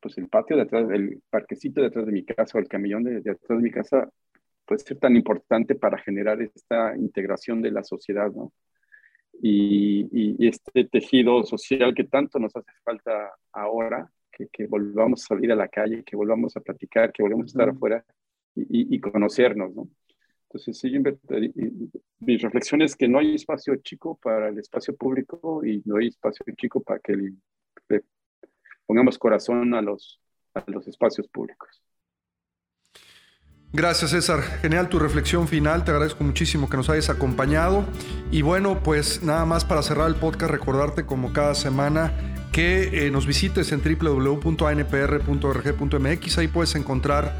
pues 0.00 0.18
el 0.18 0.28
patio 0.28 0.56
de 0.56 0.62
atrás, 0.62 0.90
el 0.90 1.22
parquecito 1.30 1.80
detrás 1.80 2.06
de 2.06 2.12
mi 2.12 2.24
casa 2.24 2.58
o 2.58 2.60
el 2.60 2.68
camellón 2.68 3.04
de, 3.04 3.20
detrás 3.20 3.48
de 3.48 3.56
mi 3.56 3.70
casa 3.70 4.10
puede 4.66 4.80
ser 4.80 4.98
tan 4.98 5.14
importante 5.16 5.74
para 5.74 5.98
generar 5.98 6.40
esta 6.42 6.96
integración 6.96 7.62
de 7.62 7.70
la 7.70 7.84
sociedad, 7.84 8.30
¿no? 8.32 8.52
Y, 9.42 10.08
y, 10.12 10.48
este 10.48 10.84
tejido 10.84 11.44
social 11.44 11.94
que 11.94 12.04
tanto 12.04 12.38
nos 12.38 12.54
hace 12.56 12.70
falta 12.82 13.32
ahora, 13.52 14.10
que, 14.32 14.48
que, 14.48 14.66
volvamos 14.66 15.22
a 15.22 15.26
salir 15.26 15.52
a 15.52 15.56
la 15.56 15.68
calle, 15.68 16.02
que 16.04 16.16
volvamos 16.16 16.56
a 16.56 16.60
platicar, 16.60 17.12
que 17.12 17.22
volvamos 17.22 17.46
a 17.46 17.52
estar 17.52 17.68
afuera 17.68 18.04
y, 18.54 18.94
y, 18.94 19.00
conocernos, 19.00 19.74
¿no? 19.74 19.88
Entonces, 20.48 20.78
sí, 20.78 20.92
mi 22.20 22.36
reflexión 22.36 22.82
es 22.82 22.94
que 22.94 23.08
no 23.08 23.18
hay 23.18 23.34
espacio 23.34 23.74
chico 23.76 24.16
para 24.22 24.48
el 24.48 24.58
espacio 24.58 24.94
público 24.96 25.64
y 25.64 25.82
no 25.84 25.96
hay 25.96 26.08
espacio 26.08 26.46
chico 26.56 26.80
para 26.80 27.00
que 27.00 27.16
le, 27.16 27.32
pongamos 28.86 29.18
corazón 29.18 29.74
a 29.74 29.82
los, 29.82 30.20
a 30.54 30.62
los 30.68 30.86
espacios 30.86 31.28
públicos. 31.28 31.82
Gracias 33.76 34.12
César, 34.12 34.40
genial 34.62 34.88
tu 34.88 35.00
reflexión 35.00 35.48
final, 35.48 35.82
te 35.82 35.90
agradezco 35.90 36.22
muchísimo 36.22 36.70
que 36.70 36.76
nos 36.76 36.88
hayas 36.90 37.10
acompañado. 37.10 37.84
Y 38.30 38.42
bueno, 38.42 38.78
pues 38.84 39.24
nada 39.24 39.44
más 39.46 39.64
para 39.64 39.82
cerrar 39.82 40.06
el 40.06 40.14
podcast, 40.14 40.52
recordarte 40.52 41.06
como 41.06 41.32
cada 41.32 41.56
semana 41.56 42.12
que 42.52 43.06
eh, 43.06 43.10
nos 43.10 43.26
visites 43.26 43.72
en 43.72 43.82
www.anpr.org.mx, 43.82 46.38
ahí 46.38 46.46
puedes 46.46 46.76
encontrar 46.76 47.34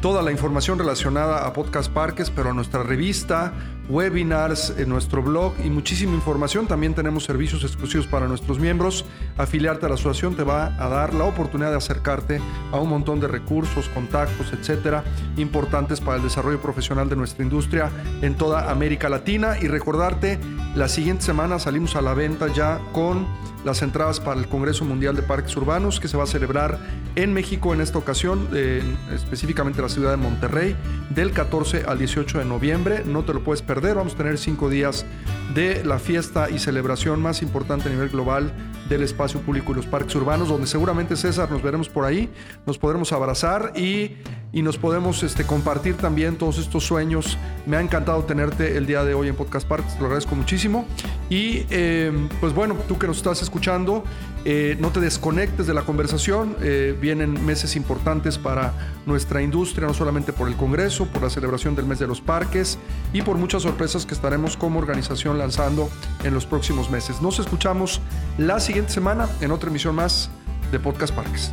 toda 0.00 0.22
la 0.22 0.30
información 0.30 0.78
relacionada 0.78 1.44
a 1.44 1.52
Podcast 1.52 1.92
Parques, 1.92 2.30
pero 2.30 2.50
a 2.50 2.54
nuestra 2.54 2.84
revista, 2.84 3.52
webinars, 3.90 4.74
en 4.78 4.88
nuestro 4.88 5.22
blog 5.22 5.52
y 5.64 5.68
muchísima 5.68 6.14
información. 6.14 6.66
También 6.66 6.94
tenemos 6.94 7.24
servicios 7.24 7.64
exclusivos 7.64 8.06
para 8.06 8.28
nuestros 8.28 8.58
miembros. 8.58 9.04
Afiliarte 9.36 9.86
a 9.86 9.88
la 9.88 9.96
asociación 9.96 10.36
te 10.36 10.44
va 10.44 10.74
a 10.78 10.88
dar 10.88 11.12
la 11.12 11.24
oportunidad 11.24 11.70
de 11.70 11.76
acercarte 11.76 12.40
a 12.72 12.78
un 12.78 12.88
montón 12.88 13.20
de 13.20 13.28
recursos, 13.28 13.88
contactos, 13.88 14.52
etcétera, 14.52 15.04
importantes 15.36 16.00
para 16.00 16.16
el 16.18 16.22
desarrollo 16.22 16.60
profesional 16.62 17.08
de 17.08 17.16
nuestra 17.16 17.42
industria 17.42 17.90
en 18.22 18.36
toda 18.36 18.70
América 18.70 19.08
Latina. 19.08 19.58
Y 19.60 19.66
recordarte, 19.68 20.38
la 20.74 20.88
siguiente 20.88 21.24
semana 21.24 21.58
salimos 21.58 21.96
a 21.96 22.02
la 22.02 22.14
venta 22.14 22.46
ya 22.52 22.80
con 22.92 23.26
las 23.64 23.82
entradas 23.82 24.20
para 24.20 24.40
el 24.40 24.48
Congreso 24.48 24.86
Mundial 24.86 25.14
de 25.14 25.22
Parques 25.22 25.54
Urbanos 25.56 26.00
que 26.00 26.08
se 26.08 26.16
va 26.16 26.24
a 26.24 26.26
celebrar 26.26 26.78
en 27.14 27.34
México 27.34 27.74
en 27.74 27.82
esta 27.82 27.98
ocasión, 27.98 28.48
específicamente 29.12 29.80
en 29.80 29.82
la 29.82 29.88
ciudad 29.90 30.10
de 30.12 30.16
Monterrey, 30.16 30.76
del 31.10 31.32
14 31.32 31.84
al 31.86 31.98
18 31.98 32.38
de 32.38 32.44
noviembre. 32.46 33.02
No 33.04 33.22
te 33.24 33.34
lo 33.34 33.42
puedes 33.44 33.60
perder, 33.60 33.79
vamos 33.80 34.14
a 34.14 34.16
tener 34.16 34.38
cinco 34.38 34.68
días 34.68 35.06
de 35.54 35.82
la 35.84 35.98
fiesta 35.98 36.50
y 36.50 36.58
celebración 36.58 37.20
más 37.20 37.42
importante 37.42 37.88
a 37.88 37.92
nivel 37.92 38.10
global 38.10 38.52
del 38.88 39.02
espacio 39.02 39.40
público 39.40 39.72
y 39.72 39.76
los 39.76 39.86
parques 39.86 40.14
urbanos, 40.14 40.48
donde 40.48 40.66
seguramente 40.66 41.16
César 41.16 41.50
nos 41.50 41.62
veremos 41.62 41.88
por 41.88 42.04
ahí, 42.04 42.30
nos 42.66 42.78
podremos 42.78 43.12
abrazar 43.12 43.72
y, 43.76 44.16
y 44.52 44.62
nos 44.62 44.78
podemos 44.78 45.22
este, 45.22 45.44
compartir 45.44 45.96
también 45.96 46.36
todos 46.36 46.58
estos 46.58 46.84
sueños. 46.84 47.38
Me 47.66 47.76
ha 47.76 47.80
encantado 47.80 48.24
tenerte 48.24 48.76
el 48.76 48.86
día 48.86 49.04
de 49.04 49.14
hoy 49.14 49.28
en 49.28 49.36
Podcast 49.36 49.66
Parques, 49.66 49.94
te 49.94 50.00
lo 50.00 50.06
agradezco 50.06 50.34
muchísimo. 50.34 50.86
Y 51.28 51.66
eh, 51.70 52.12
pues 52.40 52.52
bueno, 52.54 52.76
tú 52.88 52.98
que 52.98 53.06
nos 53.06 53.18
estás 53.18 53.42
escuchando, 53.42 54.02
eh, 54.44 54.76
no 54.80 54.90
te 54.90 55.00
desconectes 55.00 55.66
de 55.66 55.74
la 55.74 55.82
conversación. 55.82 56.56
Eh, 56.60 56.96
vienen 57.00 57.44
meses 57.44 57.76
importantes 57.76 58.38
para 58.38 58.72
nuestra 59.06 59.42
industria, 59.42 59.86
no 59.86 59.94
solamente 59.94 60.32
por 60.32 60.48
el 60.48 60.56
Congreso, 60.56 61.06
por 61.06 61.22
la 61.22 61.30
celebración 61.30 61.76
del 61.76 61.86
mes 61.86 61.98
de 61.98 62.06
los 62.06 62.20
parques 62.20 62.78
y 63.12 63.22
por 63.22 63.36
muchas 63.36 63.62
sorpresas 63.62 64.06
que 64.06 64.14
estaremos 64.14 64.56
como 64.56 64.78
organización 64.78 65.38
lanzando 65.38 65.88
en 66.24 66.34
los 66.34 66.46
próximos 66.46 66.90
meses. 66.90 67.22
Nos 67.22 67.38
escuchamos 67.38 68.00
la 68.38 68.58
siguiente 68.60 68.92
semana 68.92 69.28
en 69.40 69.52
otra 69.52 69.70
emisión 69.70 69.94
más 69.94 70.30
de 70.72 70.80
Podcast 70.80 71.14
Parques. 71.14 71.52